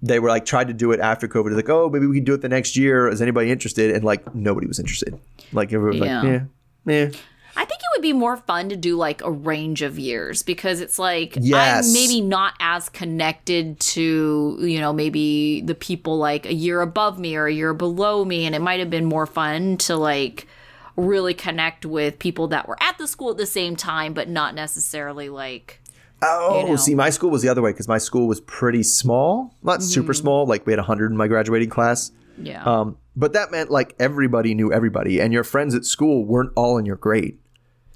they 0.01 0.19
were 0.19 0.27
like 0.27 0.45
tried 0.45 0.67
to 0.67 0.73
do 0.73 0.91
it 0.91 0.99
after 0.99 1.27
COVID. 1.29 1.55
Like 1.55 1.69
oh 1.69 1.89
maybe 1.89 2.05
we 2.07 2.15
can 2.17 2.25
do 2.25 2.33
it 2.33 2.41
the 2.41 2.49
next 2.49 2.75
year. 2.75 3.07
Is 3.07 3.21
anybody 3.21 3.51
interested? 3.51 3.91
And 3.95 4.03
like 4.03 4.35
nobody 4.35 4.67
was 4.67 4.79
interested. 4.79 5.17
Like 5.53 5.71
everyone 5.71 5.99
was 5.99 6.07
Yeah. 6.09 6.21
like 6.21 6.41
yeah 6.85 6.93
yeah. 6.93 7.09
I 7.55 7.65
think 7.65 7.79
it 7.79 7.85
would 7.95 8.01
be 8.01 8.13
more 8.13 8.37
fun 8.37 8.69
to 8.69 8.75
do 8.75 8.95
like 8.97 9.21
a 9.23 9.31
range 9.31 9.81
of 9.81 9.99
years 9.99 10.41
because 10.43 10.81
it's 10.81 10.97
like 10.97 11.37
Yes. 11.39 11.87
I'm 11.87 11.93
maybe 11.93 12.21
not 12.21 12.53
as 12.59 12.89
connected 12.89 13.79
to, 13.79 14.57
you 14.59 14.79
know, 14.79 14.91
maybe 14.93 15.61
the 15.61 15.75
people 15.75 16.17
like 16.17 16.45
a 16.45 16.53
year 16.53 16.81
above 16.81 17.19
me 17.19 17.35
or 17.35 17.45
a 17.45 17.53
year 17.53 17.73
below 17.73 18.25
me. 18.25 18.45
And 18.45 18.55
it 18.55 18.59
might 18.61 18.79
have 18.79 18.89
been 18.89 19.05
more 19.05 19.25
fun 19.27 19.77
to 19.77 19.95
like 19.95 20.47
really 20.95 21.33
connect 21.33 21.85
with 21.85 22.17
people 22.19 22.47
that 22.49 22.67
were 22.67 22.77
at 22.81 22.97
the 22.97 23.07
school 23.07 23.31
at 23.31 23.37
the 23.37 23.45
same 23.45 23.75
time, 23.75 24.13
but 24.13 24.27
not 24.29 24.55
necessarily 24.55 25.29
like, 25.29 25.79
Oh, 26.25 26.61
you 26.61 26.69
know. 26.69 26.75
see, 26.77 26.95
my 26.95 27.09
school 27.09 27.29
was 27.29 27.41
the 27.41 27.49
other 27.49 27.61
way 27.61 27.71
because 27.71 27.87
my 27.87 27.97
school 27.97 28.27
was 28.27 28.39
pretty 28.41 28.81
small, 28.83 29.53
not 29.61 29.79
Mm-hmm. 29.79 29.87
super 29.89 30.13
small. 30.13 30.45
Like 30.47 30.65
we 30.65 30.71
had 30.71 30.79
100 30.79 31.11
in 31.11 31.17
my 31.17 31.27
graduating 31.27 31.69
class. 31.69 32.11
yeah. 32.37 32.63
Um, 32.63 32.97
but 33.15 33.33
that 33.33 33.51
meant 33.51 33.69
like 33.69 33.93
everybody 33.99 34.55
knew 34.55 34.71
everybody, 34.73 35.19
and 35.21 35.31
your 35.33 35.43
friends 35.43 35.75
at 35.75 35.85
school 35.85 36.25
weren't 36.25 36.51
all 36.55 36.77
in 36.79 36.85
your 36.85 36.95
grade. 36.95 37.37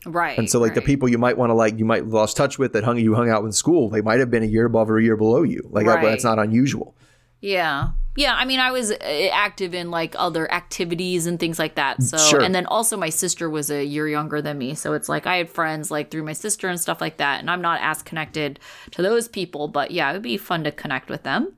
Right. 0.06 0.38
And 0.38 0.50
so, 0.50 0.60
like 0.60 0.74
the 0.74 0.82
people 0.82 1.08
you 1.10 1.18
might 1.18 1.38
want 1.38 1.50
to 1.50 1.54
like, 1.54 1.78
you 1.80 1.86
might 1.86 2.06
lost 2.08 2.38
touch 2.38 2.58
with 2.60 2.74
that 2.74 2.84
hung 2.84 2.98
you 2.98 3.16
hung 3.16 3.30
out 3.30 3.44
in 3.44 3.52
school, 3.52 3.90
they 3.90 4.02
might 4.02 4.20
have 4.20 4.30
been 4.32 4.44
a 4.44 4.48
year 4.48 4.66
above 4.66 4.90
or 4.90 4.98
a 4.98 5.04
year 5.04 5.18
below 5.18 5.44
you. 5.44 5.68
Like 5.72 5.86
Right. 5.86 6.04
that's 6.04 6.24
not 6.24 6.40
unusual. 6.40 6.96
Yeah. 7.42 7.90
Yeah, 8.16 8.34
I 8.36 8.46
mean, 8.46 8.60
I 8.60 8.72
was 8.72 8.90
uh, 8.92 8.96
active 9.32 9.76
in 9.76 9.92
like 9.92 10.16
other 10.18 10.52
activities 10.52 11.28
and 11.28 11.40
things 11.40 11.60
like 11.60 11.76
that. 11.76 12.02
So, 12.02 12.18
Sure. 12.18 12.42
and 12.42 12.54
then 12.56 12.66
also 12.66 12.98
my 12.98 13.10
sister 13.10 13.48
was 13.48 13.70
a 13.70 13.84
year 13.86 14.08
younger 14.08 14.42
than 14.42 14.58
me. 14.58 14.74
So 14.74 14.94
it's 14.94 15.08
like 15.08 15.28
I 15.28 15.36
had 15.38 15.50
friends 15.50 15.92
like 15.92 16.10
through 16.10 16.24
my 16.24 16.34
sister 16.34 16.68
and 16.68 16.80
stuff 16.82 17.00
like 17.00 17.18
that. 17.18 17.40
And 17.42 17.52
I'm 17.52 17.62
not 17.62 17.80
as 17.84 18.02
connected 18.02 18.60
to 18.92 19.04
those 19.04 19.28
people, 19.28 19.68
but 19.68 19.92
yeah, 19.92 20.10
it 20.10 20.14
would 20.14 20.24
be 20.24 20.38
fun 20.38 20.64
to 20.64 20.72
connect 20.72 21.10
with 21.12 21.22
them. 21.22 21.54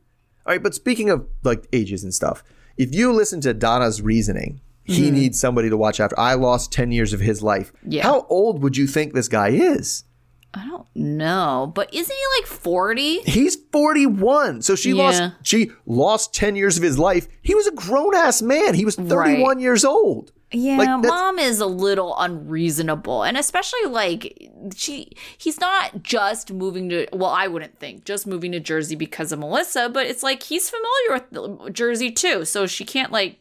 All 0.45 0.51
right, 0.53 0.61
but 0.61 0.75
speaking 0.75 1.09
of 1.09 1.25
like 1.43 1.65
ages 1.71 2.03
and 2.03 2.13
stuff, 2.13 2.43
if 2.75 2.93
you 2.93 3.13
listen 3.13 3.39
to 3.41 3.53
Donna's 3.53 4.01
reasoning, 4.01 4.59
he 4.89 5.05
mm-hmm. 5.05 5.15
needs 5.15 5.39
somebody 5.39 5.69
to 5.69 5.77
watch 5.77 5.99
after. 5.99 6.19
I 6.19 6.33
lost 6.33 6.71
10 6.71 6.91
years 6.91 7.13
of 7.13 7.19
his 7.19 7.43
life. 7.43 7.71
Yeah. 7.85 8.03
How 8.03 8.25
old 8.29 8.63
would 8.63 8.75
you 8.75 8.87
think 8.87 9.13
this 9.13 9.27
guy 9.27 9.49
is? 9.49 10.03
I 10.51 10.65
don't 10.65 10.87
know, 10.95 11.71
but 11.75 11.93
isn't 11.93 12.15
he 12.15 12.41
like 12.41 12.47
40? 12.47 13.19
He's 13.21 13.55
41. 13.71 14.63
So 14.63 14.75
she 14.75 14.89
Yeah. 14.91 15.03
lost 15.03 15.23
she 15.43 15.71
lost 15.85 16.33
10 16.33 16.55
years 16.55 16.75
of 16.75 16.81
his 16.81 16.97
life. 16.97 17.27
He 17.43 17.53
was 17.53 17.67
a 17.67 17.71
grown 17.71 18.15
ass 18.15 18.41
man. 18.41 18.73
He 18.73 18.83
was 18.83 18.95
31 18.95 19.59
years 19.59 19.85
old. 19.85 20.31
Yeah, 20.51 20.77
Like, 20.77 21.05
mom 21.05 21.37
is 21.37 21.59
a 21.59 21.67
little 21.67 22.17
unreasonable. 22.17 23.21
And 23.21 23.37
especially 23.37 23.85
like 23.85 24.49
she 24.75 25.11
he's 25.37 25.59
not 25.59 26.01
just 26.01 26.51
moving 26.51 26.89
to 26.89 27.05
well, 27.13 27.29
I 27.29 27.45
wouldn't 27.45 27.77
think 27.77 28.05
just 28.05 28.25
moving 28.25 28.51
to 28.53 28.59
Jersey 28.59 28.95
because 28.95 29.31
of 29.31 29.37
Melissa, 29.37 29.87
but 29.89 30.07
it's 30.07 30.23
like 30.23 30.41
he's 30.41 30.71
familiar 30.71 31.27
with 31.61 31.73
Jersey 31.73 32.09
too. 32.09 32.43
So 32.45 32.65
she 32.65 32.85
can't 32.85 33.11
like 33.11 33.39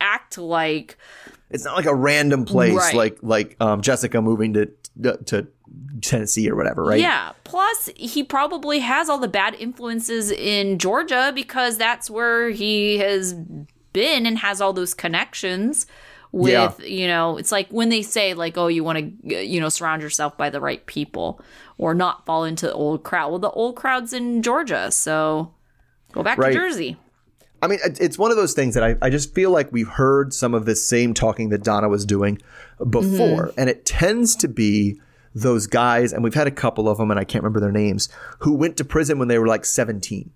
act 0.00 0.38
like 0.38 0.96
It's 1.50 1.64
not 1.64 1.76
like 1.76 1.86
a 1.86 1.94
random 1.94 2.44
place 2.44 2.74
Right. 2.74 2.94
like 2.94 3.18
like 3.22 3.56
um, 3.60 3.80
Jessica 3.82 4.20
moving 4.22 4.54
to 4.54 4.70
to 5.26 5.46
Tennessee 6.00 6.48
or 6.50 6.56
whatever, 6.56 6.82
right? 6.84 7.00
Yeah. 7.00 7.32
Plus, 7.44 7.88
he 7.96 8.22
probably 8.24 8.80
has 8.80 9.08
all 9.08 9.18
the 9.18 9.28
bad 9.28 9.54
influences 9.54 10.30
in 10.30 10.78
Georgia 10.78 11.32
because 11.34 11.78
that's 11.78 12.10
where 12.10 12.50
he 12.50 12.98
has 12.98 13.34
been 13.92 14.26
and 14.26 14.38
has 14.38 14.60
all 14.60 14.72
those 14.72 14.94
connections 14.94 15.86
with, 16.32 16.50
Yeah. 16.80 16.84
you 16.84 17.06
know, 17.06 17.36
it's 17.38 17.52
like 17.52 17.68
when 17.70 17.88
they 17.90 18.02
say, 18.02 18.34
like, 18.34 18.58
oh, 18.58 18.66
you 18.66 18.82
want 18.84 18.98
to, 19.28 19.44
you 19.46 19.60
know, 19.60 19.68
surround 19.68 20.02
yourself 20.02 20.36
by 20.36 20.50
the 20.50 20.60
right 20.60 20.84
people 20.86 21.40
or 21.78 21.94
not 21.94 22.26
fall 22.26 22.44
into 22.44 22.66
the 22.66 22.72
old 22.74 23.02
crowd. 23.04 23.30
Well, 23.30 23.38
the 23.38 23.50
old 23.50 23.76
crowd's 23.76 24.12
in 24.12 24.42
Georgia. 24.42 24.90
So, 24.90 25.52
Go 26.12 26.22
back 26.22 26.38
Right. 26.38 26.48
to 26.48 26.54
Jersey. 26.54 26.96
I 27.60 27.66
mean, 27.66 27.78
it's 27.84 28.16
one 28.18 28.30
of 28.30 28.36
those 28.36 28.54
things 28.54 28.74
that 28.74 28.84
I, 28.84 28.96
I 29.02 29.10
just 29.10 29.34
feel 29.34 29.50
like 29.50 29.72
we've 29.72 29.88
heard 29.88 30.32
some 30.32 30.54
of 30.54 30.64
this 30.64 30.86
same 30.86 31.12
talking 31.14 31.48
that 31.48 31.64
Donna 31.64 31.88
was 31.88 32.04
doing 32.04 32.40
before. 32.90 33.52
And 33.56 33.68
it 33.68 33.84
tends 33.84 34.36
to 34.36 34.48
be 34.48 35.00
those 35.34 35.66
guys, 35.66 36.12
and 36.12 36.22
we've 36.24 36.34
had 36.34 36.46
a 36.46 36.50
couple 36.52 36.88
of 36.88 36.98
them, 36.98 37.10
and 37.10 37.18
I 37.18 37.24
can't 37.24 37.42
remember 37.42 37.60
their 37.60 37.72
names, 37.72 38.08
who 38.40 38.52
went 38.54 38.76
to 38.78 38.84
prison 38.84 39.18
when 39.18 39.28
they 39.28 39.38
were 39.38 39.46
like 39.46 39.64
17. 39.64 40.30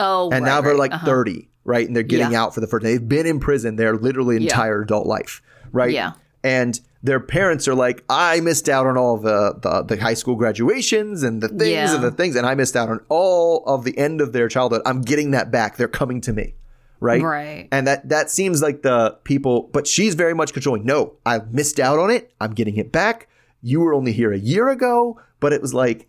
Oh, 0.00 0.24
And 0.30 0.44
right, 0.44 0.50
now 0.50 0.60
they're 0.60 0.72
right. 0.72 0.78
like 0.78 0.92
Uh-huh. 0.92 1.06
30, 1.06 1.48
right? 1.64 1.86
And 1.86 1.96
they're 1.96 2.02
getting 2.02 2.32
Yeah. 2.32 2.42
out 2.44 2.54
for 2.54 2.60
the 2.60 2.66
first 2.66 2.84
time. 2.84 2.92
They've 2.92 3.08
been 3.08 3.26
in 3.26 3.40
prison 3.40 3.76
their 3.76 3.96
literally 3.96 4.36
entire 4.36 4.82
adult 4.82 5.06
life, 5.06 5.42
right? 5.72 5.90
Yeah. 5.92 6.12
And 6.44 6.78
their 7.02 7.20
parents 7.20 7.66
are 7.68 7.74
like, 7.74 8.04
I 8.08 8.40
missed 8.40 8.68
out 8.68 8.86
on 8.86 8.96
all 8.96 9.16
the, 9.18 9.54
the, 9.62 9.82
the 9.82 10.00
high 10.02 10.14
school 10.14 10.36
graduations 10.36 11.22
and 11.22 11.42
the 11.42 11.48
things 11.48 11.70
Yeah. 11.70 11.94
and 11.94 12.04
the 12.04 12.10
things, 12.10 12.36
and 12.36 12.46
I 12.46 12.54
missed 12.54 12.76
out 12.76 12.88
on 12.88 13.00
all 13.08 13.64
of 13.66 13.84
the 13.84 13.96
end 13.98 14.20
of 14.20 14.32
their 14.32 14.48
childhood. 14.48 14.82
I'm 14.86 15.00
getting 15.02 15.30
that 15.32 15.50
back. 15.50 15.76
They're 15.76 15.88
coming 15.88 16.20
to 16.22 16.32
me. 16.32 16.54
Right. 17.00 17.22
Right. 17.22 17.68
And 17.70 17.86
that 17.86 18.08
that 18.08 18.30
seems 18.30 18.62
like 18.62 18.82
the 18.82 19.18
people, 19.24 19.68
but 19.72 19.86
she's 19.86 20.14
very 20.14 20.34
much 20.34 20.52
controlling. 20.52 20.84
No, 20.84 21.14
I 21.26 21.40
missed 21.50 21.78
out 21.78 21.98
on 21.98 22.10
it. 22.10 22.32
I'm 22.40 22.52
getting 22.54 22.76
it 22.76 22.90
back. 22.92 23.28
You 23.62 23.80
were 23.80 23.92
only 23.94 24.12
here 24.12 24.32
a 24.32 24.38
year 24.38 24.68
ago, 24.68 25.20
but 25.40 25.52
it 25.52 25.60
was 25.60 25.74
like, 25.74 26.08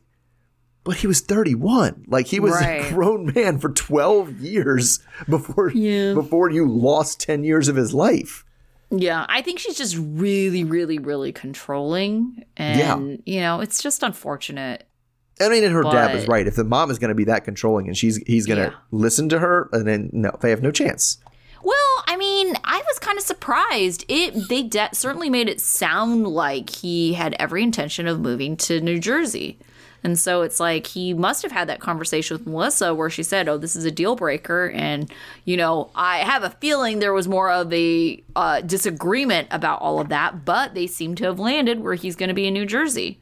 but 0.83 0.97
he 0.97 1.07
was 1.07 1.19
31. 1.21 2.05
Like 2.07 2.27
he 2.27 2.39
was 2.39 2.53
Right. 2.53 2.85
a 2.85 2.89
grown 2.93 3.33
man 3.35 3.59
for 3.59 3.69
12 3.69 4.39
years 4.39 4.99
before 5.27 5.71
Yeah. 5.71 6.13
before 6.13 6.49
you 6.49 6.65
lost 6.69 7.19
10 7.19 7.43
years 7.43 7.67
of 7.67 7.75
his 7.75 7.93
life. 7.93 8.45
Yeah, 8.89 9.25
I 9.27 9.41
think 9.41 9.59
she's 9.59 9.75
just 9.75 9.97
really, 9.99 10.63
really, 10.63 10.97
really 10.97 11.33
controlling, 11.33 12.45
and 12.55 13.21
you 13.25 13.41
know, 13.41 13.59
it's 13.59 13.83
just 13.83 14.01
unfortunate. 14.01 14.86
I 15.39 15.49
mean, 15.49 15.63
and 15.63 15.73
her 15.73 15.83
dad 15.83 16.13
was 16.15 16.27
right. 16.27 16.47
If 16.47 16.55
the 16.55 16.63
mom 16.63 16.89
is 16.91 16.97
going 16.99 17.09
to 17.09 17.15
be 17.15 17.25
that 17.25 17.43
controlling 17.45 17.87
and 17.87 17.95
she's 17.97 18.17
he's 18.25 18.45
going 18.45 18.57
to 18.59 18.71
Yeah. 18.71 18.77
listen 18.91 19.29
to 19.29 19.39
her, 19.39 19.69
and 19.71 19.87
then 19.87 20.09
no, 20.13 20.31
they 20.41 20.49
have 20.49 20.61
no 20.63 20.71
chance. 20.71 21.17
Well, 21.63 22.03
I 22.07 22.15
mean, 22.17 22.55
I 22.63 22.77
was 22.87 22.99
kind 22.99 23.17
of 23.17 23.23
surprised. 23.23 24.05
It 24.07 24.47
they 24.49 24.63
de- 24.63 24.89
certainly 24.93 25.29
made 25.29 25.49
it 25.49 25.59
sound 25.59 26.27
like 26.27 26.69
he 26.69 27.13
had 27.13 27.35
every 27.39 27.61
intention 27.63 28.07
of 28.07 28.19
moving 28.19 28.55
to 28.57 28.79
New 28.79 28.99
Jersey. 28.99 29.59
And 30.03 30.17
so 30.17 30.43
it's 30.43 30.59
like 30.59 30.87
he 30.87 31.13
must 31.13 31.41
have 31.41 31.51
had 31.51 31.67
that 31.69 31.79
conversation 31.81 32.37
with 32.37 32.47
Melissa 32.47 32.93
where 32.93 33.09
she 33.09 33.23
said, 33.23 33.49
"Oh, 33.49 33.57
this 33.57 33.75
is 33.75 33.83
a 33.83 33.91
deal 33.91 34.15
breaker." 34.15 34.69
And 34.69 35.11
you 35.43 35.57
know, 35.57 35.89
I 35.95 36.19
have 36.19 36.43
a 36.43 36.51
feeling 36.51 36.99
there 36.99 37.13
was 37.13 37.27
more 37.27 37.51
of 37.51 37.73
a 37.73 38.23
uh, 38.35 38.61
disagreement 38.61 39.47
about 39.51 39.81
all 39.81 39.99
of 39.99 40.09
that, 40.09 40.45
but 40.45 40.75
they 40.75 40.87
seem 40.87 41.15
to 41.15 41.25
have 41.25 41.39
landed 41.39 41.79
where 41.81 41.95
he's 41.95 42.15
going 42.15 42.29
to 42.29 42.35
be 42.35 42.47
in 42.47 42.53
New 42.53 42.65
Jersey. 42.65 43.19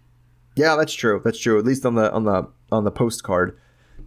Yeah, 0.56 0.76
that's 0.76 0.94
true. 0.94 1.22
That's 1.24 1.40
true. 1.40 1.60
At 1.60 1.66
least 1.66 1.86
on 1.86 1.96
the 1.96 2.12
on 2.12 2.24
the 2.24 2.48
on 2.72 2.84
the 2.84 2.92
postcard, 2.92 3.58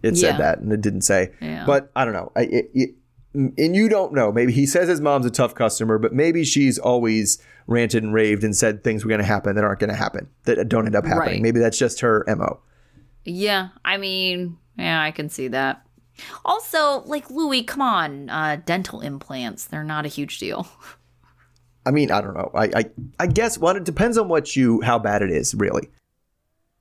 it 0.01 0.15
Yeah. 0.15 0.31
said 0.31 0.37
that, 0.39 0.59
and 0.59 0.71
it 0.73 0.81
didn't 0.81 1.01
say. 1.01 1.31
Yeah. 1.41 1.65
But 1.65 1.91
I 1.95 2.05
don't 2.05 2.13
know. 2.13 2.31
I, 2.35 2.41
it, 2.41 2.71
it, 2.73 2.89
and 3.33 3.75
you 3.75 3.87
don't 3.89 4.13
know. 4.13 4.31
Maybe 4.31 4.51
he 4.51 4.65
says 4.65 4.87
his 4.89 4.99
mom's 5.01 5.25
a 5.25 5.29
tough 5.31 5.53
customer, 5.53 5.97
but 5.99 6.13
maybe 6.13 6.43
she's 6.43 6.79
always 6.79 7.37
ranted 7.67 8.01
and 8.03 8.13
raved 8.13 8.43
and 8.43 8.55
said 8.55 8.83
things 8.83 9.05
were 9.05 9.09
going 9.09 9.21
to 9.21 9.25
happen 9.27 9.55
that 9.55 9.63
aren't 9.63 9.79
going 9.79 9.91
to 9.91 9.95
happen, 9.95 10.27
that 10.45 10.67
don't 10.67 10.87
end 10.87 10.95
up 10.95 11.05
happening. 11.05 11.33
Right. 11.35 11.41
Maybe 11.41 11.59
that's 11.59 11.77
just 11.77 11.99
her 11.99 12.25
mo. 12.27 12.59
Yeah, 13.25 13.69
I 13.85 13.97
mean, 13.97 14.57
yeah, 14.77 15.03
I 15.03 15.11
can 15.11 15.29
see 15.29 15.49
that. 15.49 15.85
Also, 16.43 17.01
like 17.05 17.29
Louis, 17.29 17.61
come 17.63 17.81
on, 17.81 18.29
uh, 18.31 18.57
dental 18.65 19.01
implants—they're 19.01 19.83
not 19.83 20.05
a 20.05 20.09
huge 20.09 20.39
deal. 20.39 20.67
I 21.85 21.91
mean, 21.91 22.11
I 22.11 22.21
don't 22.21 22.33
know. 22.33 22.51
I 22.53 22.65
I, 22.75 22.85
I 23.19 23.27
guess 23.27 23.57
well, 23.57 23.75
it 23.75 23.83
depends 23.83 24.17
on 24.17 24.27
what 24.27 24.55
you 24.55 24.81
how 24.81 24.97
bad 24.99 25.21
it 25.21 25.31
is, 25.31 25.53
really. 25.55 25.89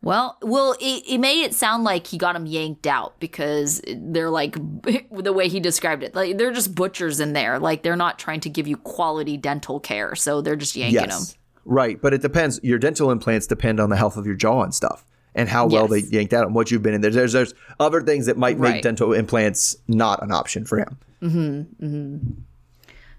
Well, 0.01 0.39
well, 0.43 0.77
it, 0.81 1.03
it 1.09 1.19
made 1.19 1.43
it 1.43 1.55
sound 1.55 1.83
like 1.83 2.07
he 2.07 2.19
got 2.19 2.37
him 2.37 2.47
yanked 2.47 2.87
out 2.87 3.19
because 3.19 3.83
they're 3.89 4.31
like 4.31 4.55
the 5.11 5.33
way 5.33 5.49
he 5.49 5.59
described 5.59 6.03
it. 6.05 6.15
Like 6.15 6.39
they're 6.39 6.53
just 6.53 6.75
butchers 6.75 7.19
in 7.19 7.33
there. 7.33 7.59
Like 7.59 7.83
they're 7.83 7.97
not 7.97 8.19
trying 8.19 8.41
to 8.41 8.49
give 8.49 8.69
you 8.69 8.77
quality 8.77 9.37
dental 9.37 9.81
care, 9.81 10.15
so 10.15 10.41
they're 10.41 10.57
just 10.57 10.77
yanking 10.77 11.01
yes. 11.01 11.33
him. 11.33 11.39
Right, 11.65 12.01
but 12.01 12.15
it 12.15 12.23
depends. 12.23 12.61
Your 12.63 12.79
dental 12.79 13.11
implants 13.11 13.47
depend 13.47 13.81
on 13.81 13.91
the 13.91 13.97
health 13.97 14.17
of 14.17 14.25
your 14.25 14.37
jaw 14.37 14.63
and 14.63 14.73
stuff, 14.73 15.05
and 15.35 15.49
how 15.49 15.67
well 15.67 15.89
Yes. 15.93 16.09
they 16.09 16.17
yanked 16.17 16.33
out 16.33 16.47
and 16.47 16.55
what 16.55 16.71
you've 16.71 16.83
been 16.83 16.95
in. 16.95 17.01
There's 17.01 17.15
there's, 17.17 17.33
there's 17.33 17.55
other 17.81 18.01
things 18.01 18.27
that 18.27 18.39
might 18.39 18.59
make 18.59 18.73
Right. 18.75 18.83
dental 18.83 19.13
implants 19.13 19.77
not 19.89 20.23
an 20.23 20.31
option 20.31 20.65
for 20.65 20.79
him. 20.79 20.97
Mhm. 21.21 21.67
Mhm. 21.83 22.21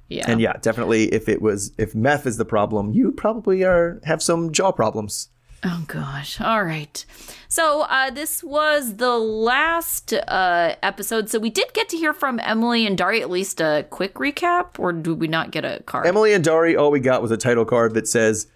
Yeah. 0.07 0.31
And 0.31 0.39
yeah, 0.41 0.53
definitely, 0.61 1.13
if 1.13 1.27
it 1.27 1.41
was 1.41 1.73
if 1.77 1.93
meth 1.93 2.25
is 2.25 2.37
the 2.37 2.45
problem, 2.45 2.93
you 2.93 3.11
probably 3.11 3.63
are 3.65 3.99
have 4.05 4.23
some 4.23 4.51
jaw 4.53 4.71
problems. 4.71 5.27
Oh 5.63 5.83
gosh. 5.87 6.39
All 6.39 6.63
right. 6.63 7.03
So 7.49 7.81
uh, 7.81 8.11
this 8.11 8.43
was 8.43 8.95
the 8.95 9.17
last 9.17 10.13
uh, 10.13 10.75
episode. 10.81 11.29
So 11.29 11.39
we 11.39 11.49
did 11.49 11.73
get 11.73 11.89
to 11.89 11.97
hear 11.97 12.13
from 12.13 12.39
Emily 12.39 12.85
and 12.85 12.97
Dari. 12.97 13.21
At 13.21 13.29
least 13.29 13.59
a 13.59 13.85
quick 13.89 14.15
recap, 14.15 14.79
or 14.79 14.93
do 14.93 15.13
we 15.13 15.27
not 15.27 15.51
get 15.51 15.65
a 15.65 15.83
card? 15.85 16.07
Emily 16.07 16.33
and 16.33 16.43
Dari, 16.43 16.75
all 16.77 16.91
we 16.91 17.01
got 17.01 17.21
was 17.21 17.31
a 17.31 17.37
title 17.37 17.65
card 17.65 17.93
that 17.95 18.07
says 18.07 18.47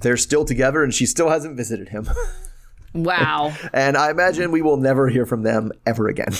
they're 0.00 0.16
still 0.16 0.44
together, 0.44 0.82
and 0.82 0.94
she 0.94 1.04
still 1.04 1.28
hasn't 1.28 1.56
visited 1.56 1.90
him. 1.90 2.08
wow. 2.94 3.54
and 3.74 3.96
I 3.96 4.10
imagine 4.10 4.50
we 4.50 4.62
will 4.62 4.78
never 4.78 5.08
hear 5.08 5.26
from 5.26 5.42
them 5.42 5.72
ever 5.86 6.08
again. 6.08 6.32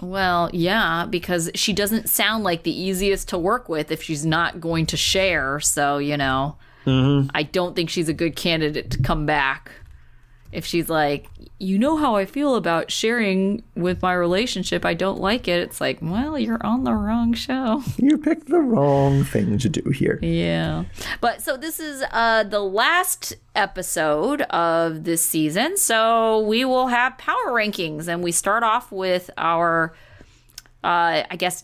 Well, 0.00 0.50
yeah, 0.52 1.06
because 1.08 1.48
she 1.54 1.72
doesn't 1.72 2.08
sound 2.08 2.42
like 2.42 2.64
the 2.64 2.76
easiest 2.76 3.28
to 3.28 3.38
work 3.38 3.68
with 3.68 3.92
if 3.92 4.02
she's 4.02 4.26
not 4.26 4.60
going 4.60 4.86
to 4.86 4.96
share. 4.96 5.60
So, 5.60 5.98
you 5.98 6.16
know, 6.16 6.56
I 6.86 7.42
don't 7.42 7.76
think 7.76 7.90
she's 7.90 8.08
a 8.08 8.14
good 8.14 8.36
candidate 8.36 8.90
to 8.92 9.02
come 9.02 9.26
back. 9.26 9.70
If 10.52 10.66
she's 10.66 10.90
like, 10.90 11.28
you 11.58 11.78
know 11.78 11.96
how 11.96 12.16
I 12.16 12.26
feel 12.26 12.56
about 12.56 12.90
sharing 12.90 13.62
with 13.74 14.02
my 14.02 14.12
relationship, 14.12 14.84
I 14.84 14.92
don't 14.92 15.18
like 15.18 15.48
it. 15.48 15.60
It's 15.60 15.80
like, 15.80 15.98
well, 16.02 16.38
you're 16.38 16.64
on 16.64 16.84
the 16.84 16.92
wrong 16.92 17.32
show. 17.32 17.82
you 17.96 18.18
picked 18.18 18.48
the 18.48 18.60
wrong 18.60 19.24
thing 19.24 19.56
to 19.58 19.68
do 19.70 19.88
here. 19.90 20.18
Yeah. 20.20 20.84
But 21.22 21.40
so 21.40 21.56
this 21.56 21.80
is 21.80 22.04
uh 22.10 22.42
the 22.42 22.60
last 22.60 23.34
episode 23.54 24.42
of 24.42 25.04
this 25.04 25.22
season. 25.22 25.78
So 25.78 26.40
we 26.40 26.66
will 26.66 26.88
have 26.88 27.16
power 27.16 27.46
rankings 27.46 28.06
and 28.06 28.22
we 28.22 28.30
start 28.30 28.62
off 28.62 28.92
with 28.92 29.30
our 29.38 29.94
uh 30.84 31.22
I 31.30 31.36
guess 31.38 31.62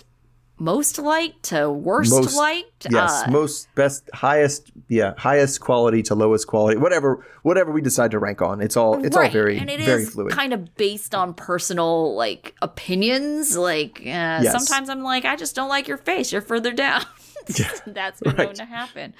most 0.58 0.98
liked 0.98 1.42
to 1.44 1.70
worst 1.70 2.10
Most- 2.12 2.36
liked. 2.36 2.86
Yes, 2.90 3.24
Uh, 3.26 3.30
most 3.30 3.68
best, 3.74 4.08
highest, 4.14 4.70
yeah, 4.88 5.14
highest 5.16 5.60
quality 5.60 6.02
to 6.04 6.14
lowest 6.14 6.46
quality, 6.46 6.76
whatever, 6.78 7.24
whatever 7.42 7.70
we 7.72 7.80
decide 7.80 8.10
to 8.12 8.18
rank 8.18 8.42
on. 8.42 8.60
It's 8.60 8.76
all, 8.76 9.04
it's 9.04 9.16
all 9.16 9.28
very, 9.30 9.58
and 9.58 9.70
it 9.70 9.80
very 9.80 10.02
is 10.02 10.10
fluid. 10.10 10.32
kind 10.32 10.52
of 10.52 10.74
based 10.76 11.14
on 11.14 11.34
personal 11.34 12.14
like 12.14 12.54
opinions. 12.62 13.56
Like 13.56 13.98
uh, 14.00 14.42
Yes. 14.42 14.52
sometimes 14.52 14.88
I'm 14.88 15.02
like, 15.02 15.24
I 15.24 15.36
just 15.36 15.54
don't 15.54 15.68
like 15.68 15.88
your 15.88 15.98
face. 15.98 16.32
You're 16.32 16.42
further 16.42 16.72
down. 16.72 17.02
That's 17.86 18.20
been 18.20 18.36
known 18.36 18.54
to 18.54 18.64
happen. 18.64 19.14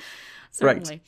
Right. 0.60 1.00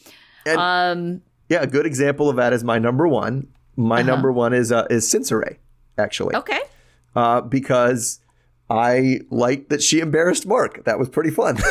And- 0.47 0.59
um 0.59 1.23
yeah, 1.49 1.63
a 1.63 1.67
good 1.67 1.85
example 1.87 2.31
of 2.31 2.37
that 2.37 2.53
is 2.53 2.63
my 2.63 2.79
number 2.79 3.09
one. 3.09 3.49
My 3.77 4.03
number 4.03 4.31
one 4.31 4.53
is 4.53 4.71
uh, 4.71 4.87
is 4.91 5.09
Cincere, 5.11 5.57
actually, 5.99 6.35
Uh-huh. 6.35 6.41
okay. 6.43 6.61
uh, 7.17 7.41
because 7.41 8.21
I 8.71 9.21
liked 9.31 9.69
that 9.71 9.83
she 9.83 9.99
embarrassed 9.99 10.47
Mark. 10.47 10.85
That 10.85 10.99
was 10.99 11.09
pretty 11.09 11.31
fun. 11.31 11.59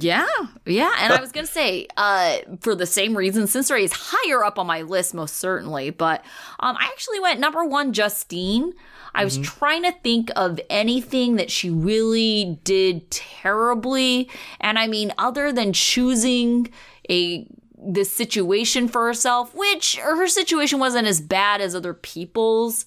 Yeah, 0.00 0.26
yeah, 0.66 0.92
and 0.98 1.12
I 1.12 1.20
was 1.20 1.32
gonna 1.32 1.46
say, 1.46 1.86
uh, 1.96 2.38
for 2.60 2.74
the 2.74 2.84
same 2.84 3.16
reason, 3.16 3.46
Cincere 3.46 3.76
is 3.78 3.92
higher 3.94 4.44
up 4.44 4.58
on 4.58 4.66
my 4.66 4.82
list, 4.82 5.14
most 5.14 5.36
certainly. 5.36 5.90
But 5.90 6.24
um, 6.60 6.76
I 6.78 6.86
actually 6.86 7.20
went 7.20 7.40
number 7.40 7.64
one, 7.64 7.92
Justine. 7.92 8.74
I 9.14 9.24
was 9.24 9.38
trying 9.38 9.84
to 9.84 9.92
think 9.92 10.30
of 10.36 10.60
anything 10.68 11.36
that 11.36 11.50
she 11.50 11.70
really 11.70 12.58
did 12.64 13.10
terribly, 13.10 14.28
and 14.60 14.78
I 14.78 14.86
mean, 14.88 15.12
other 15.16 15.52
than 15.52 15.72
choosing 15.72 16.70
a 17.08 17.46
this 17.80 18.12
situation 18.12 18.88
for 18.88 19.06
herself, 19.06 19.54
which 19.54 19.96
her 19.96 20.26
situation 20.26 20.80
wasn't 20.80 21.06
as 21.06 21.20
bad 21.20 21.60
as 21.60 21.74
other 21.74 21.94
people's 21.94 22.84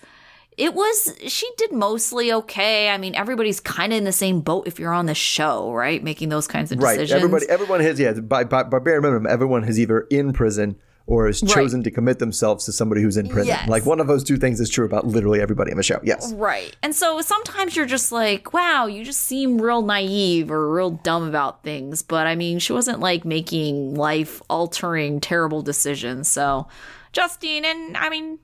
it 0.58 0.74
was 0.74 1.16
she 1.28 1.50
did 1.58 1.72
mostly 1.72 2.32
okay 2.32 2.90
i 2.90 2.98
mean 2.98 3.16
everybody's 3.16 3.60
kind 3.60 3.94
of 3.94 3.98
in 3.98 4.04
the 4.04 4.12
same 4.12 4.42
boat 4.42 4.68
if 4.68 4.80
you're 4.80 4.94
on 4.94 5.06
the 5.06 5.16
show 5.16 5.72
right 5.72 6.04
making 6.04 6.30
those 6.30 6.48
kinds 6.48 6.72
of 6.72 6.80
decisions. 6.80 6.98
right. 6.98 7.02
decisions 7.04 7.24
Everybody, 7.24 7.50
everyone 7.50 7.80
has 7.82 8.00
yeah. 8.00 8.14
By, 8.14 8.44
by 8.44 8.64
by 8.64 8.80
bare 8.80 9.02
minimum, 9.02 9.28
everyone 9.28 9.64
has 9.64 9.80
either 9.80 10.02
in 10.10 10.34
prison 10.34 10.78
or 11.08 11.26
has 11.28 11.42
chosen 11.42 11.84
to 11.84 11.92
commit 11.92 12.20
themselves 12.20 12.66
to 12.66 12.72
somebody 12.72 13.02
who's 13.02 13.18
in 13.18 13.28
prison. 13.28 13.48
Yes. 13.48 13.68
Like 13.68 13.86
one 13.86 14.00
of 14.00 14.08
those 14.08 14.24
two 14.24 14.38
things 14.38 14.60
is 14.62 14.70
true 14.70 14.86
about 14.86 15.06
literally 15.06 15.42
everybody 15.42 15.72
on 15.72 15.78
the 15.78 15.84
show. 15.84 16.00
Yes. 16.04 16.32
right 16.34 16.76
and 16.84 16.96
so 16.96 17.22
sometimes 17.22 17.76
you're 17.76 17.86
just 17.86 18.12
like 18.12 18.54
wow 18.54 18.86
you 18.86 19.04
just 19.04 19.22
seem 19.22 19.60
real 19.60 19.82
naive 19.82 20.52
or 20.52 20.74
real 20.74 20.92
dumb 20.92 21.28
about 21.28 21.64
things 21.64 22.02
but 22.02 22.28
i 22.28 22.36
mean 22.36 22.60
she 22.60 22.74
wasn't 22.74 23.00
like 23.00 23.26
making 23.26 23.96
life 23.96 24.42
altering 24.50 25.20
terrible 25.20 25.62
decisions 25.62 26.28
so 26.28 26.68
justine 27.14 27.66
and 27.66 27.98
i 27.98 28.10
mean 28.10 28.40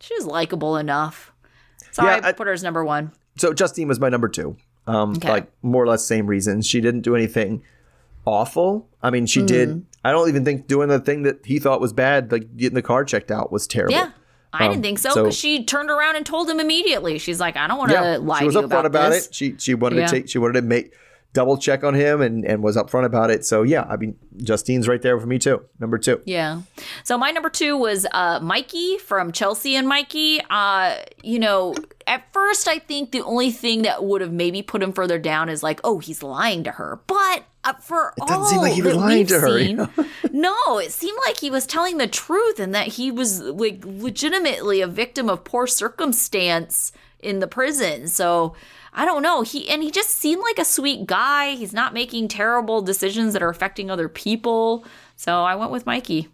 she 0.00 0.14
was 0.14 0.26
likable 0.26 0.76
enough 0.76 1.32
so 1.92 2.02
Yeah, 2.04 2.20
i 2.22 2.28
I- 2.28 2.32
put 2.32 2.46
her 2.46 2.52
as 2.52 2.62
number 2.62 2.84
one 2.84 3.12
So 3.38 3.52
Justine 3.52 3.88
was 3.88 3.98
my 4.00 4.08
number 4.08 4.28
two. 4.28 4.56
Um, 4.86 5.12
Okay. 5.16 5.28
like 5.28 5.52
more 5.62 5.82
or 5.82 5.86
less 5.86 6.04
same 6.04 6.26
reasons. 6.26 6.66
She 6.66 6.80
didn't 6.80 7.00
do 7.00 7.14
anything 7.16 7.62
awful. 8.26 8.88
I 9.02 9.10
mean, 9.10 9.26
she 9.26 9.42
did. 9.42 9.84
I 10.04 10.10
don't 10.12 10.28
even 10.28 10.44
think 10.44 10.66
doing 10.66 10.88
the 10.88 10.98
thing 11.00 11.22
that 11.22 11.44
he 11.44 11.58
thought 11.58 11.80
was 11.80 11.92
bad, 11.92 12.30
like 12.32 12.56
getting 12.56 12.74
the 12.74 12.82
car 12.82 13.04
checked 13.04 13.30
out, 13.30 13.50
was 13.52 13.66
terrible. 13.66 13.94
Yeah. 13.94 14.10
I 14.52 14.66
Um, 14.66 14.72
didn't 14.72 14.82
think 14.84 14.98
so 14.98 15.10
so- 15.10 15.22
because 15.24 15.36
she 15.36 15.64
turned 15.64 15.90
around 15.90 16.16
and 16.16 16.24
told 16.24 16.48
him 16.48 16.60
immediately. 16.60 17.18
She's 17.18 17.40
like, 17.40 17.56
I 17.56 17.66
don't 17.66 17.78
want 17.78 17.90
to 17.90 17.94
Yeah, 17.96 18.16
lie 18.18 18.40
she 18.40 18.44
was 18.46 18.54
to 18.54 18.60
you 18.60 18.66
upfront 18.68 18.84
about, 18.84 18.86
about, 18.86 19.12
it. 19.12 19.28
She 19.32 19.54
she 19.58 19.74
wanted 19.74 19.98
Yeah. 19.98 20.06
to 20.06 20.12
take 20.12 20.28
she 20.28 20.38
wanted 20.38 20.54
to 20.60 20.62
make 20.62 20.92
double 21.34 21.58
check 21.58 21.84
on 21.84 21.92
him 21.92 22.22
and 22.22 22.44
and 22.46 22.62
was 22.62 22.76
upfront 22.76 23.04
about 23.04 23.30
it. 23.30 23.44
So 23.44 23.62
yeah, 23.62 23.82
I 23.82 23.96
mean 23.96 24.16
Justine's 24.38 24.88
right 24.88 25.02
there 25.02 25.20
for 25.20 25.26
me 25.26 25.38
too. 25.38 25.62
Number 25.78 25.98
two. 25.98 26.22
Yeah. 26.24 26.62
So 27.02 27.18
my 27.18 27.30
number 27.30 27.50
two 27.50 27.76
was 27.76 28.06
uh, 28.12 28.40
Mikey 28.40 28.96
from 28.98 29.32
Chelsea 29.32 29.76
and 29.76 29.86
Mikey. 29.86 30.40
Uh, 30.48 30.96
you 31.22 31.38
know, 31.38 31.74
at 32.06 32.32
first 32.32 32.66
I 32.66 32.78
think 32.78 33.10
the 33.10 33.20
only 33.22 33.50
thing 33.50 33.82
that 33.82 34.02
would 34.02 34.22
have 34.22 34.32
maybe 34.32 34.62
put 34.62 34.82
him 34.82 34.92
further 34.92 35.18
down 35.18 35.50
is 35.50 35.62
like, 35.62 35.80
oh, 35.84 35.98
he's 35.98 36.22
lying 36.22 36.64
to 36.64 36.70
her. 36.70 37.00
But 37.06 37.44
uh, 37.64 37.74
for 37.74 38.14
doesn't 38.18 38.36
all 38.36 38.46
seem 38.46 38.60
like 38.60 38.74
he 38.74 38.82
was 38.82 38.94
lying 38.94 39.26
to 39.26 39.40
her, 39.40 39.58
you 39.58 39.66
seen- 39.66 39.76
know? 39.76 39.90
no, 40.32 40.78
it 40.78 40.92
seemed 40.92 41.18
like 41.26 41.40
he 41.40 41.50
was 41.50 41.66
telling 41.66 41.98
the 41.98 42.06
truth 42.06 42.60
and 42.60 42.74
that 42.74 42.88
he 42.88 43.10
was 43.10 43.40
like 43.40 43.84
legitimately 43.84 44.80
a 44.80 44.86
victim 44.86 45.28
of 45.28 45.44
poor 45.44 45.66
circumstance 45.66 46.92
in 47.18 47.40
the 47.40 47.46
prison. 47.46 48.06
So 48.06 48.54
I 48.94 49.04
don't 49.04 49.22
know. 49.22 49.42
He 49.42 49.68
and 49.68 49.82
he 49.82 49.90
just 49.90 50.10
seemed 50.10 50.42
like 50.42 50.58
a 50.58 50.64
sweet 50.64 51.06
guy. 51.06 51.54
He's 51.56 51.72
not 51.72 51.92
making 51.94 52.28
terrible 52.28 52.80
decisions 52.80 53.32
that 53.32 53.42
are 53.42 53.48
affecting 53.48 53.90
other 53.90 54.08
people. 54.08 54.84
So 55.16 55.42
I 55.42 55.56
went 55.56 55.70
with 55.72 55.84
Mikey. 55.86 56.28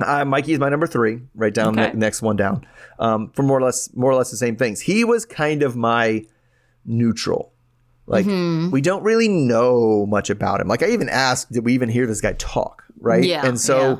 Uh, 0.00 0.24
Mikey 0.24 0.52
is 0.52 0.58
my 0.60 0.68
number 0.68 0.86
three, 0.86 1.20
right 1.34 1.52
down 1.52 1.78
Okay. 1.78 1.90
the 1.90 1.96
next 1.96 2.22
one 2.22 2.36
down. 2.36 2.64
Um, 3.00 3.30
for 3.30 3.42
more 3.42 3.58
or 3.58 3.62
less 3.62 3.92
more 3.96 4.10
or 4.10 4.14
less 4.14 4.30
the 4.30 4.36
same 4.36 4.56
things. 4.56 4.80
He 4.80 5.02
was 5.04 5.24
kind 5.24 5.62
of 5.62 5.76
my 5.76 6.24
neutral. 6.84 7.52
Like 8.06 8.24
Mm-hmm. 8.26 8.70
we 8.70 8.80
don't 8.80 9.02
really 9.02 9.28
know 9.28 10.06
much 10.06 10.30
about 10.30 10.60
him. 10.60 10.68
Like 10.68 10.82
I 10.82 10.90
even 10.90 11.08
asked, 11.08 11.52
did 11.52 11.64
we 11.64 11.74
even 11.74 11.88
hear 11.88 12.06
this 12.06 12.20
guy 12.20 12.34
talk? 12.38 12.84
Right. 13.00 13.24
Yeah, 13.24 13.46
And 13.46 13.60
so 13.60 13.78
yeah. 13.88 13.96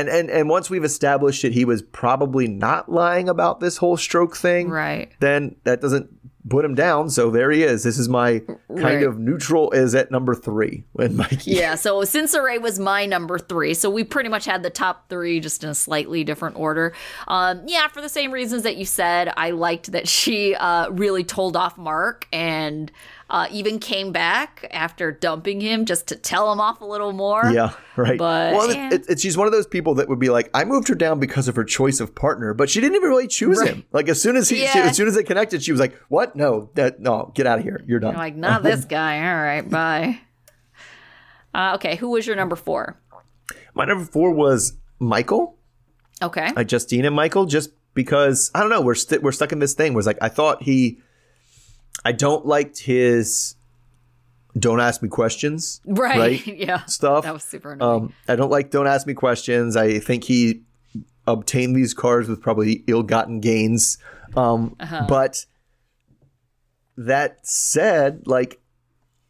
and 0.00 0.08
and 0.08 0.30
and 0.30 0.48
once 0.48 0.68
we've 0.70 0.84
established 0.84 1.42
that 1.42 1.52
he 1.52 1.64
was 1.64 1.82
probably 1.82 2.46
not 2.48 2.90
lying 2.90 3.28
about 3.28 3.60
this 3.60 3.76
whole 3.78 3.96
stroke 3.96 4.36
thing, 4.36 4.68
Right. 4.70 5.10
then 5.20 5.56
that 5.64 5.80
doesn't 5.80 6.13
put 6.50 6.64
him 6.64 6.74
down. 6.74 7.08
So 7.10 7.30
there 7.30 7.50
he 7.50 7.62
is. 7.62 7.82
This 7.84 7.98
is 7.98 8.08
my 8.08 8.40
kind 8.40 8.58
Right. 8.68 9.02
of 9.02 9.18
neutral 9.18 9.70
is 9.70 9.94
at 9.94 10.10
number 10.10 10.34
three 10.34 10.84
when 10.92 11.16
Mikey. 11.16 11.52
Yeah, 11.52 11.74
so 11.84 12.00
Cincere 12.04 12.60
was 12.60 12.78
my 12.78 13.06
number 13.06 13.38
three. 13.38 13.72
So 13.74 13.88
we 13.88 14.04
pretty 14.04 14.28
much 14.28 14.44
had 14.44 14.62
the 14.62 14.70
top 14.70 15.08
three 15.08 15.40
just 15.40 15.64
in 15.64 15.70
a 15.70 15.74
slightly 15.74 16.22
different 16.24 16.56
order. 16.56 16.92
Um, 17.28 17.62
yeah, 17.66 17.88
for 17.88 18.00
the 18.02 18.08
same 18.08 18.30
reasons 18.30 18.62
that 18.64 18.76
you 18.76 18.84
said, 18.84 19.32
I 19.36 19.52
liked 19.52 19.92
that 19.92 20.06
she 20.06 20.54
uh, 20.54 20.90
really 20.90 21.24
told 21.24 21.56
off 21.56 21.78
Mark 21.78 22.26
and 22.32 22.92
uh, 23.34 23.48
even 23.50 23.80
came 23.80 24.12
back 24.12 24.64
after 24.70 25.10
dumping 25.10 25.60
him 25.60 25.84
just 25.86 26.06
to 26.06 26.14
tell 26.14 26.52
him 26.52 26.60
off 26.60 26.80
a 26.80 26.84
little 26.84 27.10
more. 27.12 27.44
Yeah, 27.52 27.72
right. 27.96 28.16
But, 28.16 28.54
well, 28.54 28.72
yeah. 28.72 28.90
it, 28.92 29.10
it, 29.10 29.18
she's 29.20 29.36
one 29.36 29.48
of 29.48 29.52
those 29.52 29.66
people 29.66 29.96
that 29.96 30.08
would 30.08 30.20
be 30.20 30.28
like, 30.28 30.50
I 30.54 30.64
moved 30.64 30.86
her 30.86 30.94
down 30.94 31.18
because 31.18 31.48
of 31.48 31.56
her 31.56 31.64
choice 31.64 31.98
of 31.98 32.14
partner, 32.14 32.54
but 32.54 32.70
she 32.70 32.80
didn't 32.80 32.94
even 32.94 33.08
really 33.08 33.26
choose 33.26 33.58
Right. 33.58 33.70
him. 33.70 33.84
Like 33.90 34.08
as 34.08 34.22
soon 34.22 34.36
as 34.36 34.48
he, 34.48 34.58
she- 34.58 34.78
as 34.78 34.96
soon 34.96 35.08
as 35.08 35.16
they 35.16 35.24
connected, 35.24 35.64
she 35.64 35.72
was 35.72 35.80
like, 35.80 35.98
"What? 36.08 36.36
No, 36.36 36.70
that 36.74 37.00
no, 37.00 37.32
get 37.34 37.46
out 37.48 37.58
of 37.58 37.64
here. 37.64 37.82
You're 37.88 37.98
done." 37.98 38.12
You're 38.12 38.22
like, 38.22 38.36
not 38.36 38.62
this 38.62 38.84
guy. 38.84 39.18
All 39.28 39.42
right, 39.42 39.68
bye. 39.68 40.20
Uh, 41.54 41.72
okay, 41.76 41.94
who 41.96 42.10
was 42.10 42.26
your 42.26 42.36
number 42.36 42.56
four? 42.56 43.00
My 43.74 43.84
number 43.84 44.04
four 44.04 44.32
was 44.32 44.76
Michael. 44.98 45.56
Okay. 46.22 46.50
uh, 46.56 46.64
Justine 46.64 47.04
and 47.04 47.14
Michael, 47.14 47.46
just 47.46 47.70
because 47.94 48.50
I 48.54 48.60
don't 48.60 48.70
know, 48.70 48.80
we're 48.80 48.94
st- 48.96 49.22
we're 49.22 49.32
stuck 49.32 49.52
in 49.52 49.60
this 49.60 49.74
thing. 49.74 49.94
Where 49.94 50.00
it's 50.00 50.06
like 50.06 50.18
I 50.20 50.28
thought 50.28 50.62
he, 50.64 51.00
I 52.04 52.12
don't 52.12 52.44
liked 52.46 52.78
his, 52.80 53.56
don't 54.58 54.80
ask 54.80 55.02
me 55.02 55.08
questions, 55.08 55.80
right. 55.86 56.18
right? 56.18 56.46
yeah. 56.58 56.84
Stuff. 56.84 57.24
That 57.24 57.32
was 57.34 57.42
super 57.44 57.72
annoying. 57.72 58.02
Um, 58.04 58.12
I 58.28 58.36
don't 58.36 58.50
like 58.50 58.70
don't 58.70 58.86
ask 58.86 59.06
me 59.06 59.14
questions. 59.14 59.76
I 59.76 59.98
think 59.98 60.24
he 60.24 60.62
obtained 61.26 61.74
these 61.74 61.94
cars 61.94 62.28
with 62.28 62.40
probably 62.42 62.84
ill-gotten 62.86 63.40
gains. 63.40 63.98
Um, 64.36 64.76
Uh-huh. 64.78 65.06
But 65.08 65.46
that 66.96 67.46
said, 67.46 68.26
like 68.26 68.60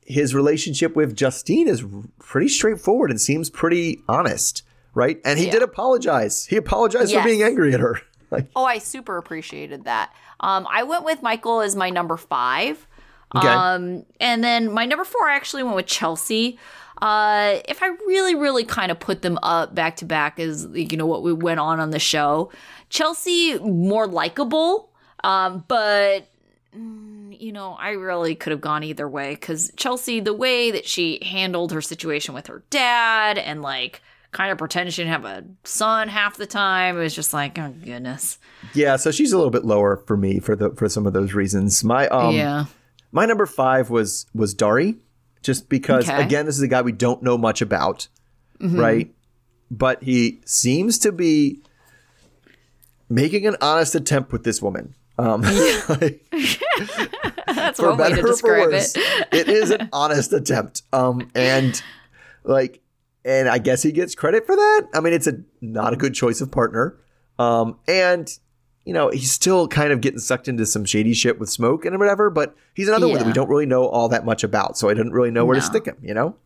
his 0.05 0.35
relationship 0.35 0.95
with 0.97 1.16
Justine 1.16 1.68
is 1.68 1.85
pretty 2.18 2.49
straightforward 2.49 3.11
and 3.11 3.20
seems 3.20 3.49
pretty 3.49 4.03
honest, 4.09 4.62
right? 4.93 5.18
And 5.25 5.39
he 5.39 5.47
Yeah. 5.47 5.53
did 5.53 5.62
apologize. 5.62 6.47
He 6.47 6.57
apologized 6.57 7.11
Yes. 7.12 7.22
for 7.22 7.29
being 7.29 7.43
angry 7.43 7.72
at 7.72 7.81
her. 7.81 8.01
Like, 8.35 8.47
Oh, 8.57 8.64
I 8.64 8.78
super 8.78 9.16
appreciated 9.16 9.85
that. 9.85 10.12
Um, 10.41 10.66
I 10.70 10.82
went 10.82 11.05
with 11.05 11.22
Michael 11.22 11.61
as 11.61 11.74
my 11.74 11.91
number 11.91 12.16
five. 12.16 12.87
Okay. 13.35 13.49
Um, 13.49 14.05
and 14.20 14.45
then 14.45 14.72
my 14.72 14.85
number 14.87 15.05
four, 15.05 15.28
I 15.28 15.35
actually 15.35 15.62
went 15.62 15.76
with 15.76 15.87
Chelsea. 15.87 16.59
Uh, 17.03 17.61
if 17.68 17.82
I 17.82 17.89
really, 18.07 18.35
really 18.35 18.64
kind 18.64 18.91
of 18.91 19.01
put 19.01 19.22
them 19.22 19.39
up 19.43 19.74
back 19.74 19.97
to 19.97 20.05
back 20.05 20.39
as 20.39 20.68
you 20.72 20.97
know 20.97 21.07
what 21.07 21.22
we 21.22 21.32
went 21.32 21.59
on 21.61 21.80
on 21.80 21.91
the 21.91 21.99
show, 21.99 22.53
Chelsea 22.89 23.59
more 23.59 24.07
likable, 24.07 24.91
um, 25.24 25.64
but 25.66 26.28
mm, 26.76 27.39
you 27.41 27.51
know 27.53 27.76
I 27.80 27.91
really 27.91 28.37
could 28.37 28.53
have 28.53 28.61
gone 28.61 28.85
either 28.85 29.09
way 29.09 29.35
because 29.35 29.72
Chelsea, 29.76 30.20
the 30.20 30.32
way 30.32 30.70
that 30.70 30.87
she 30.87 31.18
handled 31.22 31.72
her 31.72 31.82
situation 31.82 32.32
with 32.32 32.47
her 32.47 32.62
dad 32.70 33.39
and 33.39 33.61
like 33.61 34.01
kind 34.35 34.53
of 34.53 34.59
pretended 34.59 34.93
she 34.93 35.03
didn't 35.03 35.12
have 35.12 35.24
a 35.24 35.45
son 35.64 36.09
half 36.09 36.37
the 36.37 36.47
time, 36.47 36.97
it 36.99 37.01
was 37.01 37.14
just 37.14 37.32
like 37.32 37.59
oh 37.59 37.72
goodness, 37.85 38.39
yeah, 38.74 38.97
so 38.97 39.11
she's 39.11 39.32
a 39.32 39.37
little 39.39 39.51
bit 39.51 39.64
lower 39.64 39.97
for 40.07 40.16
me 40.16 40.39
for 40.41 40.55
the 40.55 40.70
for 40.72 40.89
some 40.89 41.07
of 41.07 41.12
those 41.14 41.32
reasons. 41.32 41.82
My 41.82 42.07
um, 42.09 42.35
yeah. 42.35 42.66
My 43.12 43.24
number 43.26 43.47
five 43.47 43.91
was 43.91 44.26
was 44.35 44.53
Dari, 44.55 44.97
just 45.43 45.68
because 45.68 46.09
Okay. 46.11 46.22
again, 46.22 46.47
this 46.47 46.57
is 46.57 46.62
a 46.62 46.68
guy 46.68 46.82
we 46.82 46.93
don't 46.93 47.22
know 47.22 47.39
much 47.39 47.62
about, 47.62 48.09
Mm-hmm. 48.61 48.78
right? 48.78 49.14
But 49.70 50.03
he 50.03 50.41
seems 50.45 50.99
to 50.99 51.12
be 51.12 51.61
making 53.09 53.47
an 53.47 53.57
honest 53.61 53.95
attempt 53.95 54.32
with 54.32 54.45
this 54.45 54.61
woman. 54.61 54.95
Um, 55.18 55.43
like, 55.89 56.24
That's 57.47 57.78
for 57.78 57.91
one 57.91 57.99
way 57.99 58.11
to 58.11 58.14
better 58.16 58.20
or 58.20 58.22
for 58.22 58.26
describe 58.28 58.70
worse, 58.72 58.97
it. 58.97 59.26
it 59.32 59.49
is 59.49 59.70
an 59.70 59.89
honest 59.93 60.32
attempt. 60.32 60.82
Um, 60.93 61.30
and 61.35 61.80
like, 62.45 62.80
and 63.25 63.49
I 63.49 63.59
guess 63.59 63.83
he 63.83 63.93
gets 63.93 64.14
credit 64.14 64.47
for 64.47 64.55
that. 64.55 64.89
I 64.95 65.01
mean, 65.01 65.12
it's 65.12 65.27
a 65.27 65.39
not 65.61 65.93
a 65.93 65.97
good 65.97 66.14
choice 66.14 66.41
of 66.41 66.51
partner. 66.51 66.99
Um, 67.39 67.79
and 67.89 68.31
you 68.85 68.93
know, 68.93 69.09
he's 69.09 69.33
still 69.33 69.66
kind 69.66 69.93
of 69.93 70.01
getting 70.03 70.18
sucked 70.18 70.47
into 70.47 70.66
some 70.66 70.85
shady 70.85 71.14
shit 71.14 71.39
with 71.39 71.49
smoke 71.49 71.87
and 71.87 71.99
whatever. 71.99 72.29
But 72.31 72.55
he's 72.75 72.89
another 72.89 73.09
one 73.09 73.18
that 73.18 73.27
we 73.27 73.33
don't 73.33 73.49
really 73.49 73.66
know 73.66 73.87
all 73.87 74.09
that 74.11 74.27
much 74.27 74.45
about, 74.45 74.77
so 74.77 74.89
I 74.89 74.95
didn't 74.95 75.12
really 75.12 75.31
know 75.31 75.45
where 75.45 75.55
to 75.55 75.62
stick 75.62 75.87
him. 75.87 75.97
You 76.03 76.14
know? 76.14 76.37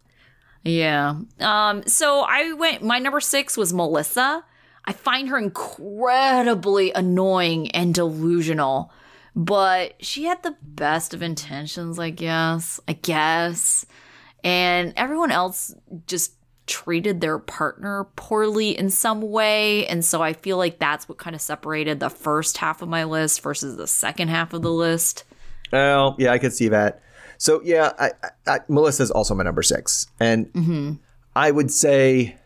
Yeah. 0.64 1.20
Um, 1.40 1.82
so 1.86 2.20
I 2.20 2.52
went 2.52 2.82
my 2.82 2.98
number 2.98 3.20
six 3.20 3.56
was 3.56 3.72
Melissa. 3.72 4.44
I 4.84 4.92
find 4.92 5.28
her 5.28 5.38
incredibly 5.38 6.92
annoying 6.92 7.70
and 7.72 7.94
delusional, 7.94 8.92
but 9.34 9.94
she 10.02 10.24
had 10.24 10.42
the 10.42 10.56
best 10.62 11.12
of 11.12 11.22
intentions, 11.22 11.98
I 11.98 12.10
guess. 12.10 12.80
I 12.86 12.92
guess. 12.92 13.84
And 14.44 14.92
everyone 14.96 15.32
else 15.32 15.74
just 16.06 16.34
treated 16.68 17.20
their 17.20 17.38
partner 17.38 18.04
poorly 18.14 18.78
in 18.78 18.90
some 18.90 19.20
way. 19.22 19.86
And 19.86 20.04
so 20.04 20.22
I 20.22 20.34
feel 20.34 20.56
like 20.56 20.78
that's 20.78 21.08
what 21.08 21.18
kind 21.18 21.34
of 21.34 21.42
separated 21.42 21.98
the 21.98 22.10
first 22.10 22.58
half 22.58 22.82
of 22.82 22.88
my 22.88 23.04
list 23.04 23.42
versus 23.42 23.76
the 23.76 23.86
second 23.88 24.28
half 24.28 24.52
of 24.52 24.62
the 24.62 24.70
list. 24.70 25.24
Well, 25.72 26.14
yeah, 26.18 26.32
I 26.32 26.38
could 26.38 26.52
see 26.52 26.68
that. 26.68 27.02
So 27.38 27.60
yeah, 27.64 27.92
I, 27.98 28.10
I, 28.46 28.58
Melissa's 28.68 29.10
also 29.10 29.34
my 29.34 29.44
number 29.44 29.62
six, 29.62 30.06
and 30.18 30.46
mm-hmm. 30.52 30.92
I 31.36 31.50
would 31.50 31.70
say 31.70 32.36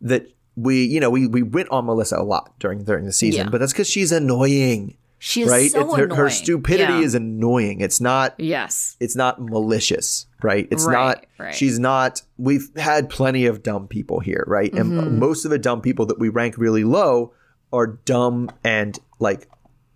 that 0.00 0.26
we, 0.56 0.84
you 0.84 1.00
know, 1.00 1.10
we 1.10 1.26
we 1.26 1.42
went 1.42 1.68
on 1.70 1.84
Melissa 1.84 2.16
a 2.16 2.24
lot 2.24 2.58
during 2.58 2.84
during 2.84 3.04
the 3.04 3.12
season, 3.12 3.46
Yeah. 3.46 3.50
but 3.50 3.58
that's 3.58 3.72
because 3.72 3.90
she's 3.90 4.10
annoying, 4.10 4.96
She 5.22 5.42
is 5.42 5.50
right? 5.50 5.70
so 5.70 5.80
It's- 5.80 5.96
her, 5.96 6.04
annoying. 6.04 6.18
her 6.18 6.30
stupidity 6.30 6.94
Yeah. 6.94 7.00
is 7.00 7.14
annoying. 7.14 7.80
It's 7.82 8.00
not 8.00 8.34
Yes. 8.38 8.96
it's 9.00 9.14
not 9.14 9.40
malicious, 9.40 10.26
right? 10.42 10.66
It's 10.70 10.86
Right, 10.86 10.92
not. 10.94 11.26
right. 11.38 11.54
She's 11.54 11.78
not. 11.78 12.22
We've 12.38 12.68
had 12.76 13.10
plenty 13.10 13.44
of 13.44 13.62
dumb 13.62 13.86
people 13.86 14.20
here, 14.20 14.44
right? 14.48 14.72
And 14.72 14.92
Mm-hmm. 14.92 15.18
most 15.18 15.44
of 15.44 15.50
the 15.50 15.58
dumb 15.58 15.82
people 15.82 16.06
that 16.06 16.18
we 16.18 16.30
rank 16.30 16.56
really 16.56 16.84
low 16.84 17.32
are 17.72 17.86
dumb 17.86 18.50
and 18.64 18.98
like 19.18 19.46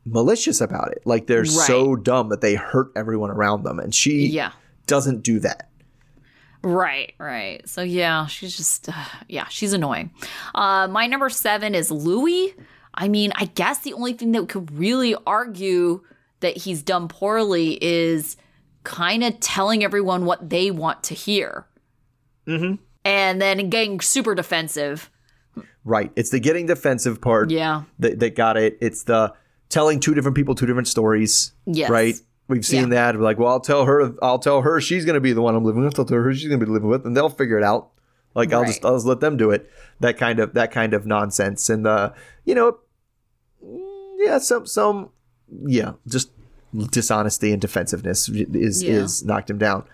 malicious 0.04 0.60
about 0.60 0.92
it. 0.92 1.00
Like 1.06 1.26
they're 1.26 1.46
so 1.46 1.96
dumb 1.96 2.28
that 2.28 2.42
they 2.42 2.54
hurt 2.56 2.92
everyone 2.94 3.30
around 3.30 3.64
them, 3.64 3.78
and 3.78 3.94
she 3.94 4.26
Yeah. 4.26 4.52
doesn't 4.86 5.22
do 5.22 5.40
that. 5.40 5.70
Right, 6.62 7.12
right. 7.18 7.66
So 7.68 7.82
yeah, 7.82 8.26
she's 8.26 8.56
just 8.56 8.88
uh, 8.88 8.92
yeah, 9.28 9.46
she's 9.48 9.72
annoying. 9.72 10.10
Uh 10.54 10.86
my 10.88 11.06
number 11.06 11.28
7 11.28 11.74
is 11.74 11.90
Louis. 11.90 12.54
I 12.94 13.08
mean, 13.08 13.32
I 13.36 13.46
guess 13.46 13.80
the 13.80 13.92
only 13.92 14.12
thing 14.12 14.32
that 14.32 14.48
could 14.48 14.70
really 14.72 15.14
argue 15.26 16.02
that 16.40 16.56
he's 16.58 16.82
done 16.82 17.08
poorly 17.08 17.78
is 17.82 18.36
kind 18.84 19.24
of 19.24 19.40
telling 19.40 19.82
everyone 19.82 20.24
what 20.26 20.50
they 20.50 20.70
want 20.70 21.02
to 21.04 21.14
hear. 21.14 21.66
Mhm. 22.46 22.78
And 23.04 23.40
then 23.40 23.68
getting 23.70 24.00
super 24.00 24.34
defensive. 24.34 25.10
Right. 25.84 26.12
It's 26.16 26.30
the 26.30 26.40
getting 26.40 26.66
defensive 26.66 27.20
part 27.20 27.50
Yeah. 27.50 27.82
that, 27.98 28.20
that 28.20 28.34
got 28.36 28.56
it. 28.56 28.78
It's 28.80 29.04
the 29.04 29.32
telling 29.68 30.00
two 30.00 30.14
different 30.14 30.36
people 30.36 30.54
two 30.54 30.66
different 30.66 30.88
stories. 30.88 31.52
Yes. 31.66 31.90
Right. 31.90 32.14
We've 32.46 32.64
seen 32.64 32.90
that. 32.90 33.16
We're 33.16 33.22
like, 33.22 33.38
well, 33.38 33.48
I'll 33.48 33.60
tell 33.60 33.86
her. 33.86 34.12
I'll 34.22 34.38
tell 34.38 34.60
her 34.60 34.78
she's 34.78 35.06
going 35.06 35.14
to 35.14 35.20
be 35.20 35.32
the 35.32 35.40
one 35.40 35.54
I'm 35.54 35.64
living 35.64 35.82
with. 35.82 35.98
I'll 35.98 36.04
tell 36.04 36.18
her 36.18 36.34
she's 36.34 36.46
going 36.48 36.60
to 36.60 36.66
be 36.66 36.70
living 36.70 36.90
with, 36.90 37.06
and 37.06 37.16
they'll 37.16 37.30
figure 37.30 37.56
it 37.56 37.64
out. 37.64 37.88
Like 38.34 38.52
I'll 38.52 38.64
just 38.66 38.84
I'll 38.84 38.96
just 38.96 39.06
let 39.06 39.20
them 39.20 39.38
do 39.38 39.50
it. 39.50 39.70
That 40.00 40.18
kind 40.18 40.40
of 40.40 40.52
that 40.54 40.70
kind 40.70 40.92
of 40.92 41.06
nonsense, 41.06 41.70
and 41.70 41.86
uh, 41.86 42.10
you 42.44 42.54
know, 42.54 42.78
yeah, 44.24 44.38
some 44.38 44.66
some 44.66 45.10
yeah, 45.66 45.92
just 46.06 46.30
dishonesty 46.90 47.52
and 47.52 47.60
defensiveness 47.60 48.28
is 48.28 48.82
Yeah. 48.82 48.92
is 48.94 49.24
knocked 49.24 49.50
him 49.50 49.58
down. 49.58 49.84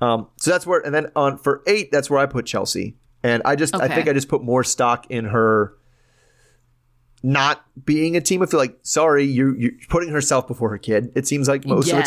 Um, 0.00 0.26
so 0.36 0.50
that's 0.50 0.66
where, 0.66 0.80
and 0.80 0.94
then 0.94 1.10
on 1.16 1.38
for 1.38 1.62
eight, 1.66 1.90
that's 1.90 2.10
where 2.10 2.18
I 2.20 2.26
put 2.26 2.44
Chelsea, 2.44 2.96
and 3.22 3.40
I 3.46 3.56
just 3.56 3.74
I 3.74 3.88
think 3.88 4.08
I 4.08 4.12
just 4.12 4.28
put 4.28 4.42
more 4.42 4.62
stock 4.62 5.06
in 5.10 5.26
her 5.26 5.72
not 7.22 7.64
being 7.84 8.16
a 8.16 8.20
team. 8.20 8.42
I 8.42 8.46
feel 8.46 8.60
like 8.60 8.78
sorry, 8.82 9.24
you 9.24 9.54
you're 9.58 9.72
putting 9.88 10.10
herself 10.10 10.46
before 10.46 10.68
her 10.70 10.78
kid. 10.78 11.12
It 11.14 11.26
seems 11.26 11.48
like 11.48 11.64
most 11.66 11.88
Yes. 11.88 11.96
of 11.96 12.02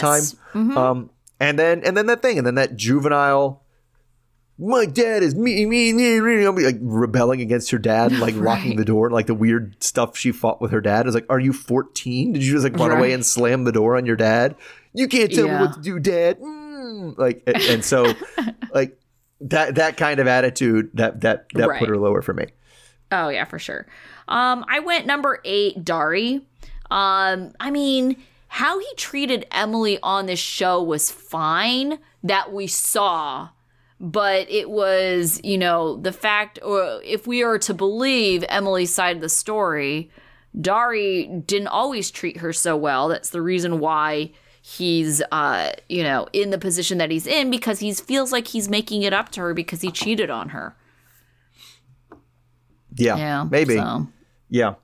the 0.54 0.64
time. 0.64 0.78
Um, 0.78 1.10
and 1.40 1.58
then 1.58 1.82
and 1.84 1.98
then 1.98 2.06
that 2.08 2.22
thing, 2.22 2.38
and 2.38 2.46
then 2.46 2.56
that 2.56 2.76
juvenile. 2.76 3.64
My 4.62 4.86
dad 4.86 5.24
is 5.24 5.36
me, 5.36 5.66
me, 5.66 5.94
me, 5.94 6.20
me. 6.20 6.48
Like 6.66 6.78
rebelling 6.82 7.40
against 7.40 7.72
her 7.72 7.78
dad, 7.78 8.12
like 8.20 8.36
locking 8.38 8.76
the 8.76 8.84
door, 8.84 9.06
and 9.08 9.14
like 9.14 9.28
the 9.28 9.34
weird 9.34 9.82
stuff 9.82 10.18
she 10.18 10.34
fought 10.34 10.60
with 10.62 10.72
her 10.72 10.82
dad. 10.82 11.06
I 11.06 11.08
was 11.08 11.16
like, 11.16 11.26
"Are 11.30 11.40
you 11.40 11.54
14? 11.54 12.34
Did 12.34 12.44
you 12.44 12.52
just 12.52 12.66
like 12.66 12.76
run 12.78 12.92
away 12.92 13.14
and 13.14 13.26
slam 13.26 13.64
the 13.64 13.72
door 13.72 13.96
on 13.96 14.06
your 14.06 14.18
dad? 14.18 14.56
You 14.94 15.08
can't 15.08 15.34
tell 15.34 15.48
me 15.48 15.54
what 15.54 15.76
to 15.76 15.82
do, 15.82 16.00
dad." 16.00 16.40
Mm. 16.40 17.18
Like, 17.18 17.44
and, 17.48 17.56
and 17.56 17.86
so, 17.86 18.14
like 18.74 19.00
that 19.42 19.76
that 19.76 19.96
kind 19.96 20.20
of 20.20 20.28
attitude 20.28 20.90
that 20.96 21.22
that 21.22 21.46
that 21.54 21.70
Right. 21.70 21.80
put 21.80 21.88
her 21.88 21.98
lower 21.98 22.22
for 22.22 22.34
me. 22.34 22.48
Oh 23.12 23.30
yeah, 23.30 23.46
for 23.46 23.60
sure. 23.60 23.88
Um, 24.28 24.66
I 24.68 24.80
went 24.80 25.06
number 25.06 25.40
eight, 25.46 25.84
Dari. 25.86 26.46
Um, 26.92 27.54
I 27.60 27.72
mean, 27.72 28.18
how 28.48 28.80
he 28.80 28.88
treated 28.98 29.46
Emily 29.52 30.00
on 30.04 30.26
this 30.26 30.40
show 30.40 30.82
was 30.84 31.10
fine 31.12 32.00
that 32.24 32.52
we 32.52 32.68
saw, 32.68 33.50
but 34.00 34.50
it 34.50 34.70
was, 34.70 35.42
you 35.44 35.58
know, 35.58 35.98
the 35.98 36.12
fact, 36.14 36.60
or 36.64 37.02
if 37.04 37.28
we 37.28 37.44
are 37.44 37.58
to 37.60 37.74
believe 37.74 38.44
Emily's 38.48 38.94
side 38.94 39.16
of 39.18 39.22
the 39.22 39.30
story, 39.30 40.10
Dari 40.60 41.28
didn't 41.46 41.68
always 41.68 42.10
treat 42.10 42.38
her 42.38 42.54
so 42.54 42.76
well. 42.78 43.08
That's 43.10 43.30
the 43.30 43.42
reason 43.42 43.80
why 43.80 44.32
he's 44.62 45.22
uh 45.32 45.72
you 45.88 46.04
know 46.04 46.28
in 46.34 46.50
the 46.50 46.58
position 46.58 46.98
that 46.98 47.10
he's 47.10 47.26
in 47.26 47.50
because 47.50 47.80
he 47.80 47.94
feels 47.94 48.32
like 48.32 48.46
he's 48.48 48.68
making 48.70 49.04
it 49.04 49.14
up 49.14 49.30
to 49.30 49.40
her 49.40 49.54
because 49.54 49.82
he 49.82 49.90
cheated 49.90 50.30
on 50.30 50.50
her 50.50 50.76
Yeah, 52.96 53.18
yeah 53.18 53.44
maybe. 53.50 53.76
so. 53.78 54.08
Yeah. 54.50 54.76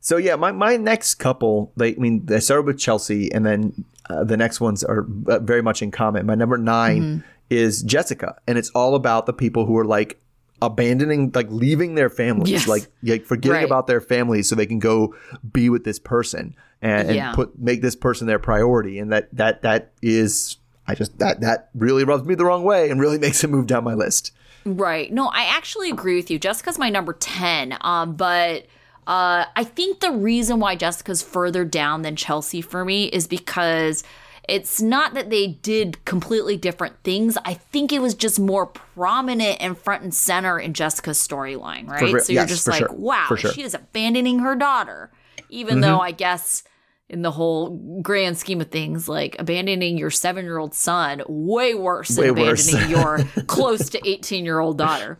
So 0.00 0.16
yeah, 0.16 0.36
my, 0.36 0.52
my 0.52 0.76
next 0.76 1.14
couple, 1.14 1.72
they, 1.76 1.94
I 1.94 1.98
mean, 1.98 2.24
they 2.24 2.40
started 2.40 2.64
with 2.66 2.78
Chelsea, 2.78 3.30
and 3.32 3.44
then 3.44 3.84
uh, 4.08 4.24
the 4.24 4.36
next 4.36 4.60
ones 4.60 4.82
are 4.82 5.06
uh, 5.28 5.38
very 5.40 5.60
much 5.62 5.82
in 5.82 5.90
common. 5.90 6.24
My 6.24 6.34
number 6.34 6.56
9 6.56 7.00
Mm-hmm. 7.02 7.26
Is 7.50 7.82
Jessica, 7.82 8.36
and 8.46 8.56
it's 8.56 8.70
all 8.70 8.94
about 8.94 9.26
the 9.26 9.32
people 9.32 9.66
who 9.66 9.76
are 9.76 9.84
like 9.84 10.20
abandoning, 10.62 11.32
like 11.34 11.48
leaving 11.50 11.94
their 11.94 12.10
families, 12.10 12.50
Yes. 12.50 12.68
like 12.68 12.86
like 13.02 13.26
forgetting 13.26 13.56
Right. 13.56 13.64
about 13.64 13.86
their 13.86 14.00
families 14.00 14.48
so 14.48 14.54
they 14.54 14.66
can 14.66 14.78
go 14.78 15.14
be 15.52 15.68
with 15.70 15.84
this 15.84 15.98
person 15.98 16.54
and, 16.82 17.08
and 17.08 17.16
Yeah. 17.16 17.32
put 17.34 17.58
make 17.58 17.82
this 17.82 17.96
person 17.96 18.26
their 18.26 18.38
priority, 18.38 18.98
and 18.98 19.12
that 19.12 19.28
that 19.34 19.62
that 19.62 19.92
is. 20.02 20.56
I 20.86 20.94
just 20.96 21.18
that 21.18 21.40
that 21.42 21.70
really 21.74 22.02
rubs 22.04 22.24
me 22.24 22.34
the 22.34 22.44
wrong 22.44 22.64
way 22.64 22.90
and 22.90 23.00
really 23.00 23.18
makes 23.26 23.44
it 23.44 23.48
move 23.50 23.66
down 23.66 23.84
my 23.84 23.94
list. 23.94 24.32
Right. 24.66 25.10
No, 25.12 25.28
I 25.28 25.44
actually 25.44 25.90
agree 25.90 26.16
with 26.16 26.30
you. 26.30 26.38
Jessica's 26.38 26.78
my 26.78 26.90
number 26.90 27.12
10. 27.14 27.76
Um, 27.80 28.14
but 28.16 28.66
uh, 29.06 29.44
I 29.56 29.64
think 29.64 30.00
the 30.00 30.10
reason 30.10 30.58
why 30.60 30.74
Jessica's 30.76 31.22
further 31.22 31.64
down 31.64 32.02
than 32.02 32.14
Chelsea 32.16 32.60
for 32.60 32.84
me 32.84 33.04
is 33.06 33.26
because 33.26 34.02
it's 34.48 34.80
not 34.80 35.14
that 35.14 35.30
they 35.30 35.46
did 35.46 36.04
completely 36.04 36.56
different 36.56 36.96
things. 37.04 37.38
I 37.44 37.54
think 37.54 37.92
it 37.92 38.00
was 38.02 38.14
just 38.14 38.40
more 38.40 38.66
prominent 38.66 39.58
and 39.60 39.76
front 39.78 40.02
and 40.02 40.14
center 40.14 40.58
in 40.58 40.74
Jessica's 40.74 41.18
storyline, 41.18 41.88
right? 41.88 42.02
real- 42.12 42.20
so 42.24 42.32
you're 42.32 42.42
yes, 42.42 42.48
just 42.50 42.66
like, 42.68 42.78
sure. 42.78 42.92
wow, 42.92 43.26
sure. 43.36 43.52
she 43.52 43.62
is 43.62 43.74
abandoning 43.74 44.40
her 44.40 44.56
daughter. 44.56 45.10
Even 45.48 45.74
Mm-hmm. 45.76 45.80
though 45.82 46.00
I 46.00 46.10
guess 46.12 46.62
in 47.08 47.22
the 47.22 47.30
whole 47.32 47.70
grand 48.02 48.38
scheme 48.38 48.60
of 48.60 48.68
things, 48.70 49.08
like 49.08 49.34
abandoning 49.40 49.98
your 49.98 50.10
seven 50.10 50.44
year 50.44 50.58
old 50.58 50.74
son, 50.74 51.22
way 51.28 51.74
worse 51.74 52.08
than 52.10 52.34
Way 52.36 52.42
worse. 52.42 52.68
abandoning 52.68 52.90
your 52.96 53.18
close 53.48 53.88
to 53.90 54.08
18 54.08 54.44
year 54.44 54.60
old 54.60 54.78
daughter. 54.78 55.18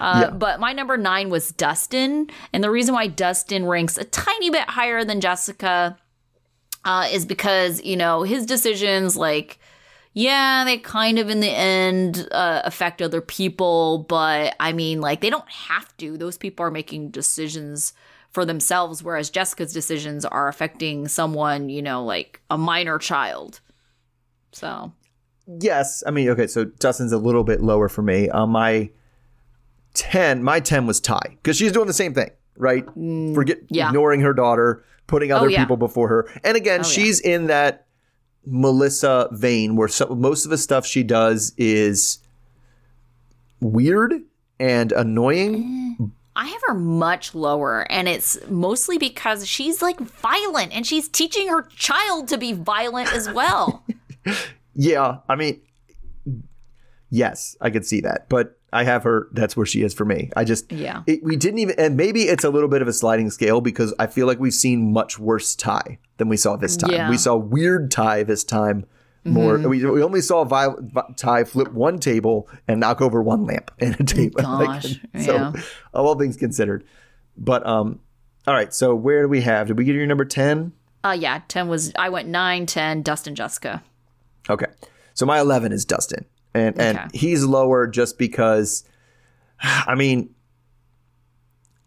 Uh, 0.00 0.30
But 0.30 0.60
my 0.60 0.72
number 0.72 0.96
nine 0.96 1.28
was 1.28 1.50
Dustin. 1.52 2.28
And 2.54 2.64
the 2.64 2.70
reason 2.70 2.94
why 2.94 3.06
Dustin 3.08 3.66
ranks 3.66 3.98
a 3.98 4.04
tiny 4.04 4.48
bit 4.48 4.62
higher 4.70 5.04
than 5.04 5.20
Jessica 5.20 5.98
uh, 6.86 7.08
is 7.12 7.26
because, 7.26 7.82
you 7.82 7.96
know, 7.96 8.22
his 8.22 8.46
decisions, 8.46 9.16
like, 9.16 9.58
yeah, 10.14 10.64
they 10.64 10.78
kind 10.78 11.18
of 11.18 11.28
in 11.28 11.40
the 11.40 11.50
end 11.50 12.26
uh, 12.32 12.62
affect 12.64 13.02
other 13.02 13.20
people, 13.20 14.06
but 14.08 14.56
I 14.58 14.72
mean, 14.72 15.02
like, 15.02 15.20
they 15.20 15.28
don't 15.28 15.50
have 15.50 15.94
to. 15.98 16.16
Those 16.16 16.38
people 16.38 16.64
are 16.64 16.70
making 16.70 17.10
decisions 17.10 17.92
for 18.30 18.44
themselves, 18.46 19.02
whereas 19.02 19.28
Jessica's 19.30 19.72
decisions 19.72 20.24
are 20.24 20.48
affecting 20.48 21.08
someone, 21.08 21.68
you 21.68 21.82
know, 21.82 22.04
like 22.04 22.40
a 22.50 22.56
minor 22.56 22.98
child. 22.98 23.60
So, 24.52 24.92
Yes, 25.60 26.02
I 26.06 26.10
mean, 26.10 26.28
okay, 26.30 26.46
so 26.48 26.64
Dustin's 26.64 27.12
a 27.12 27.18
little 27.18 27.44
bit 27.44 27.62
lower 27.62 27.88
for 27.88 28.02
me. 28.02 28.28
Uh, 28.28 28.46
my 28.46 28.90
ten, 29.94 30.42
my 30.42 30.60
ten 30.60 30.86
was 30.86 31.00
Ty 31.00 31.20
because 31.42 31.56
she's 31.56 31.72
doing 31.72 31.86
the 31.86 31.92
same 31.92 32.14
thing, 32.14 32.30
right? 32.56 32.84
Forget 32.84 32.96
Mm, 33.62 33.66
yeah. 33.70 33.88
ignoring 33.88 34.20
her 34.22 34.32
daughter, 34.34 34.84
putting 35.06 35.32
other 35.32 35.46
oh, 35.46 35.48
yeah. 35.48 35.62
people 35.62 35.76
before 35.76 36.08
her, 36.08 36.28
and 36.44 36.56
again, 36.56 36.80
oh, 36.80 36.88
yeah. 36.88 36.90
she's 36.90 37.20
in 37.20 37.46
that 37.46 37.86
Melissa 38.44 39.28
vein 39.32 39.76
where 39.76 39.88
some, 39.88 40.20
most 40.20 40.44
of 40.44 40.50
the 40.50 40.58
stuff 40.58 40.86
she 40.86 41.02
does 41.02 41.52
is 41.56 42.18
weird 43.60 44.14
and 44.58 44.92
annoying. 44.92 45.96
Eh, 46.00 46.04
I 46.36 46.46
have 46.46 46.62
her 46.66 46.74
much 46.74 47.34
lower, 47.34 47.90
and 47.90 48.08
it's 48.08 48.38
mostly 48.48 48.98
because 48.98 49.48
she's 49.48 49.80
like 49.80 49.98
violent 49.98 50.72
and 50.72 50.86
she's 50.86 51.08
teaching 51.08 51.48
her 51.48 51.62
child 51.62 52.28
to 52.28 52.38
be 52.38 52.52
violent 52.52 53.12
as 53.12 53.30
well. 53.30 53.84
Yeah, 54.76 55.18
I 55.26 55.36
mean, 55.36 55.62
yes, 57.08 57.56
I 57.62 57.70
could 57.70 57.86
see 57.86 58.02
that, 58.02 58.28
but 58.28 58.55
I 58.72 58.84
have 58.84 59.04
her. 59.04 59.28
That's 59.32 59.56
where 59.56 59.66
she 59.66 59.82
is 59.82 59.94
for 59.94 60.04
me. 60.04 60.30
I 60.36 60.44
just, 60.44 60.70
Yeah. 60.72 61.02
it, 61.06 61.22
we 61.22 61.36
didn't 61.36 61.60
even, 61.60 61.76
and 61.78 61.96
maybe 61.96 62.22
it's 62.22 62.44
a 62.44 62.50
little 62.50 62.68
bit 62.68 62.82
of 62.82 62.88
a 62.88 62.92
sliding 62.92 63.30
scale 63.30 63.60
because 63.60 63.94
I 63.98 64.06
feel 64.06 64.26
like 64.26 64.38
we've 64.40 64.52
seen 64.52 64.92
much 64.92 65.18
worse 65.18 65.54
Ty 65.54 65.98
than 66.18 66.28
we 66.28 66.36
saw 66.36 66.56
this 66.56 66.76
time. 66.76 66.90
Yeah. 66.90 67.08
We 67.10 67.16
saw 67.16 67.36
weird 67.36 67.90
Ty 67.90 68.24
this 68.24 68.44
time. 68.44 68.84
More, 69.24 69.58
Mm-hmm. 69.58 69.68
we, 69.70 69.84
we 69.84 70.02
only 70.04 70.20
saw 70.20 70.44
Vi- 70.44 70.74
Vi- 70.80 71.14
Ty 71.16 71.44
flip 71.44 71.72
one 71.72 71.98
table 71.98 72.48
and 72.68 72.78
knock 72.78 73.00
over 73.00 73.20
one 73.22 73.44
lamp 73.44 73.70
in 73.78 73.94
a 73.94 74.04
table. 74.04 74.36
Gosh, 74.42 75.00
so, 75.20 75.34
yeah. 75.34 75.52
all 75.92 76.14
things 76.16 76.36
considered, 76.36 76.84
but 77.36 77.66
um, 77.66 77.98
all 78.46 78.54
right. 78.54 78.72
So 78.72 78.94
where 78.94 79.22
do 79.22 79.28
we 79.28 79.40
have? 79.40 79.66
Did 79.66 79.78
we 79.78 79.84
get 79.84 79.96
your 79.96 80.06
number 80.06 80.24
ten? 80.24 80.72
Uh, 81.04 81.16
yeah, 81.18 81.40
10 81.48 81.68
was, 81.68 81.92
I 81.96 82.08
went 82.08 82.28
9, 82.28 82.66
10, 82.66 83.02
Dustin, 83.02 83.34
Jessica. 83.36 83.80
Okay. 84.50 84.66
So 85.14 85.24
my 85.24 85.38
11 85.40 85.70
is 85.72 85.84
Dustin. 85.84 86.24
And 86.56 86.80
and 86.80 86.98
Okay. 86.98 87.08
he's 87.18 87.44
lower 87.44 87.86
just 87.86 88.18
because 88.18 88.84
I 89.62 89.94
mean 89.94 90.30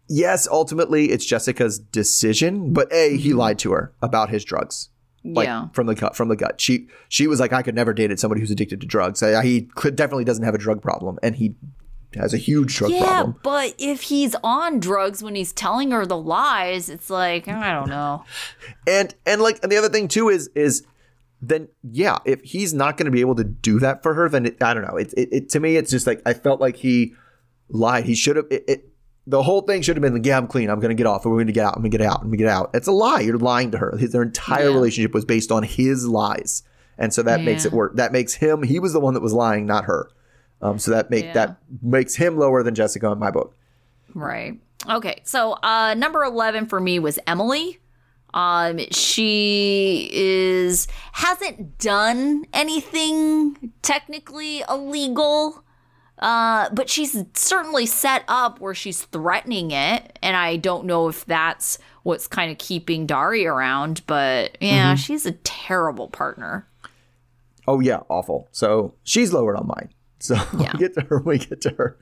yes, 0.08 0.48
ultimately 0.50 1.10
it's 1.10 1.24
Jessica's 1.24 1.78
decision, 1.78 2.72
but 2.72 2.92
A, 2.92 3.16
he 3.16 3.30
mm-hmm. 3.30 3.38
lied 3.38 3.58
to 3.60 3.72
her 3.72 3.92
about 4.02 4.30
his 4.30 4.44
drugs. 4.44 4.88
Like 5.22 5.46
yeah. 5.46 5.68
from 5.74 5.86
the 5.86 5.94
gut 5.94 6.16
from 6.16 6.28
the 6.28 6.36
gut. 6.36 6.60
She 6.62 6.88
she 7.10 7.26
was 7.26 7.40
like 7.40 7.52
I 7.52 7.60
could 7.62 7.74
never 7.74 7.92
date 7.92 8.18
somebody 8.18 8.40
who's 8.40 8.50
addicted 8.50 8.80
to 8.80 8.86
drugs. 8.86 9.20
He 9.20 9.68
definitely 9.76 10.24
doesn't 10.24 10.44
have 10.44 10.54
a 10.54 10.58
drug 10.58 10.80
problem 10.80 11.18
and 11.22 11.36
he 11.36 11.56
has 12.14 12.32
a 12.32 12.38
huge 12.38 12.74
drug 12.76 12.90
Yeah, 12.90 13.04
problem. 13.04 13.36
but 13.42 13.74
if 13.78 14.02
he's 14.02 14.34
on 14.42 14.80
drugs 14.80 15.22
when 15.22 15.34
he's 15.34 15.52
telling 15.52 15.90
her 15.90 16.06
the 16.06 16.16
lies, 16.16 16.88
it's 16.88 17.10
like, 17.10 17.46
I 17.48 17.72
don't 17.72 17.88
know. 17.90 18.24
And 18.86 19.14
and 19.26 19.42
like 19.42 19.60
and 19.62 19.70
the 19.70 19.76
other 19.76 19.90
thing 19.90 20.08
too 20.08 20.30
is 20.30 20.48
is 20.54 20.84
then 21.42 21.68
yeah, 21.82 22.18
if 22.24 22.40
he's 22.42 22.74
not 22.74 22.96
going 22.96 23.06
to 23.06 23.10
be 23.10 23.20
able 23.20 23.34
to 23.36 23.44
do 23.44 23.78
that 23.80 24.02
for 24.02 24.14
her, 24.14 24.28
then 24.28 24.46
it, 24.46 24.62
I 24.62 24.74
don't 24.74 24.86
know. 24.86 24.96
It, 24.96 25.12
it, 25.16 25.28
it 25.32 25.48
to 25.50 25.60
me, 25.60 25.76
it's 25.76 25.90
just 25.90 26.06
like 26.06 26.20
I 26.26 26.34
felt 26.34 26.60
like 26.60 26.76
he 26.76 27.14
lied. 27.68 28.04
He 28.04 28.14
should 28.14 28.36
have. 28.36 28.46
It, 28.50 28.86
the 29.26 29.42
whole 29.42 29.62
thing 29.62 29.82
should 29.82 29.96
have 29.96 30.02
been 30.02 30.14
like, 30.14 30.26
yeah, 30.26 30.36
I'm 30.36 30.46
clean. 30.48 30.68
I'm 30.70 30.80
going 30.80 30.88
to 30.90 30.94
get 30.94 31.06
off. 31.06 31.24
We're 31.24 31.32
going 31.36 31.46
to 31.46 31.52
get 31.52 31.64
out. 31.64 31.74
I'm 31.76 31.82
going 31.82 31.90
to 31.92 31.96
get 31.98 32.06
out. 32.06 32.16
I'm 32.20 32.28
going 32.28 32.32
to 32.32 32.44
get 32.44 32.48
out. 32.48 32.70
It's 32.74 32.88
a 32.88 32.92
lie. 32.92 33.20
You're 33.20 33.38
lying 33.38 33.70
to 33.70 33.78
her. 33.78 33.96
His, 33.96 34.12
their 34.12 34.22
entire 34.22 34.68
Yeah. 34.68 34.74
relationship 34.74 35.14
was 35.14 35.24
based 35.24 35.52
on 35.52 35.62
his 35.62 36.06
lies, 36.06 36.62
and 36.98 37.12
so 37.14 37.22
that 37.22 37.42
makes 37.42 37.64
it 37.64 37.72
work. 37.72 37.96
That 37.96 38.12
makes 38.12 38.34
him. 38.34 38.62
He 38.62 38.78
was 38.80 38.92
the 38.92 39.00
one 39.00 39.14
that 39.14 39.20
was 39.22 39.32
lying, 39.32 39.66
not 39.66 39.84
her. 39.84 40.10
Um, 40.62 40.78
so 40.78 40.90
that 40.90 41.10
make 41.10 41.24
Yeah. 41.26 41.32
that 41.34 41.56
makes 41.80 42.16
him 42.16 42.36
lower 42.38 42.62
than 42.62 42.74
Jessica 42.74 43.10
in 43.12 43.18
my 43.18 43.30
book. 43.30 43.56
Right. 44.14 44.58
Okay. 44.88 45.20
So 45.24 45.52
uh 45.62 45.94
number 45.94 46.22
11 46.24 46.66
for 46.66 46.80
me 46.80 46.98
was 46.98 47.18
Emily. 47.26 47.78
Um 48.34 48.78
she 48.90 50.08
is 50.12 50.86
hasn't 51.12 51.78
done 51.78 52.44
anything 52.52 53.72
technically 53.82 54.62
illegal. 54.68 55.64
Uh 56.18 56.68
but 56.70 56.88
she's 56.90 57.16
certainly 57.34 57.86
set 57.86 58.24
up 58.28 58.60
where 58.60 58.74
she's 58.74 59.02
threatening 59.04 59.70
it 59.70 60.18
and 60.22 60.36
I 60.36 60.56
don't 60.56 60.84
know 60.84 61.08
if 61.08 61.24
that's 61.26 61.78
what's 62.02 62.26
kind 62.26 62.50
of 62.50 62.58
keeping 62.58 63.06
Dari 63.06 63.46
around, 63.46 64.02
but 64.06 64.56
yeah, 64.60 64.94
she's 64.94 65.26
a 65.26 65.32
terrible 65.32 66.08
partner. 66.08 66.66
Oh 67.66 67.80
yeah, 67.80 68.00
awful. 68.08 68.48
So 68.52 68.94
she's 69.02 69.32
lowered 69.32 69.56
on 69.56 69.66
mine. 69.66 69.90
So 70.18 70.34
Yeah. 70.58 70.72
we 70.74 70.78
get 70.78 70.94
to 70.94 71.00
her. 71.02 71.18
We 71.20 71.38
get 71.38 71.60
to 71.62 71.70
her. 71.70 71.98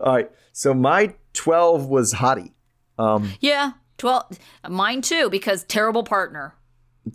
All 0.00 0.14
right. 0.14 0.30
So 0.52 0.74
my 0.74 1.14
twelve 1.32 1.86
was 1.86 2.14
Hottie. 2.14 2.52
Um, 2.98 3.32
Yeah, 3.40 3.72
12 4.00 4.38
mine 4.68 5.02
too 5.02 5.30
because 5.30 5.64
terrible 5.64 6.02
partner. 6.02 6.54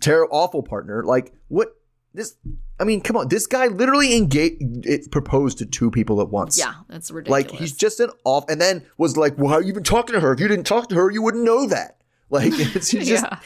Terrible, 0.00 0.34
awful 0.36 0.62
partner. 0.62 1.02
Like 1.04 1.32
what? 1.48 1.76
This. 2.14 2.34
I 2.80 2.84
mean, 2.84 3.00
come 3.02 3.16
on. 3.16 3.28
This 3.28 3.46
guy 3.46 3.66
literally 3.66 4.16
engaged, 4.16 4.86
it 4.86 5.10
proposed 5.10 5.58
to 5.58 5.66
two 5.66 5.90
people 5.90 6.20
at 6.20 6.28
once. 6.30 6.58
Yeah, 6.58 6.72
that's 6.88 7.10
ridiculous. 7.10 7.50
Like 7.52 7.58
he's 7.60 7.72
just 7.74 8.00
an 8.00 8.10
off, 8.24 8.44
and 8.48 8.60
then 8.60 8.84
was 8.98 9.16
like, 9.16 9.36
"Well, 9.38 9.48
how 9.48 9.56
are 9.56 9.62
you 9.62 9.68
even 9.68 9.82
talking 9.82 10.14
to 10.14 10.20
her? 10.20 10.32
If 10.32 10.40
you 10.40 10.48
didn't 10.48 10.66
talk 10.66 10.88
to 10.90 10.94
her, 10.94 11.10
you 11.10 11.20
wouldn't 11.22 11.44
know 11.44 11.66
that." 11.66 11.92
Like 12.28 12.52
it's 12.56 12.90
he's 12.90 13.06
just, 13.06 13.24
yeah. 13.24 13.38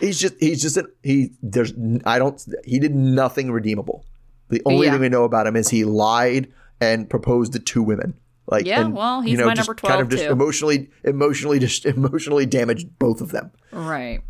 he's 0.00 0.18
just, 0.18 0.34
he's 0.40 0.60
just 0.60 0.76
an 0.76 0.86
he. 1.04 1.30
There's, 1.42 1.72
I 2.04 2.18
don't. 2.18 2.42
He 2.64 2.80
did 2.80 2.92
nothing 2.94 3.52
redeemable. 3.52 4.04
The 4.48 4.60
only 4.66 4.86
Yeah. 4.86 4.92
thing 4.92 5.00
we 5.02 5.08
know 5.08 5.22
about 5.24 5.46
him 5.46 5.54
is 5.54 5.68
he 5.68 5.84
lied 5.84 6.52
and 6.80 7.08
proposed 7.08 7.52
to 7.52 7.60
two 7.60 7.82
women. 7.84 8.14
Like, 8.46 8.66
Yeah, 8.66 8.80
and, 8.82 8.94
well, 8.94 9.20
he's 9.22 9.32
you 9.32 9.38
know, 9.38 9.46
my 9.46 9.54
number 9.54 9.74
kind 9.74 10.00
of 10.00 10.08
just 10.08 10.24
too. 10.24 10.30
emotionally, 10.30 10.90
emotionally, 11.02 11.58
just 11.58 11.86
emotionally 11.86 12.46
damaged 12.46 12.98
both 12.98 13.20
of 13.20 13.30
them. 13.32 13.50
Right. 13.72 14.20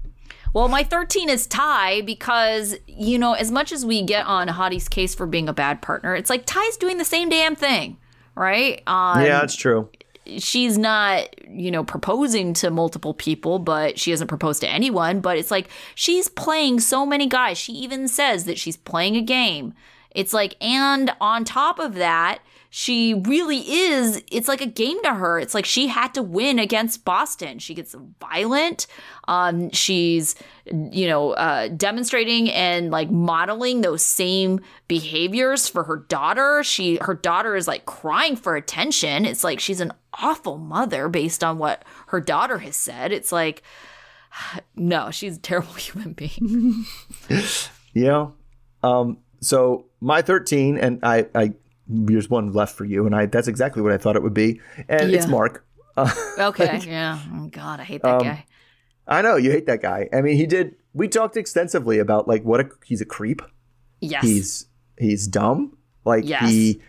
Well, 0.53 0.69
my 0.69 0.85
13 0.85 1.29
is 1.29 1.49
Ty 1.49 2.03
because, 2.03 2.77
you 2.87 3.19
know, 3.19 3.33
as 3.33 3.51
much 3.51 3.73
as 3.73 3.85
we 3.85 4.03
get 4.03 4.25
on 4.27 4.47
Hottie's 4.47 4.89
case 4.89 5.13
for 5.13 5.27
being 5.27 5.49
a 5.49 5.53
bad 5.53 5.83
partner, 5.83 6.15
it's 6.15 6.31
like 6.31 6.45
Ty's 6.47 6.77
doing 6.77 6.99
the 6.99 7.05
same 7.05 7.29
damn 7.29 7.57
thing, 7.57 7.97
right? 8.37 8.81
Um, 8.87 9.21
yeah, 9.25 9.43
it's 9.43 9.57
true. 9.57 9.91
she's 10.39 10.79
not, 10.79 11.29
you 11.51 11.73
know, 11.73 11.83
proposing 11.83 12.55
to 12.55 12.71
multiple 12.71 13.15
people, 13.15 13.59
but 13.59 13.99
she 13.99 14.13
hasn't 14.13 14.29
proposed 14.29 14.61
to 14.61 14.69
anyone. 14.69 15.21
But 15.21 15.39
it's 15.39 15.51
like 15.51 15.69
she's 15.97 16.29
playing 16.29 16.79
so 16.79 17.05
many 17.05 17.27
guys. 17.27 17.59
She 17.59 17.73
even 17.73 18.07
says 18.07 18.45
that 18.45 18.57
she's 18.57 18.77
playing 18.77 19.17
a 19.17 19.23
game. 19.23 19.75
It's 20.13 20.33
like, 20.33 20.55
and 20.63 21.13
on 21.21 21.43
top 21.45 21.81
of 21.81 21.95
that, 21.97 22.39
she 22.77 23.15
really 23.15 23.59
is, 23.59 24.21
it's 24.33 24.49
like 24.49 24.61
a 24.61 24.67
game 24.67 25.01
to 25.05 25.15
her. 25.15 25.39
It's 25.39 25.55
like 25.55 25.65
she 25.65 25.87
had 25.87 26.13
to 26.15 26.25
win 26.25 26.59
against 26.59 27.05
Boston. 27.05 27.61
She 27.61 27.73
gets 27.73 27.95
violent. 28.21 28.89
Um, 29.29 29.71
she's, 29.71 30.35
you 30.67 31.07
know, 31.07 31.35
uh, 31.35 31.69
demonstrating 31.69 32.51
and 32.51 32.91
like 32.91 33.13
modeling 33.13 33.83
those 33.83 34.03
same 34.03 34.59
behaviors 34.89 35.69
for 35.69 35.85
her 35.85 35.99
daughter. 35.99 36.65
She, 36.65 36.97
her 36.97 37.15
daughter 37.15 37.55
is 37.55 37.69
like 37.69 37.87
crying 37.87 38.35
for 38.35 38.57
attention. 38.57 39.25
It's 39.25 39.45
like 39.45 39.61
she's 39.61 39.81
an 39.81 39.93
awful 40.15 40.59
mother 40.59 41.09
based 41.09 41.45
on 41.45 41.59
what 41.59 41.85
her 42.09 42.21
daughter 42.21 42.59
has 42.59 42.75
said. 42.75 43.13
It's 43.13 43.31
like, 43.31 43.63
no, 44.75 45.13
she's 45.13 45.37
a 45.37 45.41
terrible 45.41 45.75
human 45.75 46.13
being. 46.13 46.87
Yeah. 47.97 48.31
Um, 48.83 49.19
so 49.41 49.87
my 50.01 50.23
13, 50.23 50.79
and 50.79 50.99
I, 51.05 51.29
I, 51.33 51.55
there's 51.87 52.29
one 52.31 52.53
left 52.53 52.77
for 52.77 52.85
you, 52.85 53.07
and 53.07 53.15
I, 53.15 53.27
that's 53.27 53.49
exactly 53.49 53.83
what 53.83 53.93
I 53.93 53.99
thought 53.99 54.17
it 54.17 54.23
would 54.23 54.35
be. 54.35 54.61
And 54.89 55.13
it's 55.13 55.27
Mark. 55.27 55.67
Uh, 55.97 56.11
Okay. 56.39 56.81
yeah. 56.87 57.19
Oh, 57.33 57.47
God, 57.49 57.81
I 57.81 57.85
hate 57.85 58.03
that 58.03 58.21
guy. 58.23 58.47
I 59.07 59.23
know 59.23 59.37
you 59.37 59.51
hate 59.51 59.67
that 59.67 59.83
guy. 59.83 60.09
I 60.13 60.23
mean, 60.23 60.37
he 60.37 60.47
did, 60.47 60.77
we 60.95 61.09
talked 61.09 61.37
extensively 61.37 61.99
about 61.99 62.27
like 62.27 62.43
what 62.43 62.61
a, 62.61 62.69
he's 62.85 63.01
a 63.01 63.05
creep. 63.05 63.43
Yes. 64.01 64.25
He's, 64.25 64.67
he's 64.99 65.29
dumb. 65.29 65.77
Like 66.05 66.25
Yes. 66.27 66.49
he, 66.51 66.81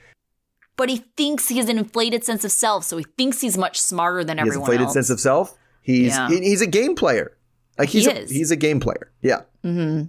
but 0.77 0.89
he 0.89 1.03
thinks 1.17 1.49
he 1.49 1.57
has 1.57 1.69
an 1.69 1.77
inflated 1.77 2.23
sense 2.23 2.43
of 2.45 2.51
self, 2.51 2.83
so 2.85 2.97
he 2.97 3.05
thinks 3.17 3.41
he's 3.41 3.57
much 3.57 3.79
smarter 3.79 4.23
than 4.23 4.39
everyone 4.39 4.61
inflated 4.61 4.85
else. 4.85 4.93
sense 4.93 5.09
of 5.09 5.19
self. 5.19 5.57
He's, 5.81 6.15
Yeah. 6.15 6.29
he- 6.29 6.41
he's 6.41 6.61
a 6.61 6.67
game 6.67 6.95
player. 6.95 7.37
Like 7.77 7.89
he's 7.89 8.05
He 8.05 8.11
a, 8.11 8.15
is. 8.15 8.29
he's 8.31 8.51
a 8.51 8.55
game 8.55 8.79
player. 8.79 9.11
Yeah. 9.21 9.41
Mm-hmm. 9.63 10.05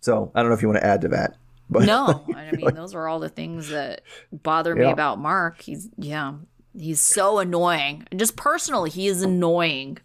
So 0.00 0.30
I 0.34 0.40
don't 0.40 0.50
know 0.50 0.54
if 0.54 0.62
you 0.62 0.68
want 0.68 0.80
to 0.80 0.86
add 0.86 1.00
to 1.02 1.08
that, 1.08 1.36
but 1.70 1.84
No, 1.84 2.24
I 2.36 2.52
mean 2.52 2.74
those 2.74 2.94
are 2.94 3.06
all 3.08 3.20
the 3.20 3.28
things 3.28 3.68
that 3.70 4.02
bother 4.32 4.74
me 4.74 4.84
about 4.84 5.18
Mark. 5.18 5.60
He's 5.62 5.88
yeah, 5.96 6.34
he's 6.76 7.00
so 7.00 7.38
annoying. 7.38 8.06
And 8.10 8.18
just 8.20 8.36
personally, 8.36 8.90
he 8.90 9.06
is 9.06 9.22
annoying. 9.22 9.98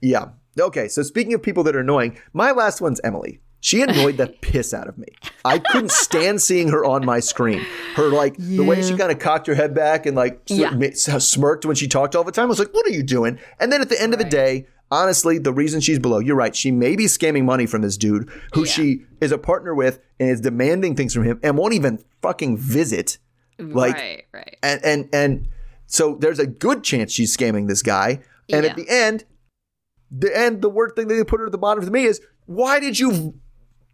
Yeah. 0.00 0.30
Okay. 0.58 0.88
So 0.88 1.02
speaking 1.02 1.34
of 1.34 1.42
people 1.42 1.62
that 1.64 1.76
are 1.76 1.80
annoying, 1.80 2.18
my 2.32 2.50
last 2.52 2.80
one's 2.80 3.00
Emily. 3.04 3.40
She 3.60 3.82
annoyed 3.82 4.18
the 4.18 4.28
piss 4.40 4.72
out 4.72 4.86
of 4.86 4.96
me. 4.98 5.08
I 5.44 5.58
couldn't 5.58 5.90
stand 5.90 6.40
seeing 6.40 6.68
her 6.68 6.84
on 6.84 7.04
my 7.04 7.18
screen. 7.18 7.64
Her 7.96 8.08
like 8.08 8.36
the 8.36 8.60
way 8.62 8.80
she 8.82 8.96
kind 8.96 9.10
of 9.10 9.18
cocked 9.18 9.48
her 9.48 9.54
head 9.56 9.74
back 9.74 10.06
and 10.06 10.16
like 10.16 10.40
Yeah. 10.46 10.72
smirked 10.94 11.66
when 11.66 11.74
she 11.74 11.88
talked 11.88 12.14
all 12.14 12.22
the 12.22 12.30
time. 12.30 12.44
I 12.44 12.46
was 12.46 12.60
like, 12.60 12.72
"What 12.72 12.86
are 12.86 12.90
you 12.92 13.02
doing?" 13.02 13.38
And 13.58 13.72
then 13.72 13.80
at 13.80 13.88
the 13.88 14.00
end 14.00 14.12
of 14.12 14.20
the 14.20 14.24
day, 14.24 14.66
honestly, 14.90 15.38
the 15.38 15.52
reason 15.52 15.80
she's 15.80 15.98
below, 15.98 16.18
you're 16.18 16.36
right. 16.36 16.54
She 16.54 16.70
may 16.70 16.96
be 16.96 17.04
scamming 17.06 17.44
money 17.44 17.66
from 17.66 17.82
this 17.82 17.96
dude 17.96 18.28
who 18.54 18.64
Yeah. 18.64 18.72
she 18.72 19.02
is 19.20 19.32
a 19.32 19.38
partner 19.38 19.74
with 19.74 20.00
and 20.20 20.30
is 20.30 20.40
demanding 20.40 20.96
things 20.96 21.14
from 21.14 21.24
him 21.24 21.38
and 21.42 21.56
won't 21.58 21.74
even 21.74 21.98
fucking 22.22 22.56
visit. 22.58 23.18
Like 23.58 23.94
right, 23.96 24.24
right. 24.32 24.56
and 24.62 24.80
and 24.84 25.08
and 25.12 25.48
so 25.86 26.16
there's 26.20 26.38
a 26.38 26.46
good 26.46 26.84
chance 26.84 27.10
she's 27.12 27.36
scamming 27.36 27.66
this 27.66 27.82
guy. 27.82 28.20
And 28.50 28.64
Yeah. 28.64 28.70
at 28.70 28.76
the 28.76 28.88
end, 28.88 29.24
the 30.10 30.36
end, 30.36 30.62
the 30.62 30.70
word 30.70 30.92
thing 30.94 31.08
that 31.08 31.14
they 31.14 31.24
put 31.24 31.40
her 31.40 31.46
at 31.46 31.52
the 31.52 31.58
bottom 31.58 31.84
to 31.84 31.90
me 31.90 32.04
is, 32.04 32.20
why 32.46 32.78
did 32.80 32.98
you 32.98 33.34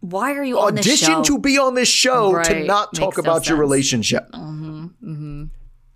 Why 0.00 0.34
are 0.34 0.44
you 0.44 0.58
on 0.60 0.74
this 0.74 0.84
show? 0.84 0.92
audition 1.14 1.24
to 1.34 1.38
be 1.40 1.56
on 1.58 1.74
this 1.74 1.88
show 1.88 2.40
to 2.42 2.64
not 2.64 2.92
talk 2.94 3.16
Makes 3.16 3.16
no 3.16 3.22
about 3.22 3.46
your 3.48 3.56
sense. 3.56 3.60
relationship? 3.60 4.28
hmm 4.34 4.86
hmm 5.00 5.44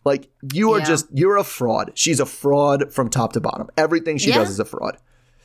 Like 0.09 0.29
you 0.53 0.73
are 0.73 0.79
Yeah. 0.81 0.85
just 0.93 1.07
you're 1.13 1.37
a 1.37 1.45
fraud. 1.45 1.93
She's 1.95 2.19
a 2.21 2.27
fraud 2.27 2.93
from 2.93 3.11
top 3.11 3.33
to 3.35 3.41
bottom. 3.41 3.69
Everything 3.77 4.17
she 4.19 4.31
Yeah. 4.31 4.39
does 4.39 4.51
is 4.51 4.59
a 4.59 4.65
fraud. 4.65 4.97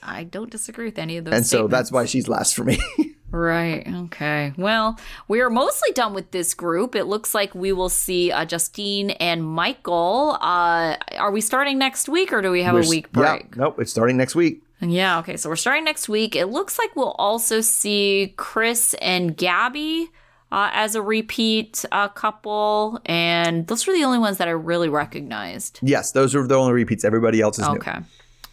I 0.02 0.24
don't 0.24 0.50
disagree 0.52 0.86
with 0.86 0.98
any 1.00 1.18
of 1.18 1.26
those. 1.26 1.34
And 1.34 1.46
so 1.46 1.68
that's 1.68 1.92
why 1.92 2.06
she's 2.06 2.28
last 2.28 2.56
for 2.56 2.64
me. 2.64 2.78
Right. 3.34 3.84
Okay. 4.06 4.54
Well, 4.60 5.00
we 5.28 5.42
are 5.42 5.50
mostly 5.50 5.92
done 5.94 6.14
with 6.14 6.30
this 6.30 6.54
group. 6.54 6.94
It 6.94 7.06
looks 7.06 7.34
like 7.34 7.56
we 7.56 7.72
will 7.74 7.90
see 7.90 8.32
uh, 8.32 8.46
Justine 8.46 9.10
and 9.10 9.44
Michael. 9.44 10.38
Uh, 10.40 10.98
are 11.18 11.32
we 11.32 11.42
starting 11.42 11.80
next 11.80 12.08
week 12.08 12.32
or 12.32 12.44
do 12.44 12.52
we 12.52 12.62
have 12.62 12.76
We're 12.76 12.84
a 12.86 12.88
week 12.88 13.08
Yeah, 13.16 13.38
break? 13.38 13.58
nope, 13.58 13.80
it's 13.80 13.90
starting 13.90 14.18
next 14.18 14.36
week. 14.36 14.62
Yeah. 14.82 15.18
Okay. 15.22 15.36
So 15.38 15.50
we're 15.50 15.56
starting 15.56 15.84
next 15.84 16.08
week. 16.08 16.36
It 16.36 16.46
looks 16.50 16.78
like 16.78 16.96
we'll 16.96 17.16
also 17.18 17.62
see 17.62 18.36
Chris 18.38 18.94
and 19.02 19.36
Gabby 19.36 20.10
uh, 20.54 20.70
as 20.72 20.96
a 20.96 21.02
repeat 21.02 21.84
uh, 21.92 22.08
couple, 22.08 23.02
and 23.06 23.66
those 23.68 23.86
were 23.88 23.94
the 23.94 24.04
only 24.06 24.20
ones 24.20 24.38
that 24.38 24.48
I 24.48 24.52
really 24.52 24.88
recognized. 24.88 25.80
Yes, 25.82 26.12
those 26.12 26.36
are 26.36 26.46
the 26.48 26.56
only 26.56 26.74
repeats. 26.74 27.04
Everybody 27.04 27.42
else 27.42 27.58
is 27.60 27.68
new. 27.68 27.76
Okay. 27.78 27.98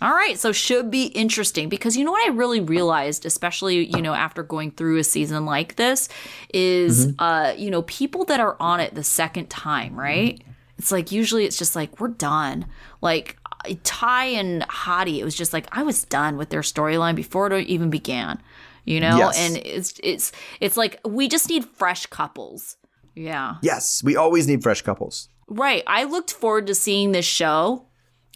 All 0.02 0.14
right, 0.14 0.38
so 0.38 0.50
should 0.50 0.90
be 0.90 1.04
interesting 1.08 1.68
because 1.68 1.94
you 1.98 2.06
know 2.06 2.12
what 2.12 2.26
I 2.26 2.32
really 2.32 2.60
realized, 2.60 3.26
especially 3.26 3.84
you 3.94 4.00
know 4.00 4.14
after 4.14 4.42
going 4.42 4.70
through 4.70 4.96
a 4.96 5.04
season 5.04 5.44
like 5.44 5.76
this, 5.76 6.08
is 6.54 7.08
Mm-hmm. 7.08 7.22
uh 7.22 7.52
you 7.58 7.70
know 7.70 7.82
people 7.82 8.24
that 8.24 8.40
are 8.40 8.56
on 8.58 8.80
it 8.80 8.94
the 8.94 9.04
second 9.04 9.50
time, 9.50 9.94
right? 9.94 10.40
It's 10.78 10.90
like 10.90 11.12
usually 11.12 11.44
it's 11.44 11.58
just 11.58 11.76
like 11.76 12.00
we're 12.00 12.08
done. 12.32 12.64
Like 13.02 13.36
Ty 13.84 14.24
and 14.40 14.62
Hottie, 14.68 15.18
it 15.18 15.24
was 15.24 15.34
just 15.34 15.52
like 15.52 15.66
I 15.70 15.82
was 15.82 16.04
done 16.04 16.38
with 16.38 16.48
their 16.48 16.62
storyline 16.62 17.14
before 17.14 17.52
it 17.52 17.66
even 17.66 17.90
began, 17.90 18.40
you 18.84 19.00
know. 19.00 19.16
Yes. 19.16 19.38
And 19.38 19.56
it's 19.58 20.00
it's 20.02 20.32
it's 20.60 20.76
like 20.76 21.00
we 21.04 21.28
just 21.28 21.48
need 21.48 21.64
fresh 21.64 22.06
couples. 22.06 22.76
Yeah. 23.14 23.56
Yes, 23.62 24.02
we 24.02 24.16
always 24.16 24.46
need 24.46 24.62
fresh 24.62 24.82
couples. 24.82 25.28
Right. 25.48 25.82
I 25.86 26.04
looked 26.04 26.32
forward 26.32 26.66
to 26.68 26.74
seeing 26.74 27.12
this 27.12 27.26
show. 27.26 27.86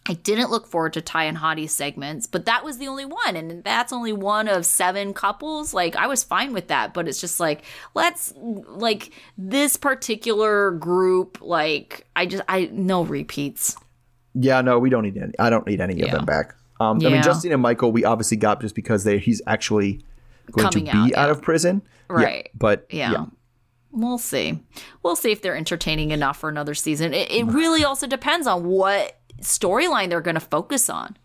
I 0.06 0.14
didn't 0.14 0.50
look 0.50 0.66
forward 0.66 0.92
to 0.94 1.00
Ty 1.00 1.24
and 1.24 1.38
Hottie's 1.38 1.72
segments, 1.72 2.26
but 2.26 2.44
that 2.44 2.62
was 2.62 2.76
the 2.76 2.88
only 2.88 3.06
one. 3.06 3.36
And 3.36 3.64
that's 3.64 3.90
only 3.92 4.12
one 4.12 4.48
of 4.48 4.66
seven 4.66 5.14
couples. 5.14 5.72
Like, 5.72 5.96
I 5.96 6.06
was 6.08 6.22
fine 6.22 6.52
with 6.52 6.68
that. 6.68 6.92
But 6.92 7.08
it's 7.08 7.20
just 7.20 7.40
like, 7.40 7.62
let's, 7.94 8.34
like, 8.36 9.12
this 9.38 9.78
particular 9.78 10.72
group, 10.72 11.38
like, 11.40 12.06
I 12.14 12.26
just, 12.26 12.42
I, 12.48 12.68
no 12.70 13.02
repeats. 13.02 13.76
Yeah, 14.34 14.60
no, 14.60 14.78
we 14.78 14.90
don't 14.90 15.04
need 15.04 15.16
any. 15.16 15.32
I 15.38 15.48
don't 15.48 15.66
need 15.66 15.80
any 15.80 16.02
of 16.02 16.10
them 16.10 16.26
back. 16.26 16.54
Um, 16.80 16.98
I 17.06 17.08
mean, 17.08 17.22
Justin 17.22 17.52
and 17.52 17.62
Michael, 17.62 17.92
we 17.92 18.04
obviously 18.04 18.36
got 18.36 18.60
just 18.60 18.74
because 18.74 19.04
they 19.04 19.18
he's 19.18 19.40
actually 19.46 20.04
going 20.52 20.68
Coming 20.70 20.84
to 20.86 20.90
out, 20.96 21.06
be 21.08 21.14
out 21.14 21.26
yeah. 21.26 21.30
of 21.30 21.42
prison. 21.42 21.82
Yeah, 22.10 22.16
Right. 22.16 22.50
but 22.54 22.86
Yeah. 22.90 23.12
yeah. 23.12 23.24
We'll 23.90 24.18
see. 24.18 24.58
We'll 25.04 25.14
see 25.16 25.30
if 25.30 25.40
they're 25.40 25.56
entertaining 25.56 26.10
enough 26.10 26.38
for 26.38 26.48
another 26.48 26.74
season. 26.74 27.14
It, 27.14 27.30
it 27.30 27.44
really 27.44 27.84
also 27.84 28.06
depends 28.06 28.46
on 28.46 28.64
what 28.64 29.18
storyline 29.40 30.08
they're 30.10 30.20
going 30.20 30.34
to 30.34 30.40
focus 30.40 30.90
on. 30.90 31.16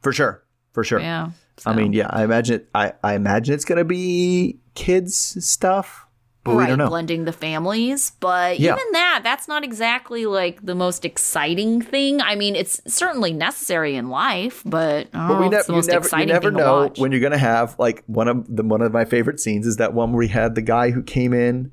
for 0.00 0.12
sure, 0.12 0.44
for 0.72 0.82
sure. 0.84 1.00
Yeah. 1.00 1.30
I 1.66 1.74
mean, 1.74 1.92
yeah, 1.92 2.06
I 2.10 2.22
imagine 2.24 2.56
it. 2.56 2.68
I, 2.74 2.92
I 3.02 3.14
imagine 3.14 3.52
it's 3.52 3.64
gonna 3.64 3.84
be 3.84 4.60
kids 4.74 5.16
stuff, 5.44 6.06
but 6.48 6.56
we 6.56 6.62
right, 6.62 6.68
don't 6.68 6.78
know. 6.78 6.88
blending 6.88 7.24
the 7.24 7.32
families. 7.32 8.12
But 8.20 8.58
Yeah. 8.58 8.72
even 8.74 8.84
that, 8.92 9.20
that's 9.24 9.48
not 9.48 9.64
exactly 9.64 10.26
like 10.26 10.64
the 10.64 10.74
most 10.74 11.04
exciting 11.04 11.80
thing. 11.80 12.20
I 12.20 12.34
mean, 12.34 12.56
it's 12.56 12.80
certainly 12.86 13.32
necessary 13.32 13.94
in 13.96 14.08
life, 14.08 14.62
but 14.64 15.10
don't 15.12 15.28
But 15.28 15.34
oh, 15.36 15.40
we 15.40 15.48
never, 15.48 15.56
it's 15.58 15.66
the 15.66 15.72
most 15.72 15.86
never, 15.88 16.08
you 16.20 16.26
never 16.26 16.48
thing 16.50 16.58
to 16.58 16.64
know 16.64 16.76
watch. 16.82 16.98
when 16.98 17.12
you're 17.12 17.20
gonna 17.20 17.38
have 17.38 17.76
like 17.78 18.02
one 18.06 18.28
of 18.28 18.44
the 18.54 18.62
one 18.62 18.82
of 18.82 18.92
my 18.92 19.04
favorite 19.04 19.40
scenes 19.40 19.66
is 19.66 19.76
that 19.76 19.94
one 19.94 20.12
where 20.12 20.18
we 20.18 20.28
had 20.28 20.54
the 20.54 20.62
guy 20.62 20.90
who 20.90 21.02
came 21.02 21.32
in, 21.32 21.70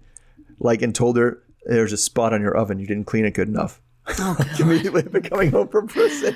like, 0.60 0.82
and 0.82 0.94
told 0.96 1.18
her 1.18 1.42
there's 1.66 1.94
a 1.94 1.98
spot 1.98 2.34
on 2.34 2.42
your 2.42 2.56
oven, 2.56 2.80
you 2.80 2.88
didn't 2.88 3.06
clean 3.06 3.26
it 3.26 3.34
good 3.34 3.48
enough. 3.48 3.82
Oh, 4.20 4.38
Immediately 4.60 5.04
after 5.06 5.22
coming 5.22 5.52
home 5.52 5.68
from 5.70 5.88
prison. 5.88 6.36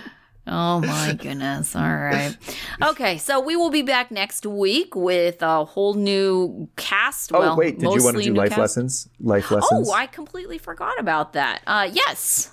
Oh 0.50 0.82
my 0.82 1.14
goodness. 1.20 1.76
All 1.76 1.82
right. 1.84 2.36
Okay, 2.82 3.18
so 3.18 3.40
we 3.40 3.56
will 3.56 3.70
be 3.70 3.84
back 3.84 4.12
next 4.12 4.46
week 4.46 4.96
with 4.96 5.42
a 5.42 5.64
whole 5.66 5.94
new 5.94 6.68
cast. 6.76 7.32
Oh 7.34 7.40
well, 7.40 7.56
wait, 7.58 7.80
did 7.80 7.84
you 7.84 7.90
want 7.90 8.00
to 8.00 8.04
mostly 8.06 8.24
do 8.26 8.34
new 8.34 8.40
life 8.40 8.50
cast. 8.50 8.60
lessons? 8.60 9.10
Life 9.20 9.52
lessons. 9.52 9.88
Oh, 9.90 9.94
I 9.94 10.08
completely 10.08 10.58
forgot 10.58 11.00
about 11.00 11.34
that. 11.34 11.62
Uh, 11.68 11.90
yes. 11.92 12.52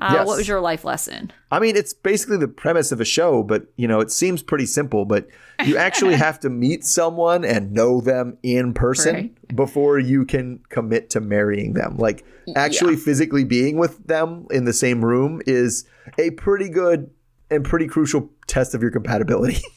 Uh, 0.00 0.12
Yes. 0.14 0.26
What 0.26 0.36
was 0.38 0.48
your 0.48 0.60
life 0.60 0.84
lesson? 0.84 1.30
I 1.50 1.58
mean, 1.58 1.76
it's 1.76 1.92
basically 1.92 2.38
the 2.38 2.48
premise 2.48 2.90
of 2.92 3.00
a 3.00 3.04
show, 3.04 3.42
but 3.42 3.66
you 3.76 3.86
know, 3.86 4.00
it 4.00 4.10
seems 4.10 4.42
pretty 4.42 4.66
simple. 4.66 5.04
But 5.04 5.28
you 5.64 5.76
actually 5.76 6.14
have 6.26 6.40
to 6.40 6.48
meet 6.50 6.84
someone 6.84 7.44
and 7.44 7.72
know 7.72 8.00
them 8.00 8.38
in 8.42 8.72
person 8.74 9.14
Right. 9.14 9.56
before 9.56 9.98
you 9.98 10.24
can 10.24 10.60
commit 10.70 11.10
to 11.10 11.20
marrying 11.20 11.74
them. 11.74 11.96
Like 11.98 12.24
actually 12.56 12.96
physically 12.96 13.44
being 13.44 13.76
with 13.76 14.06
them 14.06 14.46
in 14.50 14.64
the 14.64 14.72
same 14.72 15.04
room 15.04 15.40
is 15.46 15.84
a 16.18 16.30
pretty 16.30 16.68
good 16.68 17.10
and 17.50 17.64
pretty 17.64 17.86
crucial 17.86 18.30
test 18.46 18.74
of 18.74 18.82
your 18.82 18.90
compatibility. 18.90 19.58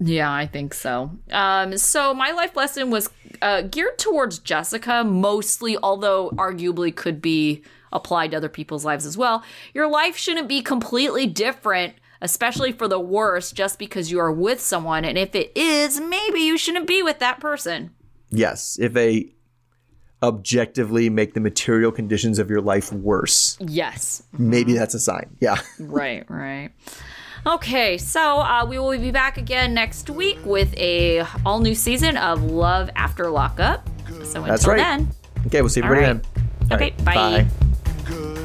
Yeah, 0.00 0.32
I 0.32 0.46
think 0.46 0.72
so. 0.74 1.16
Um, 1.30 1.76
so 1.76 2.14
my 2.14 2.30
life 2.32 2.56
lesson 2.56 2.90
was 2.90 3.10
uh, 3.42 3.60
geared 3.62 3.98
towards 3.98 4.38
Jessica 4.38 5.04
mostly, 5.04 5.76
although 5.80 6.30
arguably 6.30 6.96
could 6.96 7.20
be 7.20 7.62
applied 7.92 8.30
to 8.32 8.36
other 8.38 8.48
people's 8.48 8.84
lives 8.84 9.06
as 9.06 9.16
well. 9.16 9.42
Your 9.74 9.88
life 9.88 10.16
shouldn't 10.16 10.48
be 10.48 10.62
completely 10.62 11.26
different, 11.26 11.94
especially 12.20 12.72
for 12.72 12.88
the 12.88 13.00
worse, 13.00 13.52
just 13.52 13.78
because 13.78 14.10
you 14.10 14.18
are 14.18 14.32
with 14.32 14.60
someone. 14.60 15.04
And 15.04 15.18
if 15.18 15.34
it 15.34 15.52
is, 15.56 16.00
maybe 16.00 16.40
you 16.40 16.56
shouldn't 16.58 16.86
be 16.86 17.02
with 17.02 17.18
that 17.20 17.40
person. 17.40 17.90
yes, 18.30 18.78
if 18.80 18.92
they 18.92 19.34
objectively 20.22 21.10
make 21.10 21.34
the 21.34 21.40
material 21.40 21.90
conditions 21.90 22.38
of 22.38 22.48
your 22.48 22.60
life 22.60 22.92
worse, 22.92 23.56
Yes. 23.60 24.22
maybe 24.38 24.72
that's 24.74 24.94
a 24.94 25.00
sign. 25.00 25.36
Yeah. 25.40 25.60
Right, 25.80 26.24
right. 26.30 26.70
Okay, 27.44 27.98
so 27.98 28.38
uh, 28.38 28.64
we 28.64 28.78
will 28.78 28.96
be 28.96 29.10
back 29.10 29.36
again 29.36 29.74
next 29.74 30.08
week 30.08 30.38
with 30.44 30.72
a 30.76 31.26
all 31.44 31.58
new 31.58 31.74
season 31.74 32.16
of 32.16 32.44
Love 32.44 32.88
After 32.94 33.28
Lockup. 33.30 33.84
So 34.08 34.14
until 34.22 34.42
That's 34.44 34.64
right. 34.66 34.76
then, 34.76 35.08
Okay, 35.48 35.60
we'll 35.60 35.68
see 35.68 35.82
everybody 35.82 36.06
right. 36.06 36.22
then. 36.22 36.44
All 36.70 36.76
Okay, 36.76 36.94
right, 36.98 37.04
bye. 37.04 37.14
bye 37.14 37.46
good. 38.04 38.41